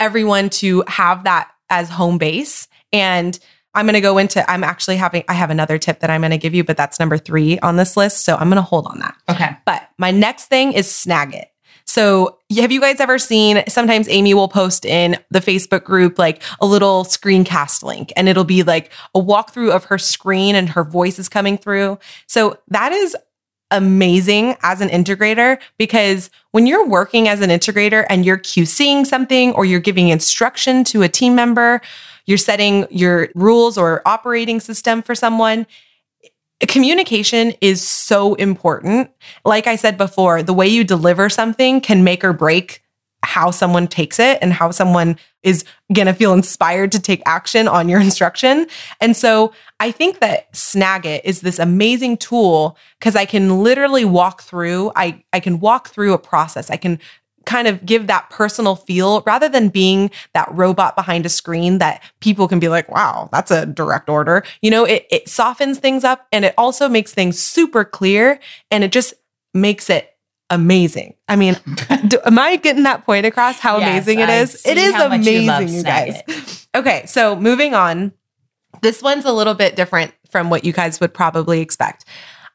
everyone 0.00 0.50
to 0.50 0.82
have 0.88 1.24
that 1.24 1.50
as 1.68 1.88
home 1.88 2.18
base. 2.18 2.66
And 2.92 3.38
I'm 3.74 3.86
going 3.86 3.94
to 3.94 4.00
go 4.00 4.18
into, 4.18 4.48
I'm 4.50 4.64
actually 4.64 4.96
having, 4.96 5.22
I 5.28 5.34
have 5.34 5.50
another 5.50 5.78
tip 5.78 6.00
that 6.00 6.10
I'm 6.10 6.22
going 6.22 6.32
to 6.32 6.38
give 6.38 6.54
you, 6.54 6.64
but 6.64 6.76
that's 6.76 6.98
number 6.98 7.16
three 7.16 7.58
on 7.60 7.76
this 7.76 7.96
list. 7.96 8.24
So 8.24 8.34
I'm 8.34 8.48
going 8.48 8.56
to 8.56 8.62
hold 8.62 8.86
on 8.86 8.98
that. 8.98 9.16
Okay. 9.28 9.56
But 9.64 9.88
my 9.98 10.10
next 10.10 10.46
thing 10.46 10.72
is 10.72 10.88
Snagit. 10.88 11.44
So, 11.86 12.38
have 12.56 12.70
you 12.70 12.80
guys 12.80 13.00
ever 13.00 13.18
seen 13.18 13.64
sometimes 13.66 14.08
Amy 14.08 14.32
will 14.32 14.46
post 14.46 14.84
in 14.84 15.16
the 15.32 15.40
Facebook 15.40 15.82
group 15.82 16.20
like 16.20 16.40
a 16.60 16.66
little 16.66 17.04
screencast 17.04 17.82
link 17.82 18.12
and 18.14 18.28
it'll 18.28 18.44
be 18.44 18.62
like 18.62 18.92
a 19.12 19.18
walkthrough 19.18 19.72
of 19.72 19.86
her 19.86 19.98
screen 19.98 20.54
and 20.54 20.68
her 20.68 20.84
voice 20.84 21.18
is 21.18 21.28
coming 21.28 21.58
through. 21.58 21.98
So, 22.28 22.58
that 22.68 22.92
is 22.92 23.16
amazing 23.70 24.56
as 24.62 24.80
an 24.80 24.88
integrator 24.88 25.60
because 25.78 26.30
when 26.52 26.66
you're 26.66 26.86
working 26.86 27.28
as 27.28 27.40
an 27.40 27.50
integrator 27.50 28.06
and 28.08 28.24
you're 28.24 28.38
QCing 28.38 29.06
something 29.06 29.52
or 29.52 29.64
you're 29.64 29.80
giving 29.80 30.08
instruction 30.08 30.84
to 30.84 31.02
a 31.02 31.08
team 31.08 31.34
member, 31.34 31.80
you're 32.26 32.38
setting 32.38 32.86
your 32.90 33.28
rules 33.34 33.78
or 33.78 34.02
operating 34.06 34.60
system 34.60 35.02
for 35.02 35.14
someone, 35.14 35.66
communication 36.68 37.52
is 37.60 37.86
so 37.86 38.34
important. 38.34 39.10
Like 39.44 39.66
I 39.66 39.76
said 39.76 39.96
before, 39.96 40.42
the 40.42 40.52
way 40.52 40.68
you 40.68 40.84
deliver 40.84 41.28
something 41.28 41.80
can 41.80 42.04
make 42.04 42.24
or 42.24 42.32
break 42.32 42.82
how 43.30 43.52
someone 43.52 43.86
takes 43.86 44.18
it 44.18 44.38
and 44.42 44.52
how 44.52 44.72
someone 44.72 45.16
is 45.44 45.64
going 45.92 46.06
to 46.06 46.12
feel 46.12 46.32
inspired 46.32 46.90
to 46.90 47.00
take 47.00 47.22
action 47.26 47.68
on 47.68 47.88
your 47.88 48.00
instruction. 48.08 48.66
And 49.00 49.16
so 49.16 49.52
I 49.78 49.92
think 49.92 50.18
that 50.18 50.52
Snagit 50.52 51.20
is 51.24 51.40
this 51.40 51.60
amazing 51.60 52.16
tool 52.16 52.76
because 52.98 53.14
I 53.14 53.24
can 53.24 53.62
literally 53.62 54.04
walk 54.04 54.42
through, 54.42 54.90
I, 54.96 55.22
I 55.32 55.38
can 55.38 55.60
walk 55.60 55.90
through 55.90 56.12
a 56.12 56.18
process. 56.18 56.70
I 56.70 56.76
can 56.76 56.98
kind 57.46 57.68
of 57.68 57.86
give 57.86 58.08
that 58.08 58.28
personal 58.30 58.76
feel 58.76 59.22
rather 59.22 59.48
than 59.48 59.68
being 59.68 60.10
that 60.34 60.52
robot 60.52 60.96
behind 60.96 61.24
a 61.24 61.28
screen 61.28 61.78
that 61.78 62.02
people 62.20 62.48
can 62.48 62.58
be 62.58 62.68
like, 62.68 62.88
wow, 62.90 63.28
that's 63.32 63.50
a 63.50 63.64
direct 63.64 64.08
order. 64.08 64.42
You 64.60 64.70
know, 64.70 64.84
it, 64.84 65.06
it 65.10 65.28
softens 65.28 65.78
things 65.78 66.02
up 66.02 66.26
and 66.32 66.44
it 66.44 66.54
also 66.58 66.88
makes 66.88 67.14
things 67.14 67.38
super 67.38 67.84
clear 67.84 68.40
and 68.72 68.82
it 68.82 68.92
just 68.92 69.14
makes 69.54 69.88
it 69.88 70.16
amazing. 70.50 71.14
I 71.28 71.36
mean, 71.36 71.56
do, 72.08 72.18
am 72.24 72.38
I 72.38 72.56
getting 72.56 72.82
that 72.82 73.06
point 73.06 73.26
across 73.26 73.58
how 73.58 73.78
Yes, 73.78 74.06
amazing 74.06 74.20
it 74.20 74.28
I 74.28 74.36
is? 74.40 74.66
It 74.66 74.76
is 74.76 74.92
much 74.92 75.26
you 75.26 75.40
amazing, 75.40 75.68
you 75.76 75.82
guys. 75.82 76.66
Okay, 76.74 77.06
so 77.06 77.36
moving 77.36 77.74
on. 77.74 78.12
This 78.82 79.02
one's 79.02 79.24
a 79.24 79.32
little 79.32 79.54
bit 79.54 79.76
different 79.76 80.12
from 80.30 80.50
what 80.50 80.64
you 80.64 80.72
guys 80.72 81.00
would 81.00 81.12
probably 81.12 81.60
expect. 81.60 82.04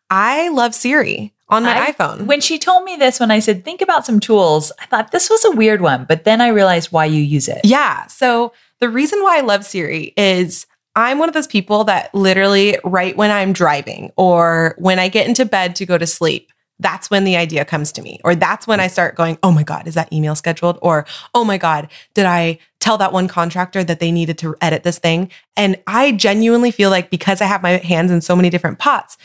I 0.09 0.49
love 0.49 0.73
Siri 0.73 1.33
on 1.49 1.63
my 1.63 1.87
I- 1.87 1.91
iPhone. 1.91 2.25
When 2.25 2.41
she 2.41 2.57
told 2.57 2.83
me 2.83 2.95
this, 2.95 3.19
when 3.19 3.31
I 3.31 3.39
said, 3.39 3.63
think 3.63 3.81
about 3.81 4.05
some 4.05 4.19
tools, 4.19 4.71
I 4.79 4.85
thought 4.85 5.11
this 5.11 5.29
was 5.29 5.43
a 5.45 5.51
weird 5.51 5.81
one, 5.81 6.05
but 6.07 6.23
then 6.23 6.41
I 6.41 6.49
realized 6.49 6.91
why 6.91 7.05
you 7.05 7.21
use 7.21 7.47
it. 7.47 7.61
Yeah. 7.63 8.07
So 8.07 8.53
the 8.79 8.89
reason 8.89 9.21
why 9.21 9.37
I 9.37 9.41
love 9.41 9.65
Siri 9.65 10.13
is 10.17 10.65
I'm 10.95 11.19
one 11.19 11.27
of 11.27 11.33
those 11.33 11.47
people 11.47 11.83
that 11.85 12.13
literally, 12.15 12.77
right 12.83 13.15
when 13.17 13.29
I'm 13.29 13.51
driving 13.53 14.11
or 14.15 14.75
when 14.77 14.97
I 14.97 15.09
get 15.09 15.27
into 15.27 15.45
bed 15.45 15.75
to 15.77 15.85
go 15.85 15.97
to 15.97 16.07
sleep, 16.07 16.51
that's 16.79 17.09
when 17.09 17.23
the 17.23 17.37
idea 17.37 17.65
comes 17.65 17.91
to 17.93 18.01
me. 18.01 18.19
Or 18.23 18.35
that's 18.35 18.67
when 18.67 18.79
I 18.79 18.87
start 18.87 19.15
going, 19.15 19.37
oh 19.43 19.51
my 19.51 19.63
God, 19.63 19.87
is 19.87 19.95
that 19.95 20.11
email 20.11 20.35
scheduled? 20.35 20.77
Or, 20.81 21.05
oh 21.33 21.45
my 21.45 21.57
God, 21.57 21.89
did 22.13 22.25
I 22.25 22.59
tell 22.79 22.97
that 22.97 23.13
one 23.13 23.27
contractor 23.27 23.83
that 23.83 23.99
they 23.99 24.11
needed 24.11 24.37
to 24.39 24.55
edit 24.61 24.83
this 24.83 24.99
thing? 24.99 25.31
And 25.55 25.81
I 25.87 26.11
genuinely 26.11 26.71
feel 26.71 26.89
like 26.89 27.09
because 27.09 27.41
I 27.41 27.45
have 27.45 27.63
my 27.63 27.77
hands 27.77 28.11
in 28.11 28.21
so 28.21 28.35
many 28.35 28.49
different 28.49 28.79
pots, 28.79 29.17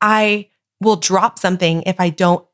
I 0.00 0.48
will 0.80 0.96
drop 0.96 1.38
something 1.38 1.82
if 1.86 1.98
I 1.98 2.10
don't 2.10 2.44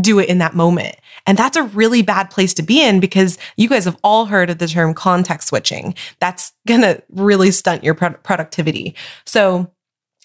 do 0.00 0.18
it 0.18 0.28
in 0.28 0.38
that 0.38 0.54
moment. 0.54 0.96
And 1.26 1.36
that's 1.36 1.56
a 1.56 1.62
really 1.62 2.02
bad 2.02 2.30
place 2.30 2.54
to 2.54 2.62
be 2.62 2.82
in 2.82 3.00
because 3.00 3.38
you 3.56 3.68
guys 3.68 3.84
have 3.84 3.98
all 4.04 4.26
heard 4.26 4.50
of 4.50 4.58
the 4.58 4.68
term 4.68 4.94
context 4.94 5.48
switching. 5.48 5.94
That's 6.20 6.52
going 6.66 6.82
to 6.82 7.02
really 7.10 7.50
stunt 7.50 7.84
your 7.84 7.94
pro- 7.94 8.14
productivity. 8.14 8.94
So 9.24 9.70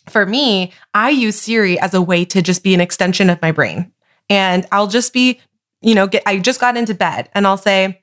for 0.09 0.25
me, 0.25 0.73
I 0.93 1.09
use 1.09 1.39
Siri 1.39 1.79
as 1.79 1.93
a 1.93 2.01
way 2.01 2.25
to 2.25 2.41
just 2.41 2.63
be 2.63 2.73
an 2.73 2.81
extension 2.81 3.29
of 3.29 3.41
my 3.41 3.51
brain. 3.51 3.91
And 4.29 4.65
I'll 4.71 4.87
just 4.87 5.13
be, 5.13 5.39
you 5.81 5.95
know, 5.95 6.07
get 6.07 6.23
I 6.25 6.39
just 6.39 6.59
got 6.59 6.77
into 6.77 6.93
bed 6.93 7.29
and 7.33 7.45
I'll 7.45 7.57
say, 7.57 8.01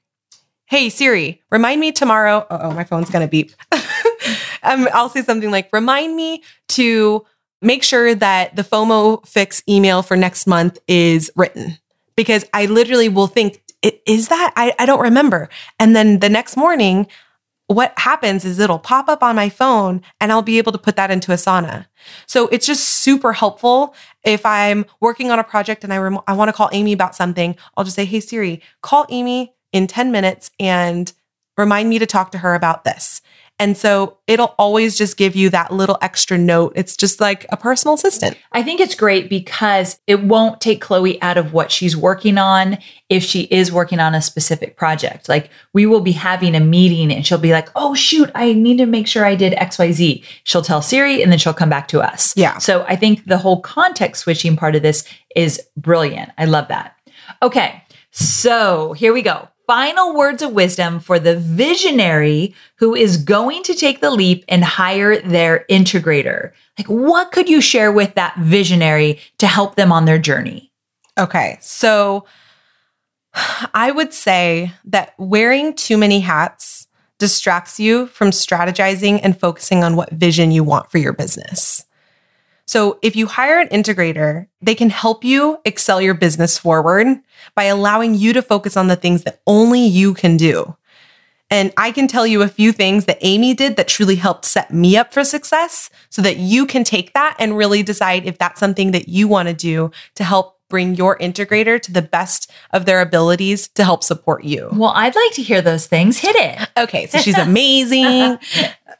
"Hey 0.66 0.88
Siri, 0.88 1.42
remind 1.50 1.80
me 1.80 1.92
tomorrow." 1.92 2.46
Oh, 2.50 2.72
my 2.72 2.84
phone's 2.84 3.10
to 3.10 3.26
beep. 3.26 3.52
um, 4.62 4.88
I'll 4.92 5.08
say 5.08 5.22
something 5.22 5.50
like, 5.50 5.68
"Remind 5.72 6.16
me 6.16 6.42
to 6.68 7.26
make 7.62 7.82
sure 7.82 8.14
that 8.14 8.56
the 8.56 8.62
FOMO 8.62 9.26
fix 9.26 9.62
email 9.68 10.02
for 10.02 10.16
next 10.16 10.46
month 10.46 10.78
is 10.88 11.30
written 11.36 11.78
because 12.16 12.44
I 12.52 12.66
literally 12.66 13.08
will 13.08 13.26
think, 13.26 13.62
is 14.06 14.28
that? 14.28 14.52
I, 14.56 14.74
I 14.78 14.86
don't 14.86 15.00
remember. 15.00 15.48
And 15.78 15.94
then 15.94 16.20
the 16.20 16.28
next 16.28 16.56
morning, 16.56 17.06
what 17.74 17.96
happens 17.98 18.44
is 18.44 18.58
it'll 18.58 18.80
pop 18.80 19.08
up 19.08 19.22
on 19.22 19.36
my 19.36 19.48
phone 19.48 20.02
and 20.20 20.32
I'll 20.32 20.42
be 20.42 20.58
able 20.58 20.72
to 20.72 20.78
put 20.78 20.96
that 20.96 21.10
into 21.10 21.30
Asana. 21.30 21.86
So 22.26 22.48
it's 22.48 22.66
just 22.66 22.84
super 22.84 23.32
helpful. 23.32 23.94
If 24.24 24.44
I'm 24.44 24.84
working 25.00 25.30
on 25.30 25.38
a 25.38 25.44
project 25.44 25.84
and 25.84 25.92
I, 25.92 25.98
rem- 25.98 26.18
I 26.26 26.32
want 26.32 26.48
to 26.48 26.52
call 26.52 26.68
Amy 26.72 26.92
about 26.92 27.14
something, 27.14 27.56
I'll 27.76 27.84
just 27.84 27.94
say, 27.94 28.04
hey, 28.04 28.18
Siri, 28.18 28.60
call 28.82 29.06
Amy 29.08 29.54
in 29.72 29.86
10 29.86 30.10
minutes 30.10 30.50
and 30.58 31.12
remind 31.56 31.88
me 31.88 32.00
to 32.00 32.06
talk 32.06 32.32
to 32.32 32.38
her 32.38 32.54
about 32.54 32.82
this. 32.82 33.22
And 33.60 33.76
so 33.76 34.16
it'll 34.26 34.54
always 34.58 34.96
just 34.96 35.18
give 35.18 35.36
you 35.36 35.50
that 35.50 35.70
little 35.70 35.98
extra 36.00 36.38
note. 36.38 36.72
It's 36.74 36.96
just 36.96 37.20
like 37.20 37.44
a 37.50 37.58
personal 37.58 37.94
assistant. 37.94 38.38
I 38.52 38.62
think 38.62 38.80
it's 38.80 38.94
great 38.94 39.28
because 39.28 40.00
it 40.06 40.22
won't 40.22 40.62
take 40.62 40.80
Chloe 40.80 41.20
out 41.20 41.36
of 41.36 41.52
what 41.52 41.70
she's 41.70 41.94
working 41.94 42.38
on 42.38 42.78
if 43.10 43.22
she 43.22 43.42
is 43.42 43.70
working 43.70 44.00
on 44.00 44.14
a 44.14 44.22
specific 44.22 44.78
project. 44.78 45.28
Like 45.28 45.50
we 45.74 45.84
will 45.84 46.00
be 46.00 46.12
having 46.12 46.54
a 46.54 46.60
meeting 46.60 47.12
and 47.12 47.26
she'll 47.26 47.36
be 47.36 47.52
like, 47.52 47.68
oh, 47.76 47.94
shoot, 47.94 48.30
I 48.34 48.54
need 48.54 48.78
to 48.78 48.86
make 48.86 49.06
sure 49.06 49.26
I 49.26 49.34
did 49.34 49.52
XYZ. 49.52 50.24
She'll 50.44 50.62
tell 50.62 50.80
Siri 50.80 51.22
and 51.22 51.30
then 51.30 51.38
she'll 51.38 51.52
come 51.52 51.68
back 51.68 51.86
to 51.88 52.00
us. 52.00 52.34
Yeah. 52.38 52.56
So 52.56 52.86
I 52.88 52.96
think 52.96 53.26
the 53.26 53.36
whole 53.36 53.60
context 53.60 54.22
switching 54.22 54.56
part 54.56 54.74
of 54.74 54.80
this 54.80 55.04
is 55.36 55.60
brilliant. 55.76 56.30
I 56.38 56.46
love 56.46 56.68
that. 56.68 56.96
Okay. 57.42 57.84
So 58.10 58.94
here 58.94 59.12
we 59.12 59.20
go. 59.20 59.48
Final 59.70 60.16
words 60.16 60.42
of 60.42 60.50
wisdom 60.50 60.98
for 60.98 61.20
the 61.20 61.36
visionary 61.36 62.56
who 62.78 62.92
is 62.96 63.16
going 63.16 63.62
to 63.62 63.72
take 63.72 64.00
the 64.00 64.10
leap 64.10 64.44
and 64.48 64.64
hire 64.64 65.20
their 65.20 65.64
integrator. 65.70 66.50
Like, 66.76 66.88
what 66.88 67.30
could 67.30 67.48
you 67.48 67.60
share 67.60 67.92
with 67.92 68.16
that 68.16 68.36
visionary 68.40 69.20
to 69.38 69.46
help 69.46 69.76
them 69.76 69.92
on 69.92 70.06
their 70.06 70.18
journey? 70.18 70.72
Okay. 71.16 71.56
So 71.60 72.26
I 73.72 73.92
would 73.92 74.12
say 74.12 74.72
that 74.86 75.14
wearing 75.18 75.74
too 75.74 75.96
many 75.96 76.18
hats 76.18 76.88
distracts 77.20 77.78
you 77.78 78.08
from 78.08 78.30
strategizing 78.30 79.20
and 79.22 79.38
focusing 79.38 79.84
on 79.84 79.94
what 79.94 80.10
vision 80.10 80.50
you 80.50 80.64
want 80.64 80.90
for 80.90 80.98
your 80.98 81.12
business. 81.12 81.86
So 82.70 83.00
if 83.02 83.16
you 83.16 83.26
hire 83.26 83.58
an 83.58 83.66
integrator, 83.70 84.46
they 84.62 84.76
can 84.76 84.90
help 84.90 85.24
you 85.24 85.58
excel 85.64 86.00
your 86.00 86.14
business 86.14 86.56
forward 86.56 87.08
by 87.56 87.64
allowing 87.64 88.14
you 88.14 88.32
to 88.32 88.42
focus 88.42 88.76
on 88.76 88.86
the 88.86 88.94
things 88.94 89.24
that 89.24 89.40
only 89.44 89.84
you 89.84 90.14
can 90.14 90.36
do. 90.36 90.76
And 91.50 91.72
I 91.76 91.90
can 91.90 92.06
tell 92.06 92.28
you 92.28 92.42
a 92.42 92.46
few 92.46 92.70
things 92.70 93.06
that 93.06 93.18
Amy 93.22 93.54
did 93.54 93.74
that 93.74 93.88
truly 93.88 94.14
helped 94.14 94.44
set 94.44 94.72
me 94.72 94.96
up 94.96 95.12
for 95.12 95.24
success 95.24 95.90
so 96.10 96.22
that 96.22 96.36
you 96.36 96.64
can 96.64 96.84
take 96.84 97.12
that 97.12 97.34
and 97.40 97.56
really 97.56 97.82
decide 97.82 98.24
if 98.24 98.38
that's 98.38 98.60
something 98.60 98.92
that 98.92 99.08
you 99.08 99.26
want 99.26 99.48
to 99.48 99.54
do 99.54 99.90
to 100.14 100.22
help 100.22 100.59
bring 100.70 100.94
your 100.94 101.18
integrator 101.18 101.78
to 101.82 101.92
the 101.92 102.00
best 102.00 102.50
of 102.70 102.86
their 102.86 103.02
abilities 103.02 103.68
to 103.68 103.84
help 103.84 104.02
support 104.02 104.44
you. 104.44 104.70
Well, 104.72 104.92
I'd 104.94 105.14
like 105.14 105.32
to 105.32 105.42
hear 105.42 105.60
those 105.60 105.86
things. 105.86 106.16
Hit 106.18 106.36
it. 106.36 106.68
Okay, 106.78 107.06
so 107.06 107.18
she's 107.18 107.36
amazing. 107.48 108.38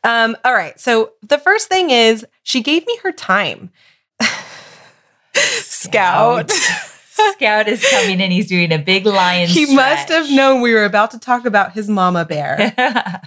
um, 0.05 0.37
all 0.45 0.53
right, 0.53 0.79
so 0.79 1.13
the 1.23 1.39
first 1.39 1.69
thing 1.69 1.89
is 1.91 2.27
she 2.43 2.61
gave 2.63 2.87
me 2.87 2.99
her 3.03 3.13
time. 3.13 3.71
Scout. 5.35 6.51
Scout 6.51 7.69
is 7.69 7.87
coming 7.91 8.21
in. 8.21 8.31
He's 8.31 8.49
doing 8.49 8.73
a 8.73 8.79
big 8.79 9.07
lion. 9.07 9.49
He 9.49 9.75
must 9.75 10.09
have 10.09 10.31
known 10.31 10.61
we 10.61 10.73
were 10.75 10.85
about 10.85 11.11
to 11.13 11.19
talk 11.19 11.45
about 11.45 11.73
his 11.73 11.89
mama 11.89 12.25
bear. 12.25 12.75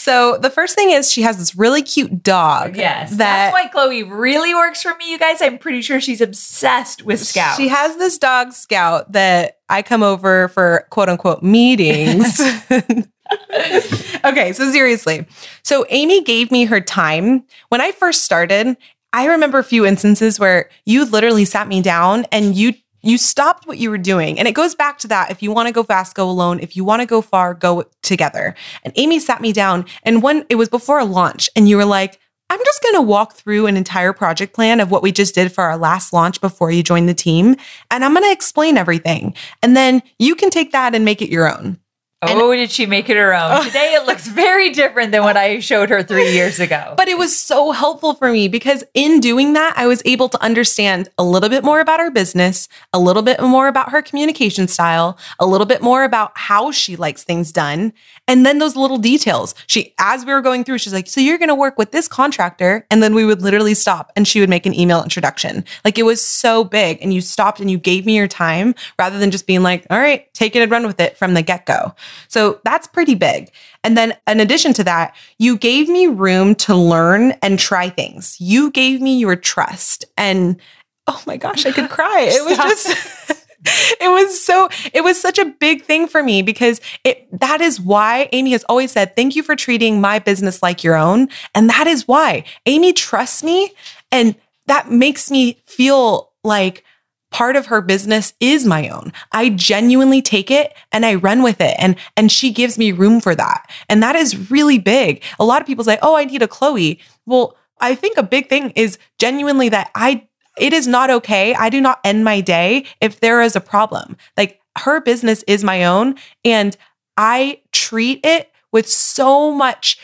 so 0.00 0.38
the 0.38 0.50
first 0.50 0.74
thing 0.74 0.90
is 0.90 1.12
she 1.12 1.22
has 1.22 1.36
this 1.36 1.54
really 1.54 1.82
cute 1.82 2.22
dog. 2.22 2.76
Yes, 2.76 3.10
that 3.10 3.18
that's 3.18 3.52
why 3.52 3.68
Chloe 3.68 4.02
really 4.02 4.54
works 4.54 4.82
for 4.82 4.94
me, 4.96 5.10
you 5.10 5.18
guys. 5.18 5.42
I'm 5.42 5.58
pretty 5.58 5.82
sure 5.82 6.00
she's 6.00 6.20
obsessed 6.20 7.04
with 7.04 7.20
Scout. 7.20 7.56
She 7.56 7.68
has 7.68 7.96
this 7.96 8.16
dog 8.18 8.52
Scout 8.52 9.12
that 9.12 9.58
I 9.68 9.82
come 9.82 10.02
over 10.02 10.48
for 10.48 10.86
quote 10.90 11.08
unquote 11.08 11.42
meetings. 11.42 12.40
okay, 14.24 14.52
so 14.52 14.70
seriously. 14.70 15.26
So 15.62 15.84
Amy 15.90 16.22
gave 16.22 16.50
me 16.50 16.64
her 16.64 16.80
time. 16.80 17.44
When 17.68 17.80
I 17.80 17.92
first 17.92 18.24
started, 18.24 18.76
I 19.12 19.26
remember 19.26 19.58
a 19.58 19.64
few 19.64 19.84
instances 19.84 20.38
where 20.38 20.70
you 20.84 21.04
literally 21.04 21.44
sat 21.44 21.68
me 21.68 21.82
down 21.82 22.24
and 22.32 22.54
you 22.54 22.74
you 23.02 23.18
stopped 23.18 23.66
what 23.66 23.78
you 23.78 23.90
were 23.90 23.98
doing. 23.98 24.38
And 24.38 24.46
it 24.46 24.52
goes 24.52 24.74
back 24.74 24.98
to 24.98 25.08
that. 25.08 25.30
If 25.30 25.42
you 25.42 25.52
want 25.52 25.68
to 25.68 25.72
go 25.72 25.82
fast, 25.82 26.14
go 26.14 26.28
alone. 26.28 26.60
If 26.60 26.76
you 26.76 26.84
want 26.84 27.00
to 27.00 27.06
go 27.06 27.20
far, 27.22 27.54
go 27.54 27.84
together. 28.02 28.54
And 28.84 28.92
Amy 28.96 29.18
sat 29.18 29.40
me 29.40 29.52
down 29.52 29.86
and 30.02 30.22
one, 30.22 30.44
it 30.48 30.56
was 30.56 30.68
before 30.68 30.98
a 30.98 31.04
launch 31.04 31.50
and 31.56 31.68
you 31.68 31.76
were 31.76 31.84
like, 31.84 32.18
I'm 32.50 32.58
just 32.64 32.82
going 32.82 32.96
to 32.96 33.02
walk 33.02 33.34
through 33.34 33.66
an 33.66 33.76
entire 33.76 34.12
project 34.12 34.54
plan 34.54 34.80
of 34.80 34.90
what 34.90 35.04
we 35.04 35.12
just 35.12 35.36
did 35.36 35.52
for 35.52 35.62
our 35.62 35.78
last 35.78 36.12
launch 36.12 36.40
before 36.40 36.72
you 36.72 36.82
joined 36.82 37.08
the 37.08 37.14
team. 37.14 37.54
And 37.92 38.04
I'm 38.04 38.12
going 38.12 38.24
to 38.24 38.32
explain 38.32 38.76
everything. 38.76 39.34
And 39.62 39.76
then 39.76 40.02
you 40.18 40.34
can 40.34 40.50
take 40.50 40.72
that 40.72 40.94
and 40.96 41.04
make 41.04 41.22
it 41.22 41.30
your 41.30 41.48
own. 41.48 41.78
Oh, 42.22 42.54
did 42.54 42.70
she 42.70 42.84
make 42.84 43.08
it 43.08 43.16
her 43.16 43.34
own? 43.34 43.64
Today 43.64 43.94
it 43.94 44.04
looks 44.04 44.26
very 44.26 44.70
different 44.70 45.10
than 45.10 45.22
what 45.22 45.38
I 45.38 45.60
showed 45.60 45.88
her 45.88 46.02
three 46.02 46.32
years 46.34 46.60
ago. 46.60 46.92
But 46.96 47.08
it 47.08 47.16
was 47.16 47.34
so 47.34 47.72
helpful 47.72 48.12
for 48.12 48.30
me 48.30 48.46
because 48.46 48.84
in 48.92 49.20
doing 49.20 49.54
that, 49.54 49.72
I 49.76 49.86
was 49.86 50.02
able 50.04 50.28
to 50.28 50.42
understand 50.42 51.08
a 51.16 51.24
little 51.24 51.48
bit 51.48 51.64
more 51.64 51.80
about 51.80 51.98
her 51.98 52.10
business, 52.10 52.68
a 52.92 52.98
little 52.98 53.22
bit 53.22 53.40
more 53.40 53.68
about 53.68 53.90
her 53.90 54.02
communication 54.02 54.68
style, 54.68 55.16
a 55.38 55.46
little 55.46 55.66
bit 55.66 55.80
more 55.80 56.04
about 56.04 56.32
how 56.34 56.70
she 56.70 56.94
likes 56.94 57.24
things 57.24 57.52
done. 57.52 57.92
And 58.28 58.44
then 58.44 58.58
those 58.58 58.76
little 58.76 58.98
details. 58.98 59.54
She, 59.66 59.94
as 59.98 60.26
we 60.26 60.32
were 60.32 60.42
going 60.42 60.62
through, 60.62 60.78
she's 60.78 60.92
like, 60.92 61.06
So 61.06 61.22
you're 61.22 61.38
going 61.38 61.48
to 61.48 61.54
work 61.54 61.78
with 61.78 61.90
this 61.90 62.06
contractor. 62.06 62.86
And 62.90 63.02
then 63.02 63.14
we 63.14 63.24
would 63.24 63.40
literally 63.40 63.74
stop 63.74 64.12
and 64.14 64.28
she 64.28 64.40
would 64.40 64.50
make 64.50 64.66
an 64.66 64.78
email 64.78 65.02
introduction. 65.02 65.64
Like 65.86 65.96
it 65.96 66.02
was 66.02 66.22
so 66.22 66.64
big. 66.64 66.98
And 67.00 67.14
you 67.14 67.22
stopped 67.22 67.60
and 67.60 67.70
you 67.70 67.78
gave 67.78 68.04
me 68.04 68.14
your 68.14 68.28
time 68.28 68.74
rather 68.98 69.18
than 69.18 69.30
just 69.30 69.46
being 69.46 69.62
like, 69.62 69.86
All 69.88 69.98
right, 69.98 70.32
take 70.34 70.54
it 70.54 70.60
and 70.60 70.70
run 70.70 70.86
with 70.86 71.00
it 71.00 71.16
from 71.16 71.32
the 71.32 71.40
get 71.40 71.64
go. 71.64 71.94
So 72.28 72.60
that's 72.64 72.86
pretty 72.86 73.14
big. 73.14 73.50
And 73.84 73.96
then 73.96 74.14
in 74.26 74.40
addition 74.40 74.72
to 74.74 74.84
that, 74.84 75.14
you 75.38 75.56
gave 75.56 75.88
me 75.88 76.06
room 76.06 76.54
to 76.56 76.74
learn 76.74 77.32
and 77.42 77.58
try 77.58 77.88
things. 77.88 78.36
You 78.40 78.70
gave 78.70 79.00
me 79.00 79.18
your 79.18 79.36
trust. 79.36 80.04
And 80.16 80.60
oh 81.06 81.22
my 81.26 81.36
gosh, 81.36 81.66
I 81.66 81.72
could 81.72 81.90
cry. 81.90 82.28
It 82.30 82.44
was 82.44 82.56
just 82.56 83.46
it 84.00 84.10
was 84.10 84.42
so 84.42 84.68
it 84.94 85.02
was 85.02 85.20
such 85.20 85.38
a 85.38 85.44
big 85.44 85.82
thing 85.82 86.06
for 86.06 86.22
me 86.22 86.40
because 86.42 86.80
it 87.04 87.28
that 87.38 87.60
is 87.60 87.80
why 87.80 88.28
Amy 88.32 88.52
has 88.52 88.64
always 88.64 88.92
said 88.92 89.14
thank 89.14 89.36
you 89.36 89.42
for 89.42 89.54
treating 89.54 90.00
my 90.00 90.18
business 90.18 90.62
like 90.62 90.82
your 90.82 90.96
own 90.96 91.28
and 91.54 91.68
that 91.68 91.86
is 91.86 92.08
why 92.08 92.44
Amy 92.64 92.94
trusts 92.94 93.42
me 93.42 93.72
and 94.10 94.34
that 94.66 94.90
makes 94.90 95.30
me 95.30 95.58
feel 95.66 96.30
like 96.42 96.84
part 97.30 97.56
of 97.56 97.66
her 97.66 97.80
business 97.80 98.34
is 98.40 98.66
my 98.66 98.88
own. 98.88 99.12
I 99.32 99.50
genuinely 99.50 100.22
take 100.22 100.50
it 100.50 100.74
and 100.92 101.06
I 101.06 101.14
run 101.14 101.42
with 101.42 101.60
it 101.60 101.74
and 101.78 101.96
and 102.16 102.30
she 102.30 102.50
gives 102.50 102.78
me 102.78 102.92
room 102.92 103.20
for 103.20 103.34
that. 103.34 103.70
And 103.88 104.02
that 104.02 104.16
is 104.16 104.50
really 104.50 104.78
big. 104.78 105.22
A 105.38 105.44
lot 105.44 105.60
of 105.60 105.66
people 105.66 105.84
say, 105.84 105.98
"Oh, 106.02 106.16
I 106.16 106.24
need 106.24 106.42
a 106.42 106.48
Chloe." 106.48 107.00
Well, 107.26 107.56
I 107.80 107.94
think 107.94 108.16
a 108.16 108.22
big 108.22 108.48
thing 108.48 108.70
is 108.70 108.98
genuinely 109.18 109.68
that 109.70 109.90
I 109.94 110.26
it 110.58 110.72
is 110.72 110.86
not 110.86 111.10
okay. 111.10 111.54
I 111.54 111.70
do 111.70 111.80
not 111.80 112.00
end 112.04 112.24
my 112.24 112.40
day 112.40 112.84
if 113.00 113.20
there 113.20 113.40
is 113.40 113.56
a 113.56 113.60
problem. 113.60 114.16
Like 114.36 114.60
her 114.78 115.00
business 115.00 115.42
is 115.46 115.64
my 115.64 115.84
own 115.84 116.16
and 116.44 116.76
I 117.16 117.60
treat 117.72 118.20
it 118.24 118.50
with 118.72 118.88
so 118.88 119.52
much 119.52 119.98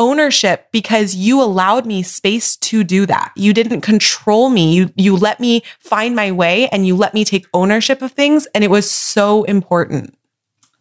ownership 0.00 0.68
because 0.72 1.14
you 1.14 1.40
allowed 1.40 1.84
me 1.84 2.02
space 2.02 2.56
to 2.56 2.82
do 2.82 3.04
that. 3.04 3.32
You 3.36 3.52
didn't 3.52 3.82
control 3.82 4.48
me. 4.48 4.74
You 4.74 4.92
you 4.96 5.14
let 5.14 5.38
me 5.38 5.62
find 5.78 6.16
my 6.16 6.32
way 6.32 6.68
and 6.68 6.86
you 6.86 6.96
let 6.96 7.12
me 7.12 7.24
take 7.24 7.46
ownership 7.52 8.00
of 8.00 8.10
things 8.12 8.48
and 8.54 8.64
it 8.64 8.70
was 8.70 8.90
so 8.90 9.44
important. 9.44 10.16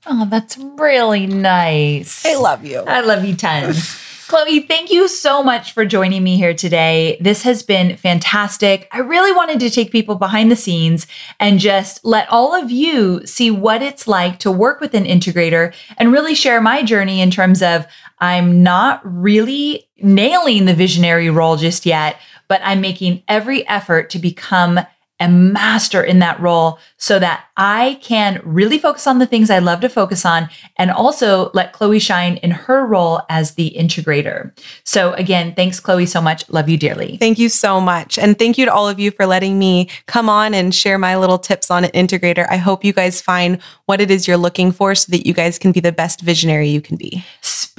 Oh, 0.07 0.25
that's 0.25 0.57
really 0.57 1.27
nice. 1.27 2.25
I 2.25 2.35
love 2.35 2.65
you. 2.65 2.79
I 2.79 3.01
love 3.01 3.25
you 3.25 3.35
tons. 3.35 4.01
Chloe, 4.29 4.59
thank 4.59 4.91
you 4.91 5.07
so 5.07 5.41
much 5.41 5.71
for 5.71 5.85
joining 5.85 6.23
me 6.23 6.37
here 6.37 6.53
today. 6.53 7.17
This 7.19 7.41
has 7.41 7.63
been 7.63 7.97
fantastic. 7.97 8.87
I 8.91 8.99
really 8.99 9.31
wanted 9.31 9.59
to 9.61 9.71
take 9.71 9.91
people 9.91 10.13
behind 10.13 10.51
the 10.51 10.55
scenes 10.55 11.07
and 11.39 11.57
just 11.57 12.05
let 12.05 12.29
all 12.29 12.53
of 12.53 12.69
you 12.69 13.25
see 13.25 13.49
what 13.49 13.81
it's 13.81 14.07
like 14.07 14.37
to 14.39 14.51
work 14.51 14.81
with 14.81 14.93
an 14.93 15.05
integrator 15.05 15.73
and 15.97 16.11
really 16.11 16.35
share 16.35 16.61
my 16.61 16.83
journey 16.83 17.21
in 17.21 17.31
terms 17.31 17.63
of 17.63 17.87
I'm 18.19 18.61
not 18.61 19.01
really 19.03 19.89
nailing 19.97 20.65
the 20.65 20.75
visionary 20.75 21.31
role 21.31 21.57
just 21.57 21.87
yet, 21.87 22.19
but 22.47 22.61
I'm 22.63 22.81
making 22.81 23.23
every 23.27 23.67
effort 23.67 24.11
to 24.11 24.19
become 24.19 24.79
a 25.19 25.27
master 25.27 26.03
in 26.03 26.19
that 26.19 26.39
role 26.39 26.79
so 26.97 27.19
that 27.19 27.45
I 27.57 27.99
can 28.01 28.41
really 28.43 28.77
focus 28.77 29.05
on 29.05 29.19
the 29.19 29.25
things 29.25 29.49
I 29.49 29.59
love 29.59 29.81
to 29.81 29.89
focus 29.89 30.25
on 30.25 30.49
and 30.77 30.91
also 30.91 31.51
let 31.53 31.73
Chloe 31.73 31.99
shine 31.99 32.37
in 32.37 32.51
her 32.51 32.85
role 32.85 33.21
as 33.29 33.55
the 33.55 33.75
integrator. 33.77 34.51
So 34.83 35.13
again, 35.13 35.53
thanks 35.55 35.79
Chloe 35.79 36.05
so 36.05 36.21
much. 36.21 36.49
Love 36.49 36.69
you 36.69 36.77
dearly. 36.77 37.17
Thank 37.17 37.37
you 37.39 37.49
so 37.49 37.81
much. 37.81 38.17
And 38.17 38.39
thank 38.39 38.57
you 38.57 38.65
to 38.65 38.73
all 38.73 38.87
of 38.87 38.99
you 38.99 39.11
for 39.11 39.25
letting 39.25 39.59
me 39.59 39.89
come 40.05 40.29
on 40.29 40.53
and 40.53 40.73
share 40.73 40.97
my 40.97 41.17
little 41.17 41.39
tips 41.39 41.69
on 41.69 41.83
an 41.83 41.91
integrator. 41.91 42.47
I 42.49 42.57
hope 42.57 42.85
you 42.85 42.93
guys 42.93 43.21
find 43.21 43.61
what 43.85 44.01
it 44.01 44.09
is 44.09 44.27
you're 44.27 44.37
looking 44.37 44.71
for 44.71 44.95
so 44.95 45.11
that 45.11 45.25
you 45.25 45.33
guys 45.33 45.59
can 45.59 45.71
be 45.71 45.79
the 45.79 45.91
best 45.91 46.21
visionary 46.21 46.69
you 46.69 46.81
can 46.81 46.95
be. 46.95 47.25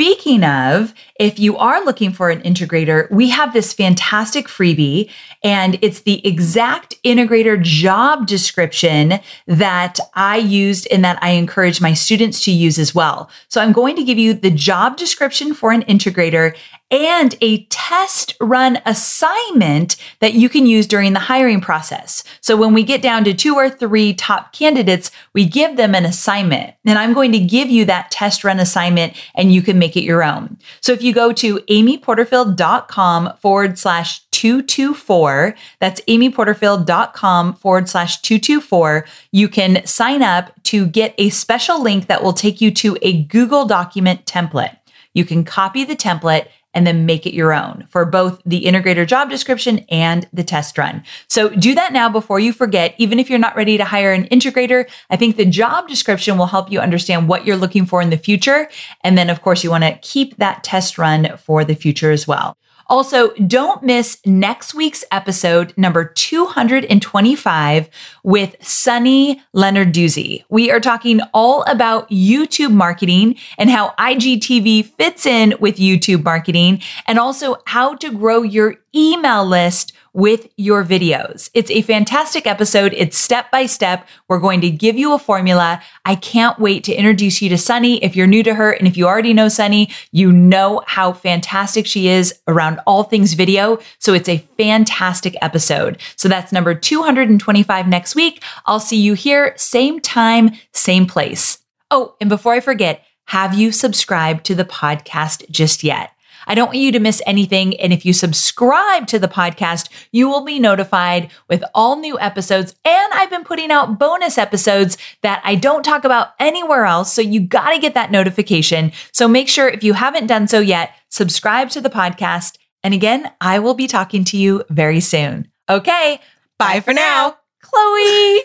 Speaking 0.01 0.45
of, 0.45 0.95
if 1.17 1.39
you 1.39 1.59
are 1.59 1.85
looking 1.85 2.11
for 2.11 2.31
an 2.31 2.41
integrator, 2.41 3.11
we 3.11 3.29
have 3.29 3.53
this 3.53 3.75
fantastic 3.75 4.49
freebie 4.49 5.11
and 5.45 5.79
it's 5.83 6.01
the 6.01 6.27
exact 6.27 6.95
integrator 7.05 7.63
job 7.63 8.27
description 8.27 9.21
that 9.47 9.99
I 10.15 10.39
used 10.39 10.89
and 10.91 11.05
that 11.05 11.23
I 11.23 11.33
encourage 11.33 11.83
my 11.83 11.93
students 11.93 12.43
to 12.45 12.51
use 12.51 12.79
as 12.79 12.95
well. 12.95 13.29
So 13.49 13.61
I'm 13.61 13.73
going 13.73 13.95
to 13.97 14.03
give 14.03 14.17
you 14.17 14.33
the 14.33 14.51
job 14.51 14.97
description 14.97 15.53
for 15.53 15.71
an 15.71 15.83
integrator 15.83 16.57
and 16.91 17.37
a 17.41 17.65
test 17.65 18.37
run 18.41 18.79
assignment 18.85 19.97
that 20.19 20.35
you 20.35 20.49
can 20.49 20.67
use 20.67 20.87
during 20.87 21.13
the 21.13 21.21
hiring 21.21 21.61
process. 21.61 22.25
So 22.41 22.57
when 22.57 22.75
we 22.75 22.83
get 22.83 23.03
down 23.03 23.25
to 23.25 23.35
two 23.35 23.55
or 23.55 23.71
three 23.71 24.13
top 24.15 24.53
candidates, 24.53 25.11
we 25.33 25.45
give 25.45 25.77
them 25.77 25.95
an 25.95 26.05
assignment. 26.05 26.75
And 26.85 26.99
I'm 26.99 27.13
going 27.13 27.33
to 27.33 27.39
give 27.39 27.69
you 27.71 27.85
that 27.87 28.11
test 28.11 28.43
run 28.45 28.59
assignment 28.59 29.15
and 29.35 29.53
you 29.53 29.63
can 29.63 29.79
make 29.79 29.97
it 29.97 30.03
your 30.03 30.25
own. 30.25 30.59
So 30.81 30.93
if 30.93 31.03
you 31.03 31.13
go 31.13 31.33
to 31.33 31.59
amyporterfield.com 31.59 33.37
forward 33.37 33.79
slash 33.79 34.21
224, 34.31 35.55
that's 35.81 36.01
amyporterfield.com 36.03 37.55
forward 37.55 37.89
slash 37.89 38.21
224, 38.23 39.07
you 39.33 39.49
can 39.49 39.85
sign 39.87 40.23
up 40.23 40.53
to 40.65 40.87
get 40.87 41.15
a 41.19 41.31
special 41.31 41.83
link 41.83 42.07
that 42.07 42.23
will 42.23 42.33
take 42.33 42.61
you 42.61 42.71
to 42.73 42.97
a 43.03 43.23
Google 43.25 43.67
document 43.67 44.25
template. 44.25 44.77
You 45.13 45.25
can 45.25 45.45
copy 45.45 45.85
the 45.85 45.97
template 45.97 46.47
and 46.75 46.87
then 46.87 47.07
make 47.07 47.27
it 47.27 47.35
your 47.35 47.53
own 47.53 47.87
for 47.89 48.05
both 48.05 48.41
the 48.47 48.65
integrator 48.65 49.07
job 49.07 49.31
description 49.31 49.85
and 49.89 50.29
the 50.33 50.45
test 50.45 50.79
run. 50.79 51.03
So 51.29 51.49
do 51.49 51.75
that 51.75 51.93
now 51.93 52.09
before 52.09 52.41
you 52.41 52.53
forget. 52.53 52.95
Even 52.99 53.19
if 53.19 53.29
you're 53.29 53.39
not 53.39 53.57
ready 53.57 53.77
to 53.77 53.85
hire 53.85 54.13
an 54.13 54.27
integrator, 54.29 54.89
I 55.11 55.17
think 55.17 55.37
the 55.37 55.45
job 55.47 55.89
description 55.89 56.39
will 56.39 56.47
help 56.47 56.71
you 56.71 56.81
understand 56.81 57.29
what 57.29 57.47
you're 57.47 57.57
looking 57.57 57.87
for 57.87 58.01
in 58.01 58.11
the 58.11 58.19
future. 58.19 58.69
And 59.03 59.19
then, 59.19 59.31
of 59.31 59.43
course, 59.43 59.65
you 59.65 59.71
want 59.71 59.85
to 59.85 59.99
keep 59.99 60.37
that 60.37 60.63
test 60.63 60.99
run 60.99 61.37
for 61.37 61.65
the 61.65 61.75
future 61.75 62.11
as 62.11 62.29
well. 62.29 62.57
Also, 62.91 63.31
don't 63.47 63.85
miss 63.85 64.19
next 64.27 64.75
week's 64.75 65.05
episode, 65.13 65.73
number 65.77 66.05
225, 66.05 67.89
with 68.25 68.57
Sunny 68.61 69.41
Lenarduzzi. 69.55 70.43
We 70.51 70.73
are 70.73 70.81
talking 70.81 71.21
all 71.33 71.63
about 71.69 72.11
YouTube 72.11 72.73
marketing 72.73 73.37
and 73.59 73.71
how 73.71 73.95
IGTV 73.97 74.87
fits 74.87 75.25
in 75.25 75.55
with 75.61 75.77
YouTube 75.77 76.25
marketing, 76.25 76.83
and 77.07 77.21
also 77.21 77.59
how 77.67 77.95
to 77.95 78.11
grow 78.11 78.43
your 78.43 78.75
email 78.95 79.45
list 79.45 79.93
with 80.13 80.49
your 80.57 80.85
videos. 80.85 81.51
It's 81.55 81.71
a 81.71 81.83
fantastic 81.83 82.47
episode. 82.47 82.93
It's 82.97 83.17
step 83.17 83.51
by 83.51 83.67
step. 83.67 84.09
We're 84.29 84.41
going 84.41 84.61
to 84.63 84.71
give 84.71 84.99
you 84.99 85.13
a 85.13 85.19
formula. 85.19 85.81
I 86.05 86.17
can't 86.17 86.59
wait 86.59 86.83
to 86.85 86.95
introduce 86.95 87.41
you 87.41 87.49
to 87.51 87.59
Sunny. 87.59 88.03
If 88.03 88.17
you're 88.17 88.27
new 88.27 88.43
to 88.43 88.55
her 88.55 88.73
and 88.73 88.89
if 88.89 88.97
you 88.97 89.07
already 89.07 89.33
know 89.33 89.49
Sunny, 89.49 89.91
you 90.11 90.33
know 90.33 90.83
how 90.87 91.13
fantastic 91.13 91.87
she 91.87 92.09
is 92.09 92.35
around 92.49 92.81
all 92.87 93.05
things 93.05 93.35
video. 93.35 93.79
So 93.99 94.13
it's 94.13 94.29
a 94.29 94.45
fantastic 94.57 95.37
episode. 95.43 96.01
So 96.17 96.29
that's 96.29 96.53
number 96.53 96.75
225 96.75 97.87
next 97.87 98.15
week. 98.17 98.43
I'll 98.67 98.81
see 98.81 99.01
you 99.01 99.15
here, 99.15 99.55
same 99.57 100.01
time, 100.01 100.51
same 100.73 101.07
place. 101.07 101.59
Oh, 101.93 102.17
and 102.21 102.29
before 102.29 102.55
I 102.55 102.61
forget, 102.61 103.05
have 103.27 103.55
you 103.55 103.71
subscribed 103.71 104.45
to 104.47 104.57
the 104.57 104.65
podcast 104.65 105.49
just 105.51 105.85
yet? 105.85 106.11
I 106.51 106.55
don't 106.57 106.67
want 106.67 106.79
you 106.79 106.91
to 106.91 106.99
miss 106.99 107.23
anything. 107.27 107.79
And 107.79 107.93
if 107.93 108.05
you 108.05 108.13
subscribe 108.13 109.07
to 109.07 109.21
the 109.21 109.29
podcast, 109.29 109.89
you 110.11 110.29
will 110.29 110.45
be 110.45 110.59
notified 110.59 111.31
with 111.49 111.63
all 111.77 111.95
new 111.95 112.19
episodes. 112.19 112.75
And 112.85 113.13
I've 113.13 113.31
been 113.31 113.45
putting 113.45 113.71
out 113.71 114.01
bonus 114.01 114.37
episodes 114.37 114.99
that 115.23 115.41
I 115.45 115.55
don't 115.55 115.85
talk 115.85 116.03
about 116.03 116.31
anywhere 116.41 116.87
else. 116.87 117.13
So 117.13 117.23
you 117.23 117.39
got 117.39 117.71
to 117.71 117.79
get 117.79 117.95
that 117.95 118.11
notification. 118.11 118.91
So 119.13 119.29
make 119.29 119.49
sure 119.49 119.69
if 119.69 119.85
you 119.85 119.93
haven't 119.93 120.27
done 120.27 120.49
so 120.49 120.59
yet, 120.59 120.93
subscribe 121.09 121.71
to 121.71 121.81
the 121.81 121.89
podcast. 121.89 122.59
And 122.83 122.95
again, 122.95 123.31
I 123.41 123.61
will 123.61 123.75
be 123.75 123.87
talking 123.87 124.25
to 124.25 124.37
you 124.37 124.65
very 124.71 124.99
soon. 124.99 125.53
Okay. 125.69 126.21
Bye, 126.59 126.75
bye 126.75 126.81
for 126.81 126.93
now. 126.93 127.37
Chloe, 127.63 128.41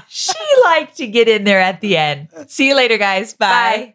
she 0.08 0.32
liked 0.64 0.96
to 0.96 1.06
get 1.06 1.28
in 1.28 1.44
there 1.44 1.60
at 1.60 1.82
the 1.82 1.98
end. 1.98 2.28
See 2.46 2.68
you 2.68 2.74
later, 2.74 2.96
guys. 2.96 3.34
Bye. 3.34 3.46
bye. 3.46 3.94